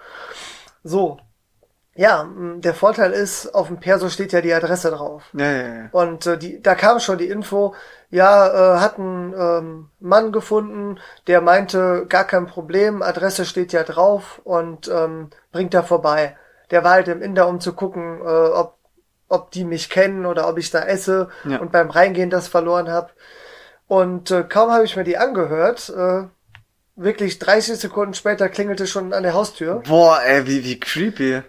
So. 0.84 1.20
Ja, 1.98 2.30
der 2.58 2.74
Vorteil 2.74 3.14
ist, 3.14 3.56
auf 3.56 3.68
dem 3.68 3.80
Perso 3.80 4.10
steht 4.10 4.34
ja 4.34 4.42
die 4.42 4.54
Adresse 4.54 4.92
drauf. 4.92 5.24
Ja, 5.32 5.50
ja, 5.50 5.68
ja. 5.76 5.90
Und 5.94 6.26
äh, 6.26 6.38
die, 6.38 6.62
da 6.62 6.76
kam 6.76 7.00
schon 7.00 7.18
die 7.18 7.30
Info, 7.30 7.74
ja, 8.10 8.76
äh, 8.76 8.80
hat 8.82 9.00
einen 9.00 9.34
ähm, 9.34 9.90
Mann 10.02 10.34
gefunden, 10.34 11.00
der 11.28 11.40
meinte, 11.40 12.06
gar 12.10 12.26
kein 12.26 12.48
Problem, 12.48 13.02
Adresse 13.02 13.46
steht 13.46 13.72
ja 13.72 13.84
drauf 13.84 14.42
und 14.44 14.90
ähm, 14.90 15.30
bringt 15.54 15.74
da 15.74 15.84
vorbei 15.84 16.36
der 16.76 16.84
war 16.84 16.92
halt 16.92 17.08
im 17.08 17.22
Inder, 17.22 17.48
um 17.48 17.62
zu 17.62 17.72
gucken, 17.72 18.20
äh, 18.20 18.26
ob, 18.26 18.78
ob 19.30 19.50
die 19.52 19.64
mich 19.64 19.90
kennen 19.90 20.26
oder 20.26 20.50
ob 20.50 20.58
ich 20.58 20.72
da 20.72 20.82
esse 20.82 21.30
ja. 21.46 21.60
und 21.60 21.72
beim 21.72 21.90
Reingehen 21.90 22.30
das 22.30 22.50
verloren 22.50 22.90
habe. 22.90 23.12
Und 23.88 24.30
äh, 24.30 24.44
kaum 24.44 24.72
habe 24.72 24.84
ich 24.84 24.98
mir 24.98 25.06
die 25.06 25.18
angehört, 25.18 25.88
äh, 25.88 26.24
wirklich 26.98 27.40
30 27.40 27.78
Sekunden 27.78 28.14
später 28.14 28.50
klingelte 28.50 28.88
schon 28.88 29.14
an 29.14 29.24
der 29.24 29.36
Haustür. 29.36 29.84
Boah, 29.88 30.20
ey, 30.22 30.46
wie, 30.48 30.66
wie 30.66 30.78
creepy. 30.78 31.44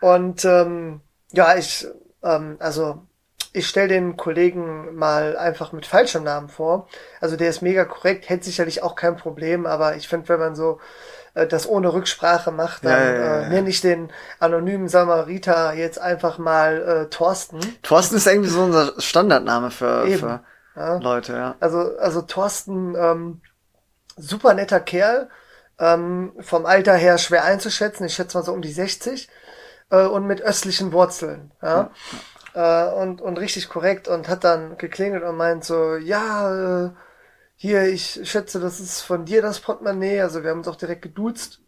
Und 0.00 0.44
ähm, 0.44 1.00
ja, 1.32 1.56
ich, 1.56 1.88
ähm, 2.22 2.54
also 2.60 3.02
ich 3.52 3.66
stelle 3.66 3.88
den 3.88 4.16
Kollegen 4.16 4.94
mal 4.94 5.36
einfach 5.36 5.72
mit 5.72 5.86
falschem 5.86 6.22
Namen 6.22 6.50
vor. 6.50 6.86
Also 7.20 7.34
der 7.34 7.50
ist 7.50 7.62
mega 7.62 7.84
korrekt, 7.84 8.28
hätte 8.28 8.44
sicherlich 8.44 8.84
auch 8.84 8.94
kein 8.94 9.16
Problem, 9.16 9.66
aber 9.66 9.96
ich 9.96 10.06
finde, 10.06 10.28
wenn 10.28 10.38
man 10.38 10.54
so 10.54 10.78
äh, 11.34 11.46
das 11.46 11.68
ohne 11.68 11.92
Rücksprache 11.92 12.50
macht, 12.50 12.84
dann 12.84 12.92
ja, 12.92 13.12
ja, 13.12 13.14
ja, 13.14 13.40
äh, 13.40 13.48
nenne 13.48 13.68
ich 13.68 13.80
den 13.80 14.10
anonymen 14.38 14.88
Samariter 14.88 15.72
jetzt 15.72 15.98
einfach 15.98 16.38
mal 16.38 16.82
äh, 16.82 17.10
Thorsten. 17.10 17.60
Thorsten 17.82 18.16
ist 18.16 18.26
irgendwie 18.26 18.50
so 18.50 18.62
unser 18.62 19.00
Standardname 19.00 19.70
für, 19.70 20.06
für 20.06 20.44
ja. 20.76 20.96
Leute, 20.98 21.32
ja. 21.32 21.54
Also, 21.60 21.96
also 21.98 22.22
Thorsten, 22.22 22.94
ähm, 22.94 23.40
super 24.16 24.54
netter 24.54 24.80
Kerl, 24.80 25.28
ähm, 25.78 26.32
vom 26.40 26.66
Alter 26.66 26.94
her 26.94 27.18
schwer 27.18 27.44
einzuschätzen, 27.44 28.06
ich 28.06 28.14
schätze 28.14 28.36
mal 28.36 28.44
so 28.44 28.52
um 28.52 28.62
die 28.62 28.72
60 28.72 29.28
äh, 29.90 30.04
und 30.04 30.26
mit 30.26 30.42
östlichen 30.42 30.92
Wurzeln, 30.92 31.52
ja. 31.62 31.90
ja. 32.54 32.90
Äh, 32.90 32.92
und, 32.92 33.22
und 33.22 33.38
richtig 33.38 33.68
korrekt 33.68 34.08
und 34.08 34.28
hat 34.28 34.44
dann 34.44 34.76
geklingelt 34.76 35.22
und 35.22 35.36
meint 35.36 35.64
so, 35.64 35.96
ja, 35.96 36.84
äh, 36.86 36.90
hier, 37.62 37.84
ich 37.84 38.20
schätze, 38.24 38.60
das 38.60 38.80
ist 38.80 39.02
von 39.02 39.24
dir 39.24 39.42
das 39.42 39.60
Portemonnaie. 39.60 40.20
Also 40.20 40.42
wir 40.42 40.50
haben 40.50 40.58
uns 40.58 40.68
auch 40.68 40.76
direkt 40.76 41.02
geduzt. 41.02 41.60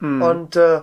Mhm. 0.00 0.22
Und 0.22 0.56
äh, 0.56 0.82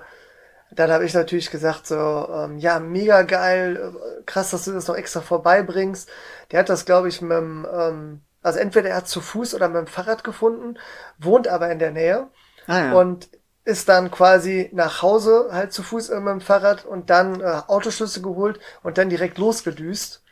Dann 0.72 0.92
habe 0.92 1.06
ich 1.06 1.14
natürlich 1.16 1.52
gesagt, 1.52 1.88
so, 1.88 1.96
ähm, 1.98 2.58
ja, 2.60 2.80
mega 2.80 3.24
geil, 3.24 3.96
krass, 4.26 4.52
dass 4.52 4.66
du 4.66 4.74
das 4.74 4.88
noch 4.88 4.96
extra 4.96 5.22
vorbeibringst. 5.22 6.10
Der 6.52 6.60
hat 6.62 6.70
das, 6.70 6.86
glaube 6.86 7.10
ich, 7.10 7.22
mit 7.22 7.32
dem, 7.32 7.68
ähm, 7.74 8.22
also 8.44 8.60
entweder 8.60 8.90
er 8.92 8.98
hat 8.98 9.08
zu 9.10 9.22
Fuß 9.22 9.56
oder 9.56 9.70
mit 9.70 9.78
dem 9.80 9.88
Fahrrad 9.88 10.24
gefunden, 10.24 10.78
wohnt 11.20 11.48
aber 11.48 11.72
in 11.72 11.80
der 11.80 11.92
Nähe 11.92 12.30
Ah, 12.68 12.80
ja. 12.80 12.94
und 13.00 13.30
ist 13.66 13.90
dann 13.90 14.12
quasi 14.12 14.70
nach 14.74 15.02
Hause 15.04 15.50
halt 15.52 15.74
zu 15.74 15.84
Fuß 15.84 16.10
mit 16.12 16.28
dem 16.28 16.42
Fahrrad 16.42 16.86
und 16.86 17.10
dann 17.10 17.42
äh, 17.42 17.62
Autoschlüssel 17.68 18.24
geholt 18.24 18.60
und 18.84 18.98
dann 18.98 19.10
direkt 19.10 19.38
losgedüst. 19.40 20.24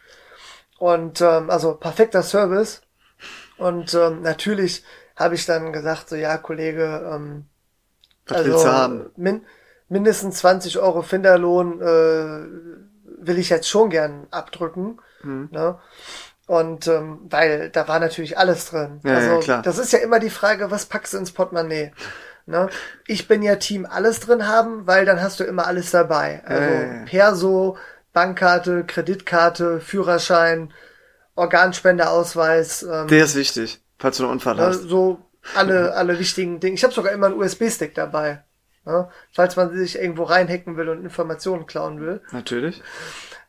Und 0.79 1.21
ähm, 1.21 1.49
also 1.49 1.75
perfekter 1.75 2.23
Service. 2.23 2.81
Und 3.59 3.93
ähm, 3.93 4.21
natürlich 4.21 4.83
habe 5.15 5.35
ich 5.35 5.45
dann 5.45 5.73
gesagt, 5.73 6.09
so 6.09 6.15
ja, 6.15 6.37
Kollege, 6.37 7.09
ähm, 7.13 7.45
Was 8.27 8.65
haben? 8.65 9.11
Min 9.15 9.45
mindestens 9.89 10.37
20 10.37 10.77
Euro 10.79 11.01
Finderlohn 11.01 11.81
äh, 11.81 13.25
will 13.25 13.37
ich 13.37 13.49
jetzt 13.49 13.67
schon 13.67 13.89
gern 13.89 14.27
abdrücken. 14.31 14.99
Mhm. 15.23 15.49
Ne? 15.51 15.77
Und 16.45 16.87
ähm, 16.87 17.19
weil 17.29 17.69
da 17.69 17.87
war 17.87 17.99
natürlich 17.99 18.37
alles 18.37 18.69
drin. 18.69 19.01
Ja, 19.03 19.15
also 19.15 19.31
ja, 19.31 19.39
klar. 19.39 19.61
das 19.61 19.77
ist 19.77 19.91
ja 19.91 19.99
immer 19.99 20.19
die 20.19 20.29
Frage, 20.29 20.71
was 20.71 20.85
packst 20.85 21.13
du 21.13 21.17
ins 21.17 21.31
Portemonnaie? 21.31 21.91
Ne? 22.45 22.69
Ich 23.05 23.27
bin 23.27 23.43
ja 23.43 23.57
Team 23.57 23.85
alles 23.85 24.21
drin 24.21 24.47
haben, 24.47 24.87
weil 24.87 25.05
dann 25.05 25.21
hast 25.21 25.39
du 25.39 25.43
immer 25.43 25.67
alles 25.67 25.91
dabei. 25.91 26.41
Also 26.45 26.63
ja, 26.63 26.81
ja. 26.81 27.05
Perso, 27.05 27.77
Bankkarte, 28.13 28.83
Kreditkarte, 28.85 29.79
Führerschein, 29.79 30.73
Organspendeausweis, 31.39 32.83
ähm, 32.83 33.07
Der 33.07 33.25
ist 33.25 33.35
wichtig, 33.35 33.81
falls 33.97 34.17
du 34.17 34.23
einen 34.23 34.33
Unfall 34.33 34.55
ne, 34.55 34.61
hast. 34.61 34.81
so 34.83 35.19
alle, 35.55 35.93
alle 35.93 36.19
wichtigen 36.19 36.59
Dinge. 36.59 36.75
Ich 36.75 36.83
habe 36.83 36.93
sogar 36.93 37.11
immer 37.11 37.27
einen 37.27 37.39
USB-Stick 37.39 37.95
dabei. 37.95 38.43
Ne? 38.85 39.09
Falls 39.33 39.55
man 39.55 39.75
sich 39.75 39.97
irgendwo 39.97 40.23
reinhacken 40.23 40.77
will 40.77 40.89
und 40.89 41.03
Informationen 41.03 41.65
klauen 41.65 41.99
will. 42.01 42.21
Natürlich. 42.31 42.81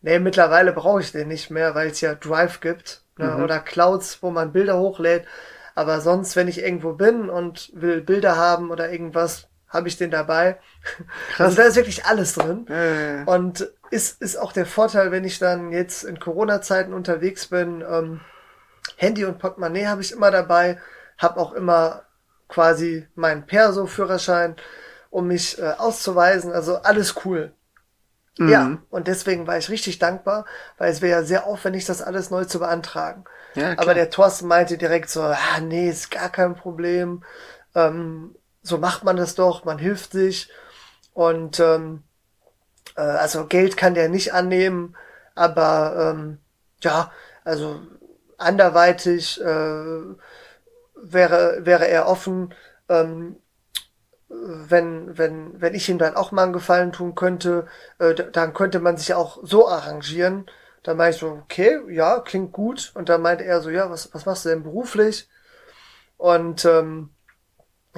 Nee, 0.03 0.19
mittlerweile 0.19 0.73
brauche 0.73 1.01
ich 1.01 1.13
den 1.13 1.29
nicht 1.29 1.51
mehr, 1.51 1.75
weil 1.75 1.91
es 1.91 2.01
ja 2.01 2.15
Drive 2.15 2.61
gibt 2.61 3.03
ne? 3.19 3.27
Mhm. 3.37 3.43
oder 3.45 3.59
Clouds, 3.59 4.23
wo 4.23 4.31
man 4.31 4.53
Bilder 4.53 4.79
hochlädt. 4.79 5.27
Aber 5.75 6.01
sonst, 6.01 6.37
wenn 6.37 6.49
ich 6.49 6.63
irgendwo 6.63 6.95
bin 6.95 7.29
und 7.31 7.71
will 7.75 8.01
Bilder 8.01 8.37
haben 8.37 8.71
oder 8.71 8.91
irgendwas, 8.91 9.49
habe 9.69 9.89
ich 9.89 9.97
den 9.97 10.11
dabei. 10.11 10.59
Also 11.39 11.57
da 11.57 11.63
ist 11.65 11.77
wirklich 11.77 12.05
alles 12.05 12.35
drin. 12.35 12.67
Ja, 12.69 12.85
ja, 12.85 13.17
ja. 13.17 13.25
Und 13.25 13.71
ist, 13.91 14.21
ist 14.23 14.37
auch 14.37 14.53
der 14.53 14.67
Vorteil, 14.67 15.11
wenn 15.13 15.25
ich 15.25 15.39
dann 15.39 15.73
jetzt 15.73 16.05
in 16.05 16.19
Corona-Zeiten 16.21 16.93
unterwegs 16.95 17.49
bin, 17.49 17.83
ähm, 17.83 18.21
Handy 18.97 19.25
und 19.25 19.39
Portemonnaie 19.39 19.87
habe 19.87 20.03
ich 20.03 20.13
immer 20.13 20.31
dabei, 20.31 20.81
habe 21.19 21.41
auch 21.41 21.53
immer 21.53 22.05
quasi 22.49 23.09
meinen 23.15 23.47
Perso-Führerschein, 23.47 24.57
um 25.11 25.27
mich 25.29 25.59
äh, 25.59 25.73
auszuweisen. 25.79 26.53
Also 26.53 26.77
alles 26.79 27.15
cool. 27.25 27.55
Ja, 28.45 28.65
Mhm. 28.65 28.83
und 28.91 29.07
deswegen 29.09 29.47
war 29.47 29.59
ich 29.59 29.69
richtig 29.69 29.99
dankbar, 29.99 30.47
weil 30.79 30.91
es 30.91 31.03
wäre 31.03 31.21
ja 31.21 31.25
sehr 31.27 31.47
aufwendig, 31.47 31.85
das 31.85 32.01
alles 32.03 32.31
neu 32.31 32.45
zu 32.47 32.59
beantragen. 32.59 33.25
Ja. 33.55 33.77
Aber 33.77 33.95
der 33.95 34.11
Thorsten 34.11 34.47
meinte 34.49 34.79
direkt 34.79 35.11
so, 35.11 35.23
ah, 35.23 35.61
nee, 35.61 35.89
ist 35.91 36.11
gar 36.11 36.31
kein 36.31 36.55
Problem. 36.55 37.23
Ähm, 37.75 38.35
so 38.63 38.79
macht 38.79 39.05
man 39.05 39.17
das 39.17 39.35
doch, 39.35 39.65
man 39.65 39.79
hilft 39.79 40.13
sich. 40.13 40.51
Und 41.13 41.61
ähm, 41.61 42.05
äh, 43.01 43.19
also 43.19 43.47
Geld 43.47 43.77
kann 43.77 43.95
der 43.95 44.09
nicht 44.09 44.35
annehmen, 44.35 44.97
aber 45.35 46.13
ähm, 46.15 46.39
ja, 46.83 47.11
also 47.45 47.81
anderweitig 48.39 49.41
äh, 49.41 49.45
wäre, 50.95 51.61
wäre 51.65 51.89
er 51.89 52.07
offen, 52.07 52.55
ähm, 52.89 53.37
wenn, 54.29 55.19
wenn, 55.19 55.61
wenn 55.61 55.75
ich 55.75 55.89
ihm 55.89 55.99
dann 55.99 56.15
auch 56.17 56.31
mal 56.31 56.45
einen 56.45 56.53
Gefallen 56.53 56.93
tun 56.93 57.15
könnte, 57.15 57.67
äh, 57.99 58.15
dann 58.15 58.55
könnte 58.55 58.81
man 58.81 58.97
sich 58.97 59.15
auch 59.15 59.39
so 59.43 59.69
arrangieren. 59.69 60.47
Dann 60.83 60.97
meinte 60.97 61.17
ich 61.17 61.21
so, 61.21 61.29
okay, 61.29 61.81
ja, 61.89 62.21
klingt 62.21 62.53
gut. 62.53 62.93
Und 62.95 63.09
dann 63.09 63.23
meinte 63.23 63.45
er 63.45 63.61
so, 63.61 63.71
ja, 63.71 63.91
was, 63.91 64.15
was 64.15 64.27
machst 64.27 64.45
du 64.45 64.51
denn 64.51 64.63
beruflich? 64.63 65.29
Und 66.17 66.65
ähm, 66.65 67.11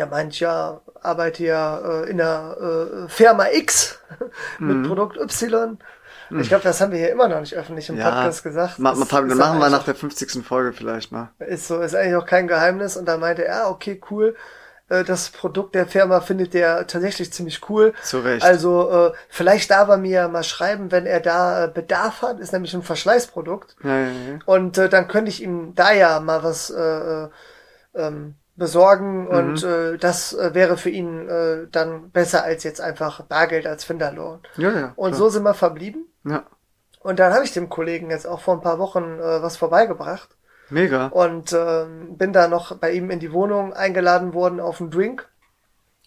ja, 0.03 0.07
meinte 0.11 0.32
ich 0.34 0.40
ja, 0.40 0.80
arbeite 1.00 1.44
ja 1.44 1.78
äh, 2.03 2.11
in 2.11 2.16
der 2.18 2.57
äh, 2.61 3.09
Firma 3.09 3.46
X 3.53 3.98
mit 4.59 4.86
Produkt 4.86 5.16
Y. 5.16 5.78
Ich 6.40 6.48
glaube, 6.48 6.64
das 6.64 6.80
haben 6.80 6.92
wir 6.92 6.98
hier 6.98 7.11
immer 7.11 7.28
noch 7.28 7.40
nicht 7.40 7.55
öffentlich 7.55 7.90
im 7.90 7.98
Ja. 7.98 8.11
Podcast 8.11 8.42
gesagt. 8.42 8.78
Ma, 8.78 8.94
ma, 8.94 9.05
Fabian, 9.05 9.36
machen 9.36 9.59
wir 9.59 9.68
nach 9.68 9.84
der 9.84 9.94
50. 9.94 10.42
Folge 10.42 10.72
vielleicht 10.72 11.12
mal. 11.12 11.30
ist 11.40 11.68
so, 11.68 11.80
ist 11.82 11.94
eigentlich 11.94 12.16
auch 12.16 12.24
kein 12.24 12.48
Geheimnis. 12.48 12.96
Und 12.96 13.05
da 13.07 13.18
meinte 13.18 13.44
er, 13.44 13.68
okay, 13.68 14.00
cool. 14.11 14.34
Äh, 14.88 15.05
Das 15.05 15.28
Produkt 15.28 15.74
der 15.74 15.86
Firma 15.86 16.22
findet 16.22 16.55
der 16.55 16.86
tatsächlich 16.86 17.34
ziemlich 17.34 17.68
cool. 17.68 17.92
Zu 18.03 18.20
Recht. 18.20 18.42
Also 18.46 18.90
äh, 18.90 19.12
vielleicht 19.28 19.70
darf 19.70 19.90
er 19.90 19.98
mir 19.98 20.28
mal 20.28 20.42
schreiben, 20.42 20.90
wenn 20.90 21.05
er 21.05 21.20
da 21.20 21.64
äh, 21.66 21.68
Bedarf 21.68 22.22
hat. 22.22 22.40
Ist 22.40 22.53
nämlich 22.55 22.72
ein 22.72 22.82
Verschleißprodukt. 22.82 23.76
Ja, 23.84 23.98
ja, 23.98 24.07
ja. 24.07 24.38
Und 24.46 24.78
äh, 24.78 24.88
dann 24.88 25.09
könnte 25.09 25.28
ich 25.28 25.42
ihm 25.42 25.74
da 25.74 25.92
ja 25.92 26.18
mal 26.20 26.42
was 26.42 26.70
äh, 26.70 26.80
äh, 27.24 27.28
ähm, 27.94 28.36
besorgen. 28.62 29.26
Und 29.26 29.64
äh, 29.64 29.98
das 29.98 30.32
äh, 30.34 30.54
wäre 30.54 30.76
für 30.76 30.90
ihn 30.90 31.28
äh, 31.28 31.66
dann 31.70 32.10
besser 32.10 32.44
als 32.44 32.62
jetzt 32.62 32.80
einfach 32.80 33.22
Bargeld 33.22 33.66
als 33.66 33.82
Finderlohn. 33.82 34.40
Ja, 34.56 34.70
ja. 34.70 34.92
Und 34.94 35.10
klar. 35.10 35.18
so 35.18 35.28
sind 35.28 35.42
wir 35.42 35.54
verblieben. 35.54 36.06
Ja. 36.24 36.44
Und 37.00 37.18
dann 37.18 37.32
habe 37.34 37.44
ich 37.44 37.52
dem 37.52 37.68
Kollegen 37.68 38.10
jetzt 38.10 38.26
auch 38.26 38.40
vor 38.40 38.54
ein 38.54 38.60
paar 38.60 38.78
Wochen 38.78 39.18
äh, 39.18 39.42
was 39.42 39.56
vorbeigebracht 39.56 40.36
Mega. 40.70 41.08
und 41.08 41.52
ähm, 41.52 42.16
bin 42.16 42.32
da 42.32 42.46
noch 42.46 42.76
bei 42.76 42.92
ihm 42.92 43.10
in 43.10 43.18
die 43.18 43.32
Wohnung 43.32 43.72
eingeladen 43.72 44.32
worden 44.32 44.60
auf 44.60 44.80
einen 44.80 44.92
Drink 44.92 45.28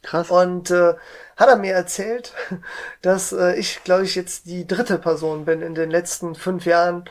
Krass. 0.01 0.31
und 0.31 0.71
äh, 0.71 0.93
hat 1.35 1.49
er 1.49 1.57
mir 1.57 1.73
erzählt, 1.73 2.33
dass 3.01 3.33
äh, 3.33 3.55
ich, 3.55 3.83
glaube 3.83 4.03
ich, 4.03 4.15
jetzt 4.15 4.45
die 4.45 4.65
dritte 4.65 4.97
Person 4.97 5.43
bin 5.43 5.61
in 5.61 5.75
den 5.75 5.91
letzten 5.91 6.33
fünf 6.33 6.65
Jahren, 6.65 7.03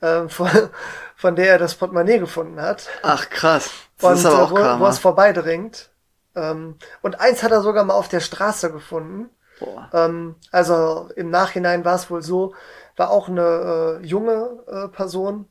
äh, 0.00 0.28
von, 0.28 0.48
von 1.16 1.36
der 1.36 1.50
er 1.50 1.58
das 1.58 1.74
Portemonnaie 1.74 2.18
gefunden 2.18 2.60
hat 2.60 2.88
Ach, 3.02 3.28
krass. 3.30 3.70
Das 3.98 4.10
und 4.10 4.16
ist 4.18 4.26
aber 4.26 4.36
äh, 4.36 4.42
auch 4.42 4.78
wo, 4.78 4.84
wo 4.84 4.86
es 4.88 4.98
vorbeidringt. 4.98 5.90
Ähm, 6.36 6.76
und 7.02 7.20
eins 7.20 7.42
hat 7.42 7.52
er 7.52 7.62
sogar 7.62 7.84
mal 7.84 7.94
auf 7.94 8.08
der 8.08 8.20
Straße 8.20 8.72
gefunden. 8.72 9.30
Boah. 9.60 9.88
Ähm, 9.92 10.36
also 10.50 11.08
im 11.16 11.30
Nachhinein 11.30 11.84
war 11.84 11.94
es 11.94 12.10
wohl 12.10 12.22
so, 12.22 12.54
war 12.96 13.10
auch 13.10 13.28
eine 13.28 14.00
äh, 14.02 14.06
junge 14.06 14.62
äh, 14.66 14.88
Person, 14.88 15.48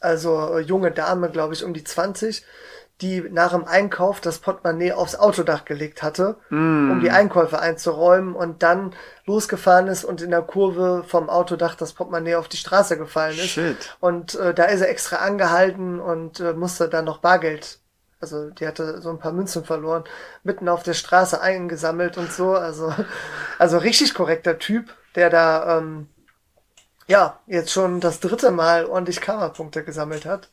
also 0.00 0.56
äh, 0.56 0.60
junge 0.60 0.90
Dame, 0.90 1.30
glaube 1.30 1.54
ich, 1.54 1.64
um 1.64 1.74
die 1.74 1.84
20, 1.84 2.44
die 3.02 3.20
nach 3.20 3.50
dem 3.50 3.64
Einkauf 3.64 4.20
das 4.20 4.38
Portemonnaie 4.38 4.92
aufs 4.92 5.16
Autodach 5.16 5.64
gelegt 5.64 6.02
hatte, 6.02 6.36
um 6.92 7.00
die 7.00 7.10
Einkäufe 7.10 7.58
einzuräumen 7.58 8.34
und 8.34 8.62
dann 8.62 8.94
losgefahren 9.26 9.88
ist 9.88 10.04
und 10.04 10.22
in 10.22 10.30
der 10.30 10.42
Kurve 10.42 11.04
vom 11.06 11.28
Autodach 11.28 11.74
das 11.74 11.92
Portemonnaie 11.92 12.36
auf 12.36 12.48
die 12.48 12.56
Straße 12.56 12.96
gefallen 12.96 13.36
ist. 13.36 13.50
Shit. 13.50 13.96
Und 14.00 14.36
äh, 14.36 14.54
da 14.54 14.64
ist 14.64 14.80
er 14.80 14.88
extra 14.88 15.16
angehalten 15.16 16.00
und 16.00 16.40
äh, 16.40 16.52
musste 16.54 16.88
dann 16.88 17.04
noch 17.04 17.18
Bargeld, 17.18 17.80
also 18.20 18.50
die 18.50 18.66
hatte 18.66 19.02
so 19.02 19.10
ein 19.10 19.18
paar 19.18 19.32
Münzen 19.32 19.64
verloren, 19.64 20.04
mitten 20.44 20.68
auf 20.68 20.84
der 20.84 20.94
Straße 20.94 21.40
eingesammelt 21.40 22.16
und 22.18 22.32
so. 22.32 22.54
Also, 22.54 22.94
also 23.58 23.78
richtig 23.78 24.14
korrekter 24.14 24.58
Typ, 24.58 24.94
der 25.16 25.28
da 25.28 25.78
ähm, 25.78 26.08
ja 27.08 27.40
jetzt 27.46 27.72
schon 27.72 28.00
das 28.00 28.20
dritte 28.20 28.52
Mal 28.52 28.86
ordentlich 28.86 29.20
Karma-Punkte 29.20 29.82
gesammelt 29.82 30.24
hat. 30.24 30.50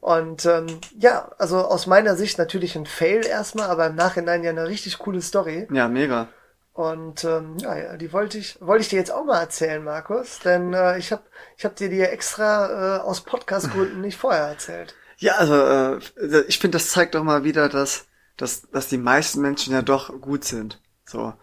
Und 0.00 0.46
ähm, 0.46 0.80
ja, 0.98 1.30
also 1.38 1.58
aus 1.58 1.86
meiner 1.86 2.16
Sicht 2.16 2.38
natürlich 2.38 2.74
ein 2.76 2.86
Fail 2.86 3.26
erstmal, 3.26 3.68
aber 3.68 3.86
im 3.86 3.96
Nachhinein 3.96 4.42
ja 4.42 4.50
eine 4.50 4.66
richtig 4.66 4.98
coole 4.98 5.20
Story. 5.22 5.68
Ja, 5.70 5.88
mega. 5.88 6.28
Und 6.72 7.24
ähm, 7.24 7.58
ja, 7.58 7.96
die 7.96 8.12
wollte 8.12 8.38
ich, 8.38 8.58
wollte 8.60 8.82
ich 8.82 8.88
dir 8.88 8.98
jetzt 8.98 9.12
auch 9.12 9.24
mal 9.24 9.40
erzählen, 9.40 9.82
Markus, 9.84 10.38
denn 10.38 10.72
äh, 10.72 10.98
ich 10.98 11.12
habe 11.12 11.22
ich 11.56 11.64
hab 11.64 11.76
dir 11.76 11.90
die 11.90 11.96
ja 11.96 12.06
extra 12.06 12.98
äh, 12.98 13.00
aus 13.00 13.22
Podcast-Gründen 13.22 14.00
nicht 14.00 14.16
vorher 14.16 14.44
erzählt. 14.44 14.94
Ja, 15.18 15.34
also 15.34 15.54
äh, 15.54 16.40
ich 16.48 16.58
finde, 16.58 16.76
das 16.78 16.90
zeigt 16.90 17.14
doch 17.14 17.24
mal 17.24 17.44
wieder, 17.44 17.68
dass, 17.68 18.06
dass, 18.36 18.70
dass 18.70 18.88
die 18.88 18.98
meisten 18.98 19.40
Menschen 19.42 19.72
ja 19.74 19.82
doch 19.82 20.18
gut 20.20 20.44
sind. 20.44 20.80
So. 21.04 21.34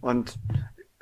Und 0.00 0.38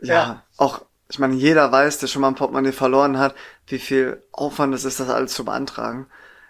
ja, 0.01 0.15
Ja. 0.15 0.43
auch, 0.57 0.83
ich 1.09 1.19
meine, 1.19 1.35
jeder 1.35 1.71
weiß, 1.71 1.99
der 1.99 2.09
schon 2.09 2.23
mal 2.23 2.29
ein 2.29 2.35
Portemonnaie 2.35 2.73
verloren 2.73 3.19
hat, 3.19 3.35
wie 3.67 3.79
viel 3.79 4.23
Aufwand 4.33 4.75
es 4.75 4.85
ist, 4.85 5.01
das 5.01 5.11
alles 5.11 5.35
zu 5.35 5.45
beantragen. 5.45 6.07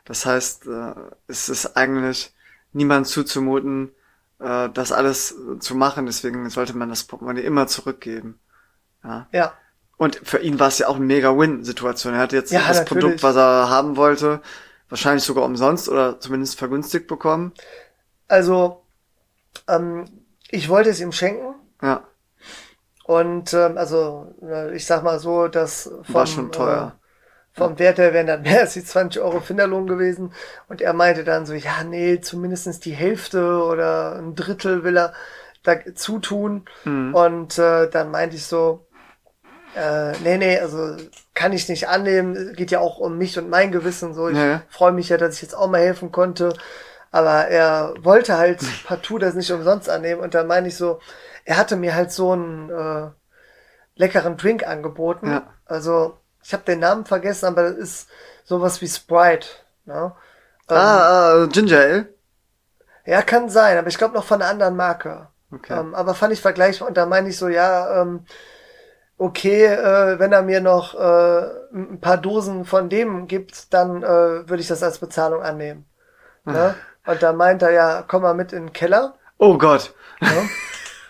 Das 0.06 0.26
heißt, 0.26 0.66
äh, 0.68 0.94
es 1.28 1.50
ist 1.50 1.76
eigentlich 1.76 2.34
niemand 2.74 3.08
zuzumuten, 3.08 3.92
äh, 4.40 4.70
das 4.70 4.92
alles 4.92 5.32
äh, 5.32 5.60
zu 5.60 5.76
machen. 5.76 6.06
Deswegen 6.06 6.50
sollte 6.50 6.76
man 6.76 6.90
das 6.90 7.04
Portemonnaie 7.04 7.42
immer 7.44 7.68
zurückgeben. 7.68 8.40
Ja. 9.04 9.28
Ja, 9.32 9.54
Und 9.98 10.20
für 10.24 10.38
ihn 10.38 10.58
war 10.60 10.68
es 10.68 10.78
ja 10.78 10.88
auch 10.88 10.96
eine 10.96 11.04
mega 11.06 11.36
Win-Situation. 11.38 12.14
Er 12.14 12.20
hat 12.20 12.32
jetzt 12.32 12.52
Ja, 12.52 12.60
das 12.68 12.78
natürlich. 12.78 13.18
Produkt, 13.18 13.22
was 13.22 13.36
er 13.36 13.70
haben 13.70 13.96
wollte, 13.96 14.42
wahrscheinlich 14.88 15.24
sogar 15.24 15.44
umsonst 15.44 15.88
oder 15.88 16.20
zumindest 16.20 16.58
vergünstigt 16.58 17.06
bekommen. 17.08 17.52
also 18.28 18.84
ähm, 19.68 20.06
ich 20.50 20.68
wollte 20.68 20.90
es 20.90 21.00
ihm 21.00 21.12
schenken 21.12 21.54
Ja, 21.82 22.06
und 23.04 23.52
ähm, 23.54 23.78
also 23.78 24.34
äh, 24.42 24.74
ich 24.76 24.86
sag 24.86 25.02
mal 25.02 25.18
so, 25.18 25.48
dass 25.48 25.90
vom, 26.02 26.14
war 26.14 26.26
schon 26.26 26.52
teuer. 26.52 26.98
Äh, 27.00 27.05
vom 27.56 27.78
Wert 27.78 27.98
her 27.98 28.12
wären 28.12 28.26
dann 28.26 28.42
mehr 28.42 28.60
als 28.60 28.74
die 28.74 28.84
20 28.84 29.22
Euro 29.22 29.40
Finderlohn 29.40 29.86
gewesen. 29.86 30.32
Und 30.68 30.82
er 30.82 30.92
meinte 30.92 31.24
dann 31.24 31.46
so, 31.46 31.54
ja, 31.54 31.84
nee, 31.84 32.20
zumindestens 32.20 32.80
die 32.80 32.92
Hälfte 32.92 33.62
oder 33.62 34.16
ein 34.16 34.34
Drittel 34.34 34.84
will 34.84 34.98
er 34.98 35.14
da 35.62 35.76
zutun. 35.94 36.66
Mhm. 36.84 37.14
Und 37.14 37.58
äh, 37.58 37.88
dann 37.88 38.10
meinte 38.10 38.36
ich 38.36 38.44
so, 38.44 38.86
äh, 39.74 40.12
nee, 40.22 40.36
nee, 40.36 40.58
also 40.58 40.96
kann 41.34 41.52
ich 41.52 41.68
nicht 41.68 41.88
annehmen. 41.88 42.54
Geht 42.54 42.70
ja 42.70 42.80
auch 42.80 42.98
um 42.98 43.16
mich 43.16 43.38
und 43.38 43.48
mein 43.48 43.72
Gewissen. 43.72 44.12
So, 44.12 44.28
ich 44.28 44.36
ja. 44.36 44.62
freue 44.68 44.92
mich 44.92 45.08
ja, 45.08 45.16
dass 45.16 45.36
ich 45.36 45.42
jetzt 45.42 45.56
auch 45.56 45.68
mal 45.68 45.80
helfen 45.80 46.12
konnte. 46.12 46.52
Aber 47.10 47.46
er 47.48 47.94
wollte 48.00 48.36
halt 48.36 48.60
partout 48.86 49.18
das 49.18 49.34
nicht 49.34 49.50
umsonst 49.50 49.88
annehmen. 49.88 50.20
Und 50.20 50.34
dann 50.34 50.46
meine 50.46 50.68
ich 50.68 50.76
so, 50.76 51.00
er 51.46 51.56
hatte 51.56 51.76
mir 51.76 51.94
halt 51.94 52.12
so 52.12 52.32
einen 52.32 52.68
äh, 52.68 53.08
leckeren 53.94 54.36
Drink 54.36 54.66
angeboten. 54.66 55.30
Ja. 55.30 55.46
Also, 55.64 56.18
ich 56.46 56.52
habe 56.52 56.62
den 56.62 56.78
Namen 56.78 57.04
vergessen, 57.04 57.46
aber 57.46 57.64
das 57.64 57.76
ist 57.76 58.08
sowas 58.44 58.80
wie 58.80 58.86
Sprite. 58.86 59.48
Ne? 59.84 60.12
Ähm, 60.70 60.76
ah, 60.76 61.42
äh, 61.42 61.48
Ginger 61.48 61.80
Ale? 61.80 62.08
Ja, 63.04 63.22
kann 63.22 63.48
sein, 63.48 63.76
aber 63.76 63.88
ich 63.88 63.98
glaube 63.98 64.14
noch 64.14 64.24
von 64.24 64.40
einer 64.40 64.50
anderen 64.50 64.76
Marke. 64.76 65.26
Okay. 65.52 65.76
Ähm, 65.76 65.92
aber 65.94 66.14
fand 66.14 66.32
ich 66.32 66.40
vergleichbar 66.40 66.86
und 66.86 66.96
da 66.96 67.04
meine 67.06 67.28
ich 67.28 67.36
so, 67.36 67.48
ja, 67.48 68.00
ähm, 68.00 68.26
okay, 69.18 69.66
äh, 69.66 70.20
wenn 70.20 70.32
er 70.32 70.42
mir 70.42 70.60
noch 70.60 70.94
äh, 70.94 71.50
ein 71.72 72.00
paar 72.00 72.16
Dosen 72.16 72.64
von 72.64 72.88
dem 72.88 73.26
gibt, 73.26 73.74
dann 73.74 74.04
äh, 74.04 74.48
würde 74.48 74.60
ich 74.60 74.68
das 74.68 74.84
als 74.84 74.98
Bezahlung 74.98 75.42
annehmen. 75.42 75.84
Ne? 76.44 76.76
Und 77.06 77.22
da 77.24 77.32
meint 77.32 77.62
er 77.62 77.72
ja, 77.72 78.04
komm 78.06 78.22
mal 78.22 78.34
mit 78.34 78.52
in 78.52 78.66
den 78.66 78.72
Keller. 78.72 79.14
Oh 79.38 79.58
Gott. 79.58 79.92
Ja? 80.20 80.30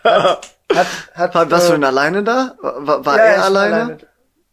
Hat, 0.07 0.47
hat, 0.73 0.87
hat, 1.15 1.35
war, 1.35 1.51
warst 1.51 1.67
äh, 1.67 1.69
du 1.69 1.75
denn 1.75 1.85
alleine 1.85 2.23
da? 2.23 2.55
War, 2.61 3.05
war 3.05 3.17
ja, 3.19 3.25
er 3.25 3.45
alleine? 3.45 3.75
alleine? 3.75 3.99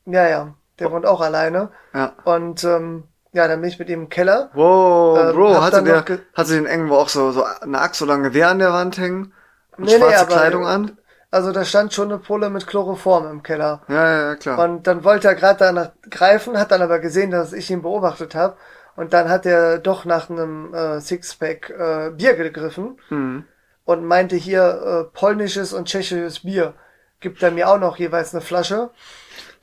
Ja, 0.05 0.27
ja. 0.27 0.53
Der 0.79 0.91
wohnt 0.91 1.05
auch 1.05 1.21
alleine. 1.21 1.69
Ja. 1.93 2.13
Und 2.23 2.63
ähm, 2.63 3.03
ja, 3.31 3.47
dann 3.47 3.61
bin 3.61 3.69
ich 3.69 3.79
mit 3.79 3.89
ihm 3.89 4.03
im 4.03 4.09
Keller. 4.09 4.49
Wow, 4.53 5.17
ähm, 5.19 5.35
Bro, 5.35 5.61
hatte 5.61 5.83
der, 5.83 6.05
hatte 6.33 6.53
den 6.53 6.65
irgendwo 6.65 6.95
auch 6.95 7.09
so, 7.09 7.31
so 7.31 7.43
eine 7.43 7.79
Axt 7.79 8.01
oder 8.01 8.13
ein 8.13 8.23
Gewehr 8.23 8.49
an 8.49 8.59
der 8.59 8.73
Wand 8.73 8.97
hängen? 8.97 9.33
Und 9.77 9.85
nee, 9.85 9.97
schwarze 9.97 10.25
nee, 10.25 10.31
Kleidung 10.33 10.65
an? 10.65 10.97
Also 11.31 11.51
da 11.51 11.65
stand 11.65 11.93
schon 11.93 12.11
eine 12.11 12.19
Pulle 12.19 12.51
mit 12.51 12.67
Chloroform 12.67 13.27
im 13.27 13.41
Keller. 13.41 13.81
Ja, 13.87 13.95
ja, 13.95 14.21
ja 14.29 14.35
klar. 14.35 14.59
Und 14.59 14.85
dann 14.85 15.03
wollte 15.03 15.27
er 15.27 15.33
gerade 15.33 15.57
danach 15.57 15.91
greifen, 16.11 16.59
hat 16.59 16.71
dann 16.71 16.83
aber 16.83 16.99
gesehen, 16.99 17.31
dass 17.31 17.53
ich 17.53 17.71
ihn 17.71 17.81
beobachtet 17.81 18.35
habe. 18.35 18.55
Und 18.95 19.13
dann 19.13 19.29
hat 19.29 19.47
er 19.47 19.79
doch 19.79 20.05
nach 20.05 20.29
einem 20.29 20.71
äh, 20.75 21.01
Sixpack 21.01 21.71
äh, 21.71 22.11
Bier 22.11 22.35
gegriffen 22.35 22.99
mhm. 23.09 23.45
und 23.83 24.05
meinte 24.05 24.35
hier 24.35 24.61
äh, 24.63 25.17
polnisches 25.17 25.73
und 25.73 25.87
tschechisches 25.87 26.41
Bier. 26.41 26.75
Gibt 27.19 27.41
er 27.41 27.49
mir 27.49 27.67
auch 27.67 27.79
noch 27.79 27.97
jeweils 27.97 28.35
eine 28.35 28.41
Flasche. 28.41 28.91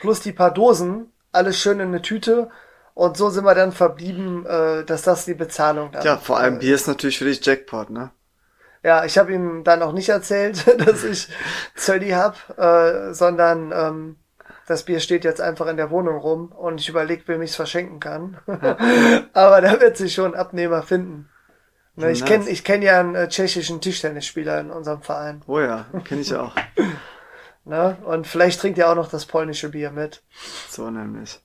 Plus 0.01 0.21
die 0.21 0.33
paar 0.33 0.53
Dosen, 0.53 1.13
alles 1.33 1.59
schön 1.59 1.81
in 1.81 1.89
eine 1.89 2.03
Tüte. 2.03 2.51
Und 2.95 3.17
so 3.17 3.31
sind 3.31 3.45
wir 3.45 3.55
dann 3.55 3.73
verblieben, 3.73 4.45
äh, 4.47 4.85
dass 4.85 5.03
das 5.03 5.25
die 5.25 5.35
Bezahlung 5.35 5.93
dann. 5.93 6.05
Ja, 6.05 6.17
vor 6.17 6.39
allem 6.39 6.59
Bier 6.59 6.75
ist 6.75 6.89
natürlich 6.89 7.19
für 7.19 7.25
dich 7.25 7.45
Jackpot, 7.45 7.91
ne? 7.91 8.11
Ja, 8.83 9.05
ich 9.05 9.19
habe 9.19 9.33
ihm 9.33 9.63
dann 9.63 9.83
auch 9.83 9.93
nicht 9.93 10.09
erzählt, 10.09 10.67
dass 10.87 11.05
ich 11.05 11.29
Zölli 11.77 12.11
hab, 12.11 12.59
äh, 12.59 13.13
sondern 13.13 13.73
ähm, 13.73 14.17
das 14.67 14.85
Bier 14.85 15.01
steht 15.01 15.25
jetzt 15.25 15.41
einfach 15.41 15.67
in 15.67 15.77
der 15.77 15.91
Wohnung 15.91 16.19
rum 16.19 16.53
und 16.53 16.81
ich 16.81 16.89
überlege, 16.89 17.23
wem 17.27 17.43
ich 17.43 17.51
es 17.51 17.57
verschenken 17.57 18.01
kann. 18.01 18.39
Aber 19.33 19.61
da 19.61 19.81
wird 19.81 19.97
sich 19.97 20.15
schon 20.15 20.35
Abnehmer 20.35 20.83
finden. 20.83 21.29
Ne, 21.97 22.13
ich 22.13 22.25
kenne 22.25 22.49
ich 22.49 22.65
kenn 22.65 22.81
ja 22.81 23.01
einen 23.01 23.15
äh, 23.15 23.29
tschechischen 23.29 23.81
Tischtennisspieler 23.81 24.61
in 24.61 24.71
unserem 24.71 25.03
Verein. 25.03 25.43
Oh 25.47 25.61
ja, 25.61 25.87
kenne 26.05 26.21
ich 26.21 26.35
auch. 26.35 26.55
ne? 27.65 27.97
Und 28.05 28.27
vielleicht 28.27 28.61
trinkt 28.61 28.79
er 28.79 28.91
auch 28.91 28.97
noch 28.97 29.09
das 29.09 29.27
polnische 29.27 29.71
Bier 29.71 29.91
mit. 29.91 30.23
So 30.69 30.91
nämlich. 30.91 31.41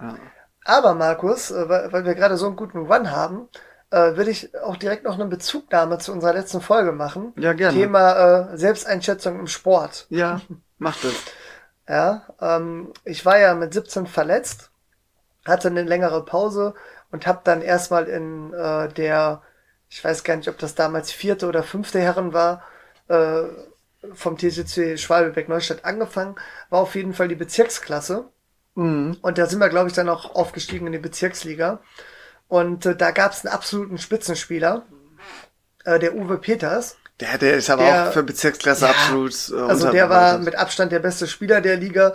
Ja. 0.00 0.16
Aber 0.64 0.94
Markus, 0.94 1.50
äh, 1.50 1.68
weil 1.68 2.04
wir 2.04 2.14
gerade 2.14 2.36
so 2.36 2.46
einen 2.46 2.56
guten 2.56 2.86
Run 2.86 3.10
haben, 3.10 3.48
äh, 3.90 4.16
würde 4.16 4.30
ich 4.30 4.56
auch 4.58 4.76
direkt 4.76 5.04
noch 5.04 5.14
eine 5.14 5.26
Bezugnahme 5.26 5.98
zu 5.98 6.12
unserer 6.12 6.34
letzten 6.34 6.60
Folge 6.60 6.92
machen. 6.92 7.32
Ja, 7.36 7.52
gerne. 7.52 7.76
Thema 7.76 8.50
äh, 8.52 8.56
Selbsteinschätzung 8.56 9.38
im 9.38 9.46
Sport. 9.46 10.06
Ja, 10.10 10.40
macht 10.78 11.04
es. 11.04 11.14
ja, 11.88 12.22
ähm, 12.40 12.92
ich 13.04 13.26
war 13.26 13.38
ja 13.38 13.54
mit 13.54 13.74
17 13.74 14.06
verletzt, 14.06 14.70
hatte 15.44 15.68
eine 15.68 15.82
längere 15.82 16.24
Pause 16.24 16.74
und 17.10 17.26
habe 17.26 17.40
dann 17.44 17.62
erstmal 17.62 18.04
in 18.04 18.52
äh, 18.52 18.88
der, 18.88 19.42
ich 19.88 20.04
weiß 20.04 20.22
gar 20.22 20.36
nicht, 20.36 20.48
ob 20.48 20.58
das 20.58 20.74
damals 20.74 21.10
vierte 21.10 21.48
oder 21.48 21.62
fünfte 21.62 21.98
Herren 21.98 22.32
war, 22.32 22.62
äh, 23.08 23.42
vom 24.14 24.36
TCC 24.36 24.98
Schwalbeck 24.98 25.48
Neustadt 25.48 25.84
angefangen, 25.84 26.36
war 26.70 26.80
auf 26.80 26.94
jeden 26.94 27.14
Fall 27.14 27.28
die 27.28 27.34
Bezirksklasse. 27.34 28.24
Mhm. 28.74 29.18
Und 29.20 29.38
da 29.38 29.46
sind 29.46 29.58
wir, 29.58 29.68
glaube 29.68 29.88
ich, 29.88 29.94
dann 29.94 30.08
auch 30.08 30.34
aufgestiegen 30.34 30.86
in 30.86 30.92
die 30.92 30.98
Bezirksliga. 30.98 31.80
Und 32.48 32.86
äh, 32.86 32.96
da 32.96 33.10
gab 33.10 33.32
es 33.32 33.44
einen 33.44 33.54
absoluten 33.54 33.98
Spitzenspieler, 33.98 34.86
äh, 35.84 35.98
der 35.98 36.14
Uwe 36.14 36.38
Peters. 36.38 36.96
Der, 37.20 37.38
der 37.38 37.54
ist 37.54 37.70
aber 37.70 37.84
der, 37.84 38.08
auch 38.08 38.12
für 38.12 38.22
Bezirksklasse 38.22 38.86
ja, 38.86 38.90
absolut. 38.90 39.34
Äh, 39.50 39.68
also 39.68 39.90
der 39.90 40.08
war 40.08 40.38
mit 40.38 40.56
Abstand 40.56 40.92
der 40.92 41.00
beste 41.00 41.26
Spieler 41.26 41.60
der 41.60 41.76
Liga, 41.76 42.14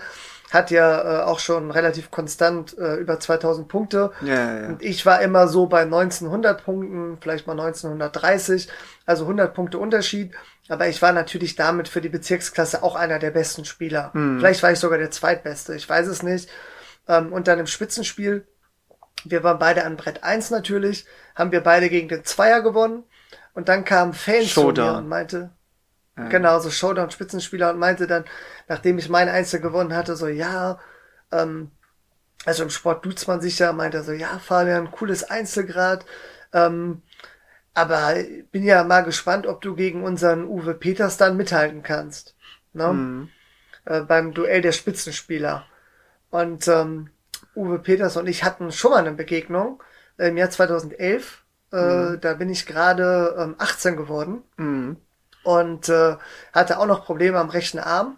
hat 0.56 0.72
ja 0.72 1.22
äh, 1.22 1.24
auch 1.24 1.38
schon 1.38 1.70
relativ 1.70 2.10
konstant 2.10 2.76
äh, 2.78 2.95
über 2.95 3.20
2000 3.20 3.68
Punkte. 3.68 4.12
Ja, 4.22 4.34
ja, 4.34 4.62
ja. 4.62 4.68
Und 4.70 4.82
ich 4.82 5.06
war 5.06 5.22
immer 5.22 5.47
so 5.47 5.68
bei 5.68 5.84
1900 5.84 6.64
Punkten, 6.64 7.18
vielleicht 7.22 7.45
mal 7.45 7.53
1930, 7.53 8.68
also 9.06 9.26
100 9.26 9.53
Punkte 9.53 9.78
Unterschied. 9.78 10.34
Aber 10.68 10.88
ich 10.88 10.99
war 11.03 11.14
natürlich 11.14 11.56
damit 11.56 11.88
für 11.88 12.01
die 12.01 12.10
Bezirksklasse 12.10 12.82
auch 12.82 12.95
einer 12.95 13.20
der 13.20 13.30
besten 13.30 13.66
Spieler. 13.66 14.10
Mhm. 14.14 14.39
Vielleicht 14.39 14.64
war 14.64 14.72
ich 14.72 14.80
sogar 14.80 14.97
der 14.97 15.12
zweitbeste, 15.12 15.76
ich 15.76 15.88
weiß 15.88 16.08
es 16.08 16.24
nicht. 16.24 16.49
Ähm, 17.08 17.32
und 17.32 17.47
dann 17.47 17.60
im 17.60 17.68
Spitzenspiel 17.68 18.47
wir 19.26 19.43
waren 19.43 19.60
beide 19.60 19.86
an 19.86 19.97
Brett 19.97 20.24
1 20.24 20.51
natürlich, 20.51 21.06
haben 21.36 21.51
wir 21.51 21.62
beide 21.62 21.89
gegen 21.89 22.08
den 22.08 22.24
Zweier 22.24 22.62
gewonnen. 22.62 23.03
Und 23.53 23.70
dann 23.70 23.86
kam 23.86 24.14
Fan 24.14 24.43
zu 24.43 24.68
mir 24.68 24.97
und 24.97 25.08
meinte, 25.08 25.51
genau, 26.16 26.59
so 26.59 26.70
Showdown 26.70 27.11
Spitzenspieler 27.11 27.72
und 27.72 27.80
meinte 27.80 28.07
dann, 28.07 28.26
nachdem 28.68 28.97
ich 28.97 29.09
mein 29.09 29.30
Einzel 29.30 29.59
gewonnen 29.59 29.93
hatte, 29.93 30.16
so, 30.16 30.28
ja, 30.28 30.80
ähm, 31.32 31.72
also 32.45 32.63
im 32.63 32.70
Sport 32.70 33.05
duzt 33.05 33.28
man 33.28 33.41
sich 33.41 33.59
ja, 33.59 33.74
meinte 33.74 33.97
er 33.97 34.03
so, 34.03 34.11
ja, 34.11 34.39
Fabian, 34.39 34.91
cooles 34.91 35.24
Einzelgrad, 35.24 36.05
ähm, 36.53 37.01
aber 37.74 38.16
bin 38.51 38.63
ja 38.63 38.84
mal 38.84 39.03
gespannt, 39.03 39.45
ob 39.47 39.61
du 39.61 39.76
gegen 39.76 40.03
unseren 40.03 40.45
Uwe 40.45 40.74
Peters 40.74 41.18
dann 41.18 41.36
mithalten 41.36 41.84
kannst. 41.84 42.36
Ne? 42.72 42.93
Mhm. 42.93 43.30
Äh, 43.84 44.01
beim 44.01 44.34
Duell 44.34 44.61
der 44.61 44.72
Spitzenspieler. 44.72 45.66
Und 46.30 46.68
ähm, 46.70 47.09
Uwe 47.55 47.80
Peters 47.80 48.16
und 48.16 48.28
ich 48.28 48.43
hatten 48.43 48.72
schon 48.72 48.91
mal 48.91 48.99
eine 48.99 49.11
Begegnung 49.11 49.84
im 50.18 50.38
Jahr 50.38 50.49
2011. 50.49 51.43
Äh, 51.74 51.76
mhm. 51.78 52.22
da 52.22 52.34
bin 52.36 52.49
ich 52.49 52.66
gerade 52.66 53.36
ähm, 53.38 53.55
18 53.57 53.97
geworden 53.97 54.43
mhm. 54.55 54.97
Und 55.45 55.89
äh, 55.89 56.17
hatte 56.53 56.79
auch 56.79 56.85
noch 56.85 57.05
Probleme 57.05 57.39
am 57.39 57.49
rechten 57.49 57.79
Arm. 57.79 58.17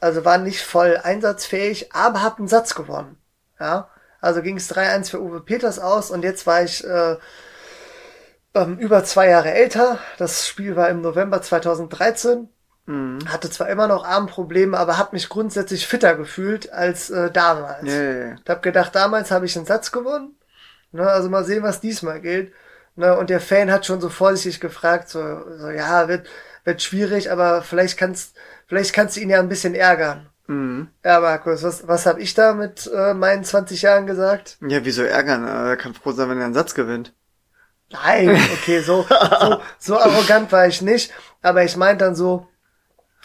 Also 0.00 0.24
war 0.24 0.38
nicht 0.38 0.62
voll 0.62 0.98
einsatzfähig, 1.02 1.92
aber 1.92 2.22
hab 2.22 2.38
einen 2.38 2.48
Satz 2.48 2.74
gewonnen. 2.74 3.18
Ja, 3.58 3.90
also 4.20 4.42
ging 4.42 4.56
es 4.56 4.74
3-1 4.74 5.10
für 5.10 5.20
Uwe 5.20 5.40
Peters 5.40 5.78
aus 5.78 6.10
und 6.10 6.22
jetzt 6.24 6.46
war 6.46 6.62
ich 6.62 6.84
äh, 6.84 7.16
ähm, 8.54 8.78
über 8.78 9.04
zwei 9.04 9.28
Jahre 9.28 9.52
älter. 9.52 9.98
Das 10.18 10.46
Spiel 10.46 10.76
war 10.76 10.88
im 10.88 11.02
November 11.02 11.42
2013 11.42 12.48
Mhm. 12.90 13.20
Hatte 13.28 13.50
zwar 13.50 13.68
immer 13.68 13.86
noch 13.86 14.04
Armprobleme, 14.04 14.76
aber 14.76 14.98
habe 14.98 15.10
mich 15.12 15.28
grundsätzlich 15.28 15.86
fitter 15.86 16.16
gefühlt 16.16 16.72
als 16.72 17.08
äh, 17.10 17.30
damals. 17.30 17.86
Ja, 17.86 18.02
ja, 18.02 18.12
ja. 18.12 18.36
Ich 18.42 18.50
habe 18.50 18.60
gedacht, 18.60 18.94
damals 18.94 19.30
habe 19.30 19.46
ich 19.46 19.56
einen 19.56 19.66
Satz 19.66 19.92
gewonnen. 19.92 20.36
Ne, 20.90 21.08
also 21.08 21.28
mal 21.30 21.44
sehen, 21.44 21.62
was 21.62 21.80
diesmal 21.80 22.20
gilt. 22.20 22.52
Ne, 22.96 23.16
und 23.16 23.30
der 23.30 23.40
Fan 23.40 23.70
hat 23.70 23.86
schon 23.86 24.00
so 24.00 24.08
vorsichtig 24.08 24.60
gefragt, 24.60 25.08
so, 25.08 25.20
so 25.56 25.70
ja, 25.70 26.08
wird, 26.08 26.26
wird 26.64 26.82
schwierig, 26.82 27.30
aber 27.30 27.62
vielleicht 27.62 27.98
kannst, 27.98 28.36
vielleicht 28.66 28.92
kannst 28.92 29.16
du 29.16 29.20
ihn 29.20 29.30
ja 29.30 29.40
ein 29.40 29.48
bisschen 29.48 29.74
ärgern. 29.74 30.28
Mhm. 30.46 30.88
Ja, 31.04 31.20
Markus, 31.20 31.62
was, 31.62 31.86
was 31.86 32.06
habe 32.06 32.20
ich 32.20 32.34
da 32.34 32.54
mit 32.54 32.90
äh, 32.92 33.14
meinen 33.14 33.44
20 33.44 33.82
Jahren 33.82 34.06
gesagt? 34.06 34.58
Ja, 34.66 34.84
wieso 34.84 35.02
ärgern? 35.02 35.46
Er 35.46 35.76
kann 35.76 35.94
froh 35.94 36.12
sein, 36.12 36.28
wenn 36.28 36.38
er 36.38 36.46
einen 36.46 36.54
Satz 36.54 36.74
gewinnt. 36.74 37.14
Nein, 37.92 38.30
okay, 38.54 38.80
so, 38.80 39.06
so, 39.40 39.60
so 39.78 39.98
arrogant 39.98 40.50
war 40.52 40.66
ich 40.66 40.82
nicht. 40.82 41.12
Aber 41.42 41.64
ich 41.64 41.76
meinte 41.76 42.04
dann 42.04 42.14
so, 42.14 42.46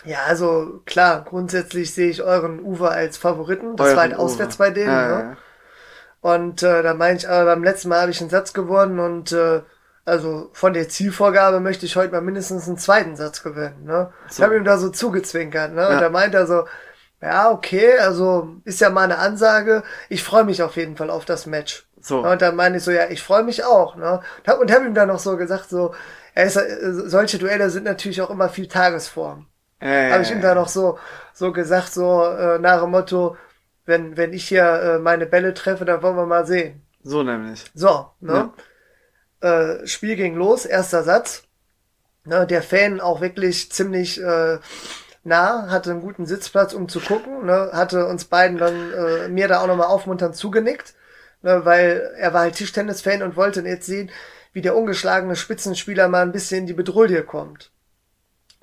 ja, 0.06 0.20
also 0.28 0.82
klar, 0.86 1.24
grundsätzlich 1.24 1.94
sehe 1.94 2.10
ich 2.10 2.22
euren 2.22 2.60
Uwe 2.60 2.90
als 2.90 3.18
Favoriten. 3.18 3.76
Das 3.76 3.88
euren 3.88 3.96
war 3.96 4.04
halt 4.04 4.16
auswärts 4.16 4.58
bei 4.58 4.70
denen. 4.70 4.92
Ja, 4.92 5.08
ne? 5.08 5.24
ja. 5.24 5.38
Und 6.22 6.64
äh, 6.64 6.82
da 6.82 6.94
meine 6.94 7.18
ich, 7.18 7.30
aber 7.30 7.46
beim 7.46 7.64
letzten 7.64 7.90
Mal 7.90 8.02
habe 8.02 8.12
ich 8.12 8.22
einen 8.22 8.30
Satz 8.30 8.54
gewonnen 8.54 9.00
und 9.00 9.32
äh, 9.32 9.62
also 10.06 10.50
von 10.54 10.74
der 10.74 10.88
Zielvorgabe 10.88 11.60
möchte 11.60 11.86
ich 11.86 11.96
heute 11.96 12.14
mal 12.14 12.22
mindestens 12.22 12.68
einen 12.68 12.78
zweiten 12.78 13.16
Satz 13.16 13.44
gewinnen. 13.44 13.84
Ne? 13.86 14.12
So. 14.30 14.38
Ich 14.38 14.44
habe 14.44 14.56
ihm 14.56 14.64
da 14.64 14.78
so 14.78 14.90
zugezwinkert. 14.90 15.74
Ne? 15.74 15.82
Ja. 15.82 15.90
Und 15.90 16.02
da 16.02 16.10
meint 16.10 16.36
er 16.36 16.46
so, 16.46 16.66
ja, 17.22 17.50
okay, 17.52 17.98
also 17.98 18.56
ist 18.66 18.82
ja 18.82 18.90
mal 18.90 19.06
eine 19.06 19.18
Ansage. 19.18 19.84
Ich 20.10 20.24
freue 20.24 20.44
mich 20.44 20.62
auf 20.62 20.76
jeden 20.76 20.96
Fall 20.96 21.10
auf 21.10 21.26
das 21.26 21.48
Match. 21.48 21.88
So. 22.00 22.24
Und 22.24 22.42
dann 22.42 22.56
meine 22.56 22.78
ich 22.78 22.84
so, 22.84 22.92
ja, 22.92 23.10
ich 23.10 23.24
freue 23.24 23.44
mich 23.44 23.64
auch. 23.66 23.96
Ne? 23.96 24.22
Und 24.60 24.72
habe 24.72 24.86
ihm 24.86 24.94
dann 24.94 25.08
noch 25.08 25.20
so 25.20 25.38
gesagt, 25.38 25.70
so, 25.70 25.96
er 26.36 26.46
ist, 26.46 26.58
äh, 26.58 26.94
solche 26.94 27.40
Duelle 27.40 27.70
sind 27.72 27.86
natürlich 27.86 28.22
auch 28.22 28.30
immer 28.30 28.50
viel 28.50 28.68
Tagesform. 28.68 29.48
Äh, 29.80 30.12
Habe 30.12 30.24
ich 30.24 30.32
ihm 30.32 30.42
da 30.42 30.54
noch 30.54 30.68
so, 30.68 31.00
so 31.34 31.52
gesagt, 31.52 31.94
so 31.94 32.24
äh, 32.26 32.60
nach 32.60 32.82
dem 32.82 32.92
Motto, 32.92 33.38
wenn, 33.86 34.18
wenn 34.18 34.34
ich 34.34 34.48
hier 34.48 34.64
äh, 34.64 35.00
meine 35.00 35.26
Bälle 35.26 35.54
treffe, 35.54 35.86
dann 35.86 36.02
wollen 36.02 36.16
wir 36.16 36.26
mal 36.26 36.46
sehen. 36.46 36.86
So 37.04 37.24
nämlich. 37.24 37.72
So, 37.74 38.08
ne? 38.20 38.34
Ja. 38.34 38.54
Äh, 39.42 39.86
Spiel 39.86 40.16
ging 40.16 40.36
los, 40.36 40.66
erster 40.66 41.04
Satz. 41.04 41.44
Ne, 42.24 42.48
der 42.48 42.64
Fan 42.64 43.02
auch 43.02 43.22
wirklich 43.22 43.72
ziemlich 43.72 44.20
äh, 44.20 44.58
nah, 45.24 45.70
hatte 45.70 45.92
einen 45.92 46.02
guten 46.02 46.26
Sitzplatz, 46.26 46.74
um 46.74 46.88
zu 46.88 47.00
gucken, 47.00 47.46
ne, 47.46 47.70
hatte 47.74 48.08
uns 48.08 48.26
beiden 48.26 48.58
dann 48.58 48.94
äh, 48.94 49.28
mir 49.28 49.48
da 49.48 49.62
auch 49.62 49.68
nochmal 49.68 49.88
aufmunternd 49.88 50.36
zugenickt, 50.36 50.96
ne, 51.42 51.66
weil 51.66 52.14
er 52.18 52.34
war 52.34 52.42
halt 52.42 52.56
Tischtennis-Fan 52.56 53.22
und 53.22 53.36
wollte 53.36 53.62
jetzt 53.62 53.86
sehen, 53.86 54.12
wie 54.54 54.62
der 54.62 54.76
ungeschlagene 54.76 55.36
Spitzenspieler 55.36 56.08
mal 56.08 56.22
ein 56.22 56.32
bisschen 56.32 56.62
in 56.62 56.68
die 56.68 56.74
Bedrohung 56.74 57.26
kommt. 57.26 57.72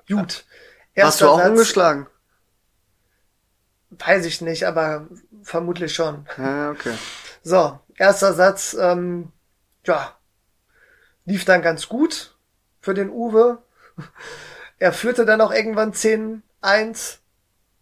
Gut. 0.07 0.45
Warst 0.95 1.21
du 1.21 1.29
auch 1.29 1.37
Satz, 1.37 1.49
ungeschlagen? 1.49 2.07
Weiß 3.91 4.25
ich 4.25 4.41
nicht, 4.41 4.65
aber 4.65 5.07
vermutlich 5.43 5.93
schon. 5.93 6.25
Ja, 6.37 6.71
okay. 6.71 6.93
So, 7.43 7.79
erster 7.95 8.33
Satz, 8.33 8.75
ähm, 8.79 9.31
ja, 9.85 10.17
lief 11.25 11.45
dann 11.45 11.61
ganz 11.61 11.87
gut 11.87 12.35
für 12.81 12.93
den 12.93 13.09
Uwe. 13.09 13.59
Er 14.79 14.93
führte 14.93 15.25
dann 15.25 15.41
auch 15.41 15.51
irgendwann 15.51 15.93
10-1 15.93 17.17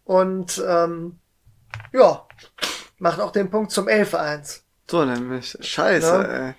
und 0.04 0.62
ähm, 0.66 1.18
ja, 1.92 2.26
macht 2.98 3.20
auch 3.20 3.32
den 3.32 3.50
Punkt 3.50 3.72
zum 3.72 3.88
11-1. 3.88 4.60
So 4.88 5.04
nämlich. 5.04 5.56
Scheiße, 5.60 6.06
ja. 6.06 6.18
Ne? 6.18 6.28
ey. 6.28 6.54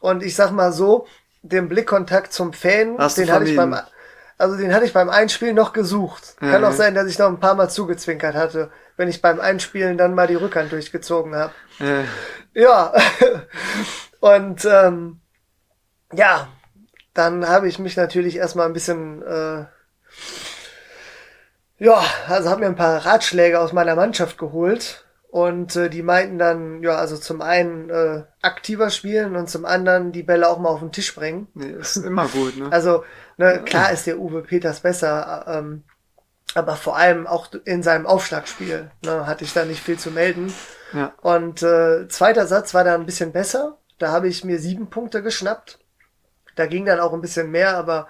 Und 0.00 0.22
ich 0.22 0.36
sag 0.36 0.52
mal 0.52 0.72
so, 0.72 1.06
den 1.42 1.68
Blickkontakt 1.68 2.32
zum 2.32 2.52
Fan, 2.52 2.96
Hast 2.98 3.18
den 3.18 3.30
hatte 3.30 3.46
ich 3.46 3.56
beim 3.56 3.76
also 4.38 4.56
den 4.56 4.72
hatte 4.72 4.84
ich 4.84 4.92
beim 4.92 5.10
Einspielen 5.10 5.56
noch 5.56 5.72
gesucht. 5.72 6.36
Mhm. 6.40 6.52
Kann 6.52 6.64
auch 6.64 6.72
sein, 6.72 6.94
dass 6.94 7.08
ich 7.08 7.18
noch 7.18 7.26
ein 7.26 7.40
paar 7.40 7.56
Mal 7.56 7.68
zugezwinkert 7.68 8.36
hatte, 8.36 8.70
wenn 8.96 9.08
ich 9.08 9.20
beim 9.20 9.40
Einspielen 9.40 9.98
dann 9.98 10.14
mal 10.14 10.28
die 10.28 10.36
Rückhand 10.36 10.70
durchgezogen 10.70 11.34
habe. 11.34 11.52
Mhm. 11.80 12.04
Ja. 12.54 12.92
Und 14.20 14.64
ähm, 14.64 15.20
ja, 16.12 16.48
dann 17.14 17.48
habe 17.48 17.68
ich 17.68 17.78
mich 17.78 17.96
natürlich 17.96 18.36
erstmal 18.36 18.66
ein 18.66 18.72
bisschen 18.72 19.22
äh, 19.22 19.66
ja, 21.78 22.02
also 22.26 22.50
habe 22.50 22.60
mir 22.60 22.66
ein 22.66 22.76
paar 22.76 23.06
Ratschläge 23.06 23.60
aus 23.60 23.72
meiner 23.72 23.94
Mannschaft 23.94 24.36
geholt 24.36 25.04
und 25.30 25.76
äh, 25.76 25.88
die 25.88 26.02
meinten 26.02 26.38
dann, 26.38 26.82
ja, 26.82 26.96
also 26.96 27.16
zum 27.16 27.40
einen 27.40 27.88
äh, 27.90 28.24
aktiver 28.42 28.90
spielen 28.90 29.36
und 29.36 29.48
zum 29.48 29.64
anderen 29.64 30.10
die 30.10 30.24
Bälle 30.24 30.48
auch 30.48 30.58
mal 30.58 30.70
auf 30.70 30.80
den 30.80 30.90
Tisch 30.90 31.14
bringen. 31.14 31.46
Nee, 31.54 31.70
ist 31.78 31.96
immer 31.96 32.26
gut, 32.26 32.56
ne? 32.56 32.68
Also, 32.72 33.04
ne, 33.36 33.62
klar 33.64 33.92
ist 33.92 34.06
der 34.06 34.18
Uwe 34.18 34.42
Peters 34.42 34.80
besser, 34.80 35.44
ähm, 35.46 35.84
aber 36.54 36.74
vor 36.76 36.96
allem 36.96 37.26
auch 37.26 37.48
in 37.64 37.82
seinem 37.82 38.06
Aufschlagspiel 38.06 38.90
ne, 39.04 39.26
hatte 39.26 39.44
ich 39.44 39.52
da 39.52 39.64
nicht 39.64 39.82
viel 39.82 39.98
zu 39.98 40.10
melden. 40.10 40.52
Ja. 40.92 41.12
Und 41.20 41.62
äh, 41.62 42.08
zweiter 42.08 42.46
Satz 42.46 42.74
war 42.74 42.82
da 42.82 42.94
ein 42.94 43.06
bisschen 43.06 43.32
besser. 43.32 43.76
Da 43.98 44.10
habe 44.10 44.28
ich 44.28 44.44
mir 44.44 44.58
sieben 44.58 44.88
Punkte 44.88 45.22
geschnappt. 45.22 45.78
Da 46.58 46.66
ging 46.66 46.84
dann 46.84 47.00
auch 47.00 47.12
ein 47.12 47.20
bisschen 47.20 47.50
mehr, 47.50 47.76
aber 47.76 48.08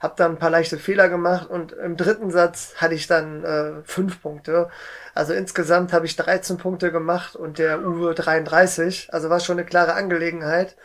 habe 0.00 0.14
dann 0.16 0.32
ein 0.32 0.38
paar 0.38 0.50
leichte 0.50 0.78
Fehler 0.78 1.08
gemacht 1.08 1.50
und 1.50 1.72
im 1.72 1.96
dritten 1.96 2.30
Satz 2.30 2.74
hatte 2.76 2.94
ich 2.94 3.08
dann 3.08 3.44
äh, 3.44 3.72
fünf 3.84 4.22
Punkte. 4.22 4.68
Also 5.14 5.32
insgesamt 5.32 5.92
habe 5.92 6.06
ich 6.06 6.14
13 6.14 6.56
Punkte 6.56 6.92
gemacht 6.92 7.34
und 7.34 7.58
der 7.58 7.84
Uwe 7.84 8.14
33. 8.14 9.08
Also 9.12 9.28
war 9.28 9.40
schon 9.40 9.58
eine 9.58 9.66
klare 9.66 9.94
Angelegenheit. 9.94 10.76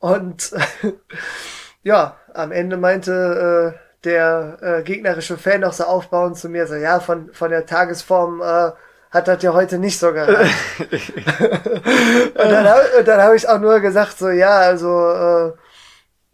Und 0.00 0.52
ja, 1.84 2.16
am 2.34 2.50
Ende 2.50 2.76
meinte 2.76 3.76
äh, 3.76 4.04
der 4.04 4.58
äh, 4.62 4.82
gegnerische 4.82 5.36
Fan 5.36 5.60
noch 5.60 5.72
so 5.72 5.84
aufbauend 5.84 6.36
zu 6.36 6.48
mir, 6.48 6.66
so 6.66 6.74
ja, 6.74 6.98
von, 6.98 7.32
von 7.32 7.50
der 7.50 7.66
Tagesform 7.66 8.40
äh, 8.40 8.72
hat 9.10 9.28
das 9.28 9.42
ja 9.42 9.52
heute 9.52 9.78
nicht 9.78 9.98
so 9.98 10.12
gereicht. 10.12 10.54
und 10.80 12.34
dann, 12.34 12.68
hab, 12.68 13.06
habe 13.06 13.36
ich 13.36 13.48
auch 13.48 13.60
nur 13.60 13.78
gesagt, 13.78 14.18
so 14.18 14.30
ja, 14.30 14.58
also 14.58 14.88
äh, 14.88 15.52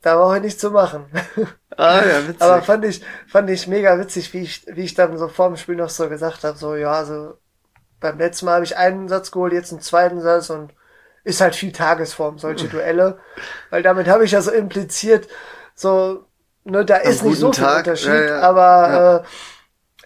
da 0.06 0.16
war 0.20 0.28
heute 0.28 0.44
nichts 0.44 0.60
zu 0.60 0.70
machen. 0.70 1.06
Ah 1.76 1.96
ja, 1.96 2.22
witzig. 2.28 2.40
Aber 2.40 2.62
fand 2.62 2.84
ich, 2.84 3.02
fand 3.26 3.50
ich 3.50 3.66
mega 3.66 3.98
witzig, 3.98 4.32
wie 4.32 4.42
ich, 4.42 4.64
wie 4.68 4.84
ich 4.84 4.94
dann 4.94 5.18
so 5.18 5.26
vor 5.26 5.48
dem 5.48 5.56
Spiel 5.56 5.74
noch 5.74 5.88
so 5.88 6.08
gesagt 6.08 6.44
habe, 6.44 6.56
so 6.56 6.76
ja, 6.76 6.92
also 6.92 7.36
beim 7.98 8.16
letzten 8.16 8.46
Mal 8.46 8.54
habe 8.54 8.64
ich 8.64 8.76
einen 8.76 9.08
Satz 9.08 9.32
geholt, 9.32 9.52
jetzt 9.52 9.72
einen 9.72 9.80
zweiten 9.80 10.20
Satz 10.20 10.48
und 10.48 10.72
ist 11.24 11.40
halt 11.40 11.56
viel 11.56 11.72
Tagesform, 11.72 12.38
solche 12.38 12.68
Duelle. 12.72 13.18
Weil 13.70 13.82
damit 13.82 14.06
habe 14.06 14.24
ich 14.24 14.30
ja 14.30 14.40
so 14.42 14.52
impliziert, 14.52 15.26
so, 15.74 16.24
ne, 16.62 16.84
da 16.84 16.98
ist 16.98 17.24
nicht 17.24 17.40
so 17.40 17.52
viel 17.52 17.64
Tag. 17.64 17.78
Unterschied, 17.78 18.10
ja, 18.10 18.24
ja. 18.26 18.40
aber 18.42 18.62
ja. 18.62 19.16
Äh, 19.16 19.22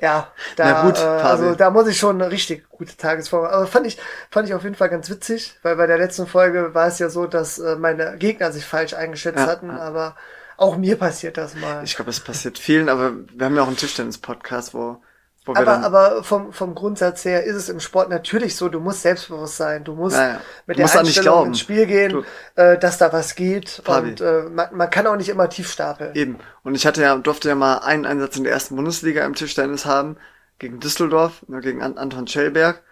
ja, 0.01 0.33
da, 0.57 0.83
gut, 0.83 0.99
äh, 0.99 1.03
also 1.03 1.55
da 1.55 1.71
muss 1.71 1.87
ich 1.87 1.99
schon 1.99 2.21
eine 2.21 2.31
richtig 2.31 2.69
gute 2.71 2.97
Tagesform. 2.97 3.45
Aber 3.45 3.67
fand 3.67 3.87
ich, 3.87 3.99
fand 4.31 4.49
ich 4.49 4.55
auf 4.55 4.65
jeden 4.65 4.75
Fall 4.75 4.89
ganz 4.89 5.11
witzig, 5.11 5.59
weil 5.63 5.77
bei 5.77 5.87
der 5.87 5.99
letzten 5.99 6.27
Folge 6.27 6.75
war 6.75 6.87
es 6.87 6.99
ja 6.99 7.11
so, 7.11 7.27
dass 7.27 7.59
äh, 7.59 7.77
meine 7.77 8.17
Gegner 8.17 8.53
sich 8.53 8.65
falsch 8.65 8.95
eingeschätzt 8.95 9.39
ja, 9.39 9.47
hatten, 9.47 9.69
ja. 9.69 9.79
aber 9.79 10.17
auch 10.57 10.77
mir 10.77 10.97
passiert 10.97 11.37
das 11.37 11.55
mal. 11.55 11.83
Ich 11.85 11.97
glaube, 11.97 12.11
es 12.11 12.21
passiert 12.21 12.59
vielen, 12.59 12.89
aber 12.89 13.13
wir 13.33 13.47
haben 13.47 13.57
ja 13.57 13.63
auch 13.63 13.69
einen 13.69 13.77
Tischtennis-Podcast, 13.77 14.75
wo 14.75 15.03
aber, 15.47 15.79
aber 15.79 16.23
vom, 16.23 16.53
vom 16.53 16.75
Grundsatz 16.75 17.25
her 17.25 17.45
ist 17.45 17.57
es 17.57 17.69
im 17.69 17.81
Sport 17.81 18.11
natürlich 18.11 18.57
so, 18.57 18.69
du 18.69 18.79
musst 18.79 19.03
selbstbewusst 19.03 19.57
sein, 19.57 19.85
du 19.85 19.95
musst 19.95 20.17
ja, 20.17 20.29
ja. 20.29 20.41
mit 20.67 20.79
der 20.79 20.95
Einstellung 20.95 21.47
ins 21.47 21.61
Spiel 21.61 21.87
gehen, 21.87 22.25
äh, 22.57 22.79
dass 22.79 22.99
da 22.99 23.13
was 23.13 23.35
geht 23.35 23.83
Fabi. 23.85 24.11
und 24.11 24.21
äh, 24.21 24.43
man, 24.51 24.69
man 24.73 24.91
kann 24.91 25.07
auch 25.07 25.17
nicht 25.17 25.31
immer 25.31 25.49
tief 25.49 25.71
stapeln. 25.71 26.15
Eben. 26.15 26.39
Und 26.63 26.75
ich 26.75 26.87
hatte 26.87 27.03
ja, 27.03 27.17
durfte 27.17 27.49
ja 27.49 27.55
mal 27.55 27.79
einen 27.79 28.05
Einsatz 28.05 28.37
in 28.37 28.45
der 28.45 28.53
ersten 28.53 28.77
Bundesliga 28.77 29.25
im 29.25 29.35
Tischtennis 29.35 29.87
haben, 29.87 30.17
gegen 30.59 30.79
Düsseldorf, 30.79 31.43
ne, 31.49 31.61
gegen 31.61 31.83
Anton 31.83 32.27
Schellberg. 32.27 32.83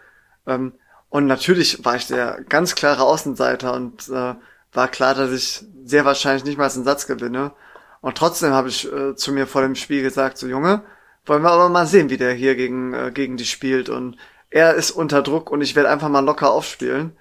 Ähm, 0.46 0.72
und 1.10 1.26
natürlich 1.26 1.84
war 1.84 1.96
ich 1.96 2.06
der 2.06 2.40
ganz 2.48 2.74
klare 2.74 3.02
Außenseiter 3.02 3.74
und 3.74 4.08
äh, 4.08 4.34
war 4.72 4.88
klar, 4.88 5.14
dass 5.14 5.30
ich 5.30 5.64
sehr 5.84 6.04
wahrscheinlich 6.04 6.44
nicht 6.44 6.58
mal 6.58 6.70
einen 6.70 6.84
Satz 6.84 7.06
gewinne. 7.06 7.52
Und 8.00 8.16
trotzdem 8.16 8.52
habe 8.52 8.68
ich 8.68 8.90
äh, 8.90 9.14
zu 9.14 9.32
mir 9.32 9.46
vor 9.46 9.62
dem 9.62 9.74
Spiel 9.74 10.02
gesagt, 10.02 10.38
so 10.38 10.46
Junge, 10.46 10.82
wollen 11.28 11.42
wir 11.42 11.50
aber 11.50 11.68
mal 11.68 11.86
sehen, 11.86 12.10
wie 12.10 12.16
der 12.16 12.32
hier 12.32 12.54
gegen, 12.54 12.94
äh, 12.94 13.10
gegen 13.12 13.36
die 13.36 13.44
spielt. 13.44 13.88
Und 13.88 14.16
er 14.50 14.74
ist 14.74 14.90
unter 14.90 15.22
Druck 15.22 15.50
und 15.50 15.60
ich 15.60 15.76
werde 15.76 15.90
einfach 15.90 16.08
mal 16.08 16.24
locker 16.24 16.50
aufspielen. 16.50 17.16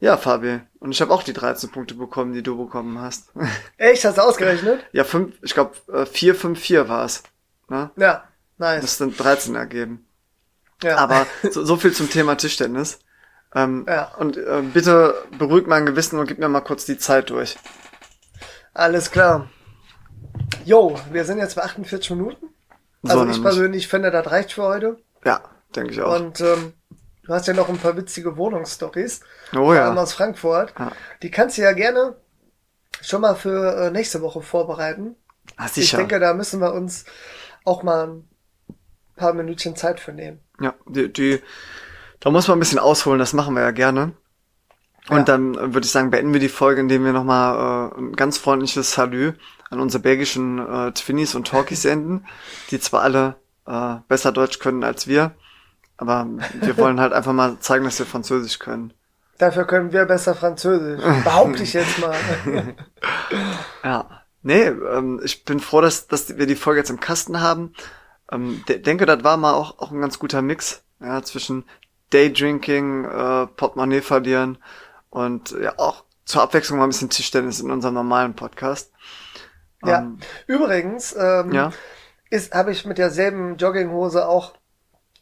Ja, 0.00 0.16
Fabi. 0.16 0.60
Und 0.80 0.90
ich 0.90 1.00
habe 1.00 1.12
auch 1.12 1.22
die 1.22 1.32
13 1.32 1.70
Punkte 1.70 1.94
bekommen, 1.94 2.32
die 2.32 2.42
du 2.42 2.56
bekommen 2.56 3.00
hast. 3.00 3.30
Echt? 3.76 4.04
Hast 4.04 4.18
du 4.18 4.22
ausgerechnet? 4.22 4.84
ja, 4.92 5.04
fünf, 5.04 5.34
ich 5.42 5.54
glaube, 5.54 5.74
äh, 5.92 6.06
4, 6.06 6.34
5, 6.34 6.58
4 6.58 6.88
war 6.88 7.04
es. 7.04 7.22
Ne? 7.68 7.90
Ja, 7.96 8.24
nice. 8.58 8.80
Das 8.82 8.98
sind 8.98 9.18
13 9.18 9.54
ergeben. 9.54 10.04
Ja. 10.82 10.96
Aber 10.96 11.26
so, 11.50 11.64
so 11.64 11.76
viel 11.76 11.92
zum 11.92 12.10
Thema 12.10 12.34
Tischtennis. 12.34 12.98
Ähm, 13.54 13.84
ja. 13.86 14.12
Und 14.16 14.36
äh, 14.36 14.62
bitte 14.62 15.14
beruhig 15.38 15.66
mein 15.66 15.86
Gewissen 15.86 16.18
und 16.18 16.26
gib 16.26 16.38
mir 16.38 16.48
mal 16.48 16.62
kurz 16.62 16.84
die 16.84 16.98
Zeit 16.98 17.30
durch. 17.30 17.56
Alles 18.74 19.10
klar. 19.10 19.48
Jo, 20.64 20.98
wir 21.10 21.24
sind 21.24 21.38
jetzt 21.38 21.56
bei 21.56 21.62
48 21.62 22.10
Minuten. 22.10 22.51
Also 23.04 23.26
ich 23.26 23.42
persönlich 23.42 23.88
finde, 23.88 24.10
das 24.10 24.30
reicht 24.30 24.52
für 24.52 24.62
heute. 24.62 24.96
Ja, 25.24 25.42
denke 25.74 25.92
ich 25.92 26.00
auch. 26.00 26.14
Und 26.14 26.40
ähm, 26.40 26.72
du 27.24 27.32
hast 27.32 27.46
ja 27.48 27.54
noch 27.54 27.68
ein 27.68 27.78
paar 27.78 27.96
witzige 27.96 28.36
Wohnungsstories. 28.36 29.20
Oh 29.54 29.72
ja. 29.74 29.92
aus 29.94 30.12
Frankfurt. 30.12 30.72
Ja. 30.78 30.92
Die 31.22 31.30
kannst 31.30 31.58
du 31.58 31.62
ja 31.62 31.72
gerne 31.72 32.16
schon 33.00 33.22
mal 33.22 33.34
für 33.34 33.86
äh, 33.86 33.90
nächste 33.90 34.22
Woche 34.22 34.42
vorbereiten. 34.42 35.16
Ah, 35.56 35.68
sicher. 35.68 35.98
Ich 35.98 35.98
denke, 35.98 36.20
da 36.20 36.34
müssen 36.34 36.60
wir 36.60 36.72
uns 36.72 37.04
auch 37.64 37.82
mal 37.82 38.08
ein 38.08 38.28
paar 39.16 39.32
Minütchen 39.34 39.76
Zeit 39.76 40.00
für 40.00 40.12
nehmen. 40.12 40.40
Ja, 40.60 40.74
die, 40.86 41.12
die, 41.12 41.40
da 42.20 42.30
muss 42.30 42.46
man 42.48 42.56
ein 42.56 42.60
bisschen 42.60 42.78
ausholen, 42.78 43.18
das 43.18 43.32
machen 43.32 43.54
wir 43.54 43.62
ja 43.62 43.72
gerne. 43.72 44.12
Und 45.08 45.16
ja. 45.18 45.24
dann 45.24 45.54
äh, 45.54 45.74
würde 45.74 45.84
ich 45.84 45.90
sagen, 45.90 46.10
beenden 46.10 46.32
wir 46.32 46.40
die 46.40 46.48
Folge, 46.48 46.80
indem 46.80 47.04
wir 47.04 47.12
nochmal 47.12 47.90
äh, 47.90 47.98
ein 47.98 48.12
ganz 48.12 48.38
freundliches 48.38 48.92
Salü 48.92 49.34
an 49.72 49.80
unsere 49.80 50.02
belgischen 50.02 50.58
äh, 50.58 50.92
Twinnies 50.92 51.34
und 51.34 51.46
Talkies 51.48 51.82
senden, 51.82 52.26
die 52.70 52.78
zwar 52.78 53.02
alle 53.02 53.36
äh, 53.66 53.96
besser 54.06 54.30
Deutsch 54.30 54.58
können 54.58 54.84
als 54.84 55.06
wir, 55.06 55.34
aber 55.96 56.26
wir 56.60 56.76
wollen 56.76 57.00
halt 57.00 57.12
einfach 57.12 57.32
mal 57.32 57.58
zeigen, 57.60 57.84
dass 57.84 57.98
wir 57.98 58.06
Französisch 58.06 58.58
können. 58.58 58.92
Dafür 59.38 59.64
können 59.64 59.92
wir 59.92 60.04
besser 60.04 60.34
Französisch. 60.34 61.02
Behaupte 61.24 61.62
ich 61.62 61.72
jetzt 61.72 61.98
mal. 61.98 62.14
ja. 63.84 64.08
Nee, 64.42 64.64
ähm, 64.64 65.20
ich 65.24 65.44
bin 65.44 65.60
froh, 65.60 65.80
dass, 65.80 66.08
dass 66.08 66.36
wir 66.36 66.46
die 66.46 66.56
Folge 66.56 66.80
jetzt 66.80 66.90
im 66.90 67.00
Kasten 67.00 67.40
haben. 67.40 67.72
Ähm, 68.30 68.64
de 68.68 68.78
denke, 68.78 69.06
das 69.06 69.24
war 69.24 69.36
mal 69.36 69.54
auch, 69.54 69.78
auch 69.78 69.90
ein 69.90 70.00
ganz 70.00 70.18
guter 70.18 70.42
Mix 70.42 70.84
ja, 71.00 71.22
zwischen 71.22 71.64
Daydrinking, 72.10 73.04
äh, 73.04 73.46
Portemonnaie 73.46 74.00
verlieren 74.00 74.58
und 75.10 75.52
ja 75.52 75.78
auch 75.78 76.04
zur 76.24 76.42
Abwechslung 76.42 76.78
mal 76.78 76.84
ein 76.84 76.90
bisschen 76.90 77.10
Tischtennis 77.10 77.60
in 77.60 77.70
unserem 77.70 77.94
normalen 77.94 78.34
Podcast. 78.34 78.92
Ja. 79.84 79.98
Ähm, 80.00 80.18
Übrigens 80.46 81.14
ähm, 81.18 81.52
ja? 81.52 81.72
ist 82.30 82.54
habe 82.54 82.72
ich 82.72 82.84
mit 82.84 82.98
derselben 82.98 83.56
Jogginghose 83.56 84.26
auch 84.26 84.54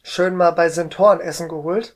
schön 0.03 0.35
mal 0.35 0.51
bei 0.51 0.69
Sentoren 0.69 1.19
Essen 1.19 1.49
geholt. 1.49 1.95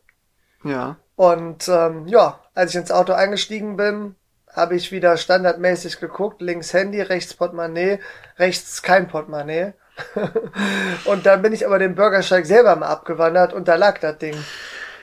Ja. 0.63 0.97
Und 1.15 1.67
ähm, 1.67 2.07
ja, 2.07 2.39
als 2.53 2.71
ich 2.71 2.77
ins 2.77 2.91
Auto 2.91 3.13
eingestiegen 3.13 3.77
bin, 3.77 4.15
habe 4.51 4.75
ich 4.75 4.91
wieder 4.91 5.17
standardmäßig 5.17 5.99
geguckt, 5.99 6.41
links 6.41 6.73
Handy, 6.73 7.01
rechts 7.01 7.33
Portemonnaie, 7.33 7.99
rechts 8.37 8.81
kein 8.81 9.07
Portemonnaie. 9.07 9.73
und 11.05 11.25
dann 11.25 11.41
bin 11.41 11.53
ich 11.53 11.65
aber 11.65 11.79
den 11.79 11.95
Bürgersteig 11.95 12.45
selber 12.45 12.75
mal 12.75 12.87
abgewandert 12.87 13.53
und 13.53 13.67
da 13.67 13.75
lag 13.75 13.99
das 13.99 14.17
Ding. 14.17 14.35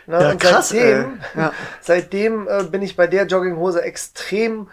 Ne? 0.06 0.20
Ja, 0.20 0.30
und 0.30 0.40
krass, 0.40 0.70
seitdem, 0.70 1.20
ja. 1.34 1.52
seitdem 1.80 2.48
äh, 2.48 2.64
bin 2.64 2.82
ich 2.82 2.96
bei 2.96 3.06
der 3.06 3.26
Jogginghose 3.26 3.82
extrem 3.82 4.68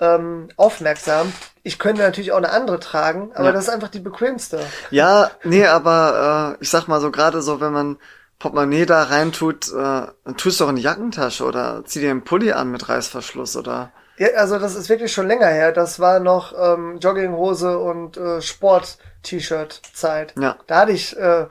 ähm, 0.00 0.48
aufmerksam. 0.56 1.32
Ich 1.62 1.78
könnte 1.78 2.02
natürlich 2.02 2.32
auch 2.32 2.36
eine 2.36 2.50
andere 2.50 2.78
tragen, 2.80 3.30
aber 3.34 3.46
Ja. 3.46 3.52
das 3.52 3.64
ist 3.64 3.70
einfach 3.70 3.88
die 3.88 4.00
bequemste. 4.00 4.60
Ja, 4.90 5.30
nee, 5.44 5.66
aber 5.66 6.56
äh, 6.58 6.62
ich 6.62 6.70
sag 6.70 6.86
mal 6.88 7.00
so, 7.00 7.10
gerade 7.10 7.42
so, 7.42 7.60
wenn 7.60 7.72
man 7.72 7.96
Portemonnaie 8.38 8.84
da 8.86 9.04
reintut, 9.04 9.68
äh, 9.68 9.72
dann 9.74 10.36
tust 10.36 10.60
du 10.60 10.64
doch 10.64 10.70
in 10.70 10.76
die 10.76 10.82
Jackentasche 10.82 11.44
oder 11.44 11.82
zieh 11.86 12.00
dir 12.00 12.10
einen 12.10 12.24
Pulli 12.24 12.52
an 12.52 12.70
mit 12.70 12.88
Reißverschluss 12.88 13.56
oder. 13.56 13.90
Ja, 14.18 14.28
also 14.36 14.58
das 14.58 14.74
ist 14.74 14.88
wirklich 14.88 15.12
schon 15.12 15.26
länger 15.26 15.46
her. 15.48 15.72
Das 15.72 15.98
war 16.00 16.20
noch 16.20 16.54
ähm, 16.58 16.98
Jogginghose 16.98 17.78
und 17.78 18.16
äh, 18.16 18.40
Sport-T-Shirt-Zeit. 18.42 20.34
Ja. 20.38 20.56
Da 20.66 20.80
hatte 20.80 20.92
ich 20.92 21.16
äh, 21.16 21.46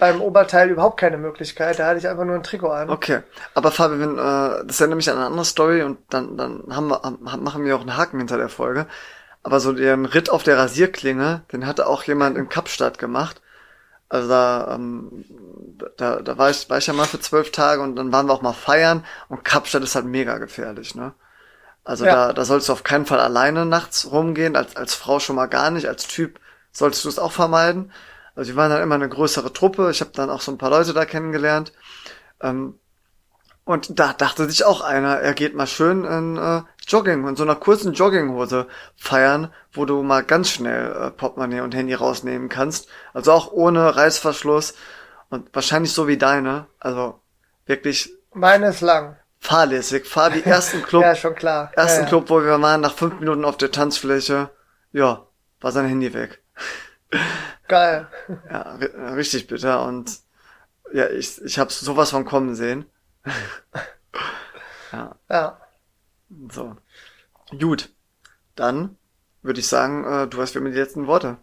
beim 0.00 0.20
Oberteil 0.20 0.70
überhaupt 0.70 0.98
keine 0.98 1.18
Möglichkeit. 1.18 1.78
Da 1.78 1.86
hatte 1.86 1.98
ich 1.98 2.08
einfach 2.08 2.24
nur 2.24 2.34
ein 2.34 2.42
Trikot 2.42 2.70
an. 2.70 2.90
Okay. 2.90 3.20
Aber 3.54 3.70
Fabian, 3.70 4.18
äh, 4.18 4.66
das 4.66 4.80
erinnert 4.80 4.96
mich 4.96 5.10
an 5.10 5.16
eine 5.16 5.26
andere 5.26 5.44
Story 5.44 5.82
und 5.82 5.98
dann, 6.10 6.36
dann 6.36 6.64
haben 6.70 6.88
wir, 6.88 7.02
haben, 7.02 7.18
machen 7.22 7.64
wir 7.64 7.76
auch 7.76 7.80
einen 7.82 7.96
Haken 7.96 8.18
hinter 8.18 8.38
der 8.38 8.48
Folge. 8.48 8.86
Aber 9.42 9.60
so 9.60 9.72
den 9.72 10.06
Ritt 10.06 10.30
auf 10.30 10.42
der 10.42 10.58
Rasierklinge, 10.58 11.42
den 11.52 11.66
hatte 11.66 11.86
auch 11.86 12.02
jemand 12.04 12.36
in 12.36 12.48
Kapstadt 12.48 12.98
gemacht. 12.98 13.40
Also 14.08 14.28
da, 14.28 14.74
ähm, 14.74 15.24
da, 15.96 16.16
da 16.20 16.36
war 16.36 16.50
ich, 16.50 16.68
war 16.68 16.78
ich 16.78 16.86
ja 16.88 16.92
mal 16.92 17.06
für 17.06 17.20
zwölf 17.20 17.52
Tage 17.52 17.80
und 17.80 17.94
dann 17.96 18.12
waren 18.12 18.26
wir 18.26 18.32
auch 18.32 18.42
mal 18.42 18.52
feiern 18.52 19.04
und 19.28 19.44
Kapstadt 19.44 19.84
ist 19.84 19.94
halt 19.94 20.04
mega 20.06 20.38
gefährlich, 20.38 20.94
ne? 20.96 21.12
Also 21.84 22.04
Ja. 22.04 22.28
da, 22.28 22.32
da 22.32 22.44
sollst 22.44 22.68
du 22.68 22.72
auf 22.72 22.82
keinen 22.84 23.06
Fall 23.06 23.20
alleine 23.20 23.66
nachts 23.66 24.10
rumgehen, 24.10 24.56
als, 24.56 24.76
als 24.76 24.94
Frau 24.94 25.20
schon 25.20 25.36
mal 25.36 25.46
gar 25.46 25.70
nicht, 25.70 25.86
als 25.88 26.06
Typ 26.08 26.40
solltest 26.72 27.04
du 27.04 27.08
es 27.08 27.18
auch 27.18 27.32
vermeiden. 27.32 27.92
Also 28.34 28.52
wir 28.52 28.56
waren 28.56 28.70
dann 28.70 28.82
immer 28.82 28.94
eine 28.96 29.08
größere 29.08 29.52
Truppe, 29.52 29.90
ich 29.90 30.00
habe 30.00 30.10
dann 30.14 30.30
auch 30.30 30.40
so 30.40 30.52
ein 30.52 30.58
paar 30.58 30.70
Leute 30.70 30.92
da 30.92 31.04
kennengelernt. 31.04 31.72
Ähm, 32.40 32.78
und 33.64 34.00
da 34.00 34.12
dachte 34.12 34.48
sich 34.48 34.64
auch 34.64 34.80
einer, 34.80 35.18
er 35.20 35.32
geht 35.34 35.54
mal 35.54 35.66
schön 35.66 36.04
in 36.04 36.36
äh, 36.36 36.62
Jogging, 36.88 37.26
in 37.28 37.36
so 37.36 37.44
einer 37.44 37.54
kurzen 37.54 37.92
Jogginghose 37.92 38.66
feiern, 38.96 39.52
wo 39.72 39.84
du 39.84 40.02
mal 40.02 40.24
ganz 40.24 40.50
schnell 40.50 40.92
äh, 40.92 41.10
Portemonnaie 41.12 41.60
und 41.60 41.74
Handy 41.74 41.94
rausnehmen 41.94 42.48
kannst. 42.48 42.88
Also 43.12 43.30
auch 43.32 43.52
ohne 43.52 43.94
Reißverschluss 43.94 44.74
und 45.28 45.54
wahrscheinlich 45.54 45.92
so 45.92 46.08
wie 46.08 46.18
deine. 46.18 46.66
Also 46.80 47.20
wirklich 47.66 48.10
Meine 48.32 48.70
ist 48.70 48.80
lang. 48.80 49.16
fahrlässig. 49.38 50.06
Fahr 50.06 50.30
die 50.30 50.42
ersten 50.44 50.82
Club, 50.82 51.02
Ja, 51.02 51.14
schon 51.14 51.34
klar. 51.36 51.70
ersten 51.76 52.00
ja, 52.00 52.02
ja. 52.04 52.08
Club, 52.08 52.28
wo 52.30 52.42
wir 52.42 52.60
waren, 52.60 52.80
nach 52.80 52.94
fünf 52.94 53.20
Minuten 53.20 53.44
auf 53.44 53.56
der 53.56 53.70
Tanzfläche. 53.70 54.50
Ja, 54.90 55.26
war 55.60 55.70
sein 55.70 55.86
Handy 55.86 56.12
weg. 56.12 56.42
Geil. 57.70 58.06
Ja, 58.48 58.74
ri- 58.76 59.14
richtig 59.16 59.46
bitter 59.46 59.84
und 59.86 60.20
ja, 60.92 61.08
ich, 61.10 61.40
ich 61.42 61.58
habe 61.58 61.72
sowas 61.72 62.10
von 62.12 62.24
kommen 62.26 62.54
sehen. 62.56 62.86
Ja. 65.28 65.58
So. 66.50 66.76
Gut. 67.58 67.94
Dann 68.56 68.98
würde 69.42 69.60
ich 69.60 69.68
sagen, 69.68 70.04
äh, 70.04 70.28
du 70.28 70.40
hast 70.42 70.52
für 70.52 70.60
mich 70.60 70.74
die 70.74 70.80
letzten 70.80 71.06
Worte. 71.08 71.38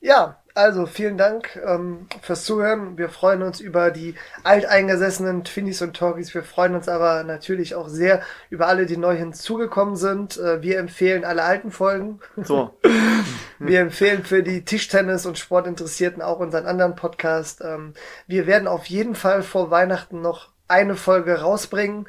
Ja, 0.00 0.37
also 0.58 0.86
vielen 0.86 1.16
Dank 1.16 1.58
ähm, 1.64 2.08
fürs 2.20 2.44
Zuhören. 2.44 2.98
Wir 2.98 3.08
freuen 3.08 3.42
uns 3.42 3.60
über 3.60 3.92
die 3.92 4.16
alteingesessenen 4.42 5.44
Twinnies 5.44 5.80
und 5.82 5.96
Talkies. 5.96 6.34
Wir 6.34 6.42
freuen 6.42 6.74
uns 6.74 6.88
aber 6.88 7.22
natürlich 7.22 7.76
auch 7.76 7.88
sehr 7.88 8.22
über 8.50 8.66
alle, 8.66 8.84
die 8.84 8.96
neu 8.96 9.16
hinzugekommen 9.16 9.94
sind. 9.94 10.36
Äh, 10.36 10.60
wir 10.60 10.78
empfehlen 10.80 11.24
alle 11.24 11.44
alten 11.44 11.70
Folgen. 11.70 12.20
So. 12.36 12.76
Wir 13.60 13.80
empfehlen 13.80 14.22
für 14.22 14.44
die 14.44 14.64
Tischtennis- 14.64 15.26
und 15.26 15.36
Sportinteressierten 15.36 16.22
auch 16.22 16.38
unseren 16.38 16.66
anderen 16.66 16.94
Podcast. 16.94 17.60
Ähm, 17.60 17.92
wir 18.28 18.46
werden 18.46 18.68
auf 18.68 18.86
jeden 18.86 19.16
Fall 19.16 19.42
vor 19.42 19.72
Weihnachten 19.72 20.20
noch 20.22 20.50
eine 20.68 20.94
Folge 20.94 21.40
rausbringen. 21.40 22.06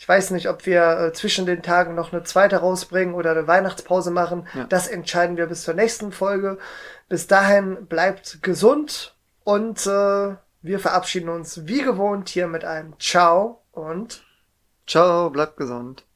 Ich 0.00 0.08
weiß 0.08 0.30
nicht, 0.30 0.48
ob 0.48 0.64
wir 0.64 0.98
äh, 0.98 1.12
zwischen 1.12 1.44
den 1.44 1.62
Tagen 1.62 1.94
noch 1.94 2.10
eine 2.10 2.22
zweite 2.22 2.56
rausbringen 2.56 3.14
oder 3.14 3.32
eine 3.32 3.46
Weihnachtspause 3.46 4.10
machen. 4.10 4.48
Ja. 4.54 4.64
Das 4.64 4.88
entscheiden 4.88 5.36
wir 5.36 5.44
bis 5.44 5.62
zur 5.62 5.74
nächsten 5.74 6.10
Folge. 6.10 6.56
Bis 7.10 7.26
dahin 7.26 7.84
bleibt 7.84 8.42
gesund 8.42 9.14
und 9.44 9.86
äh, 9.86 10.36
wir 10.62 10.78
verabschieden 10.78 11.28
uns 11.28 11.66
wie 11.66 11.82
gewohnt 11.82 12.30
hier 12.30 12.48
mit 12.48 12.64
einem 12.64 12.98
Ciao 12.98 13.60
und 13.72 14.24
Ciao, 14.86 15.28
bleibt 15.28 15.58
gesund. 15.58 16.06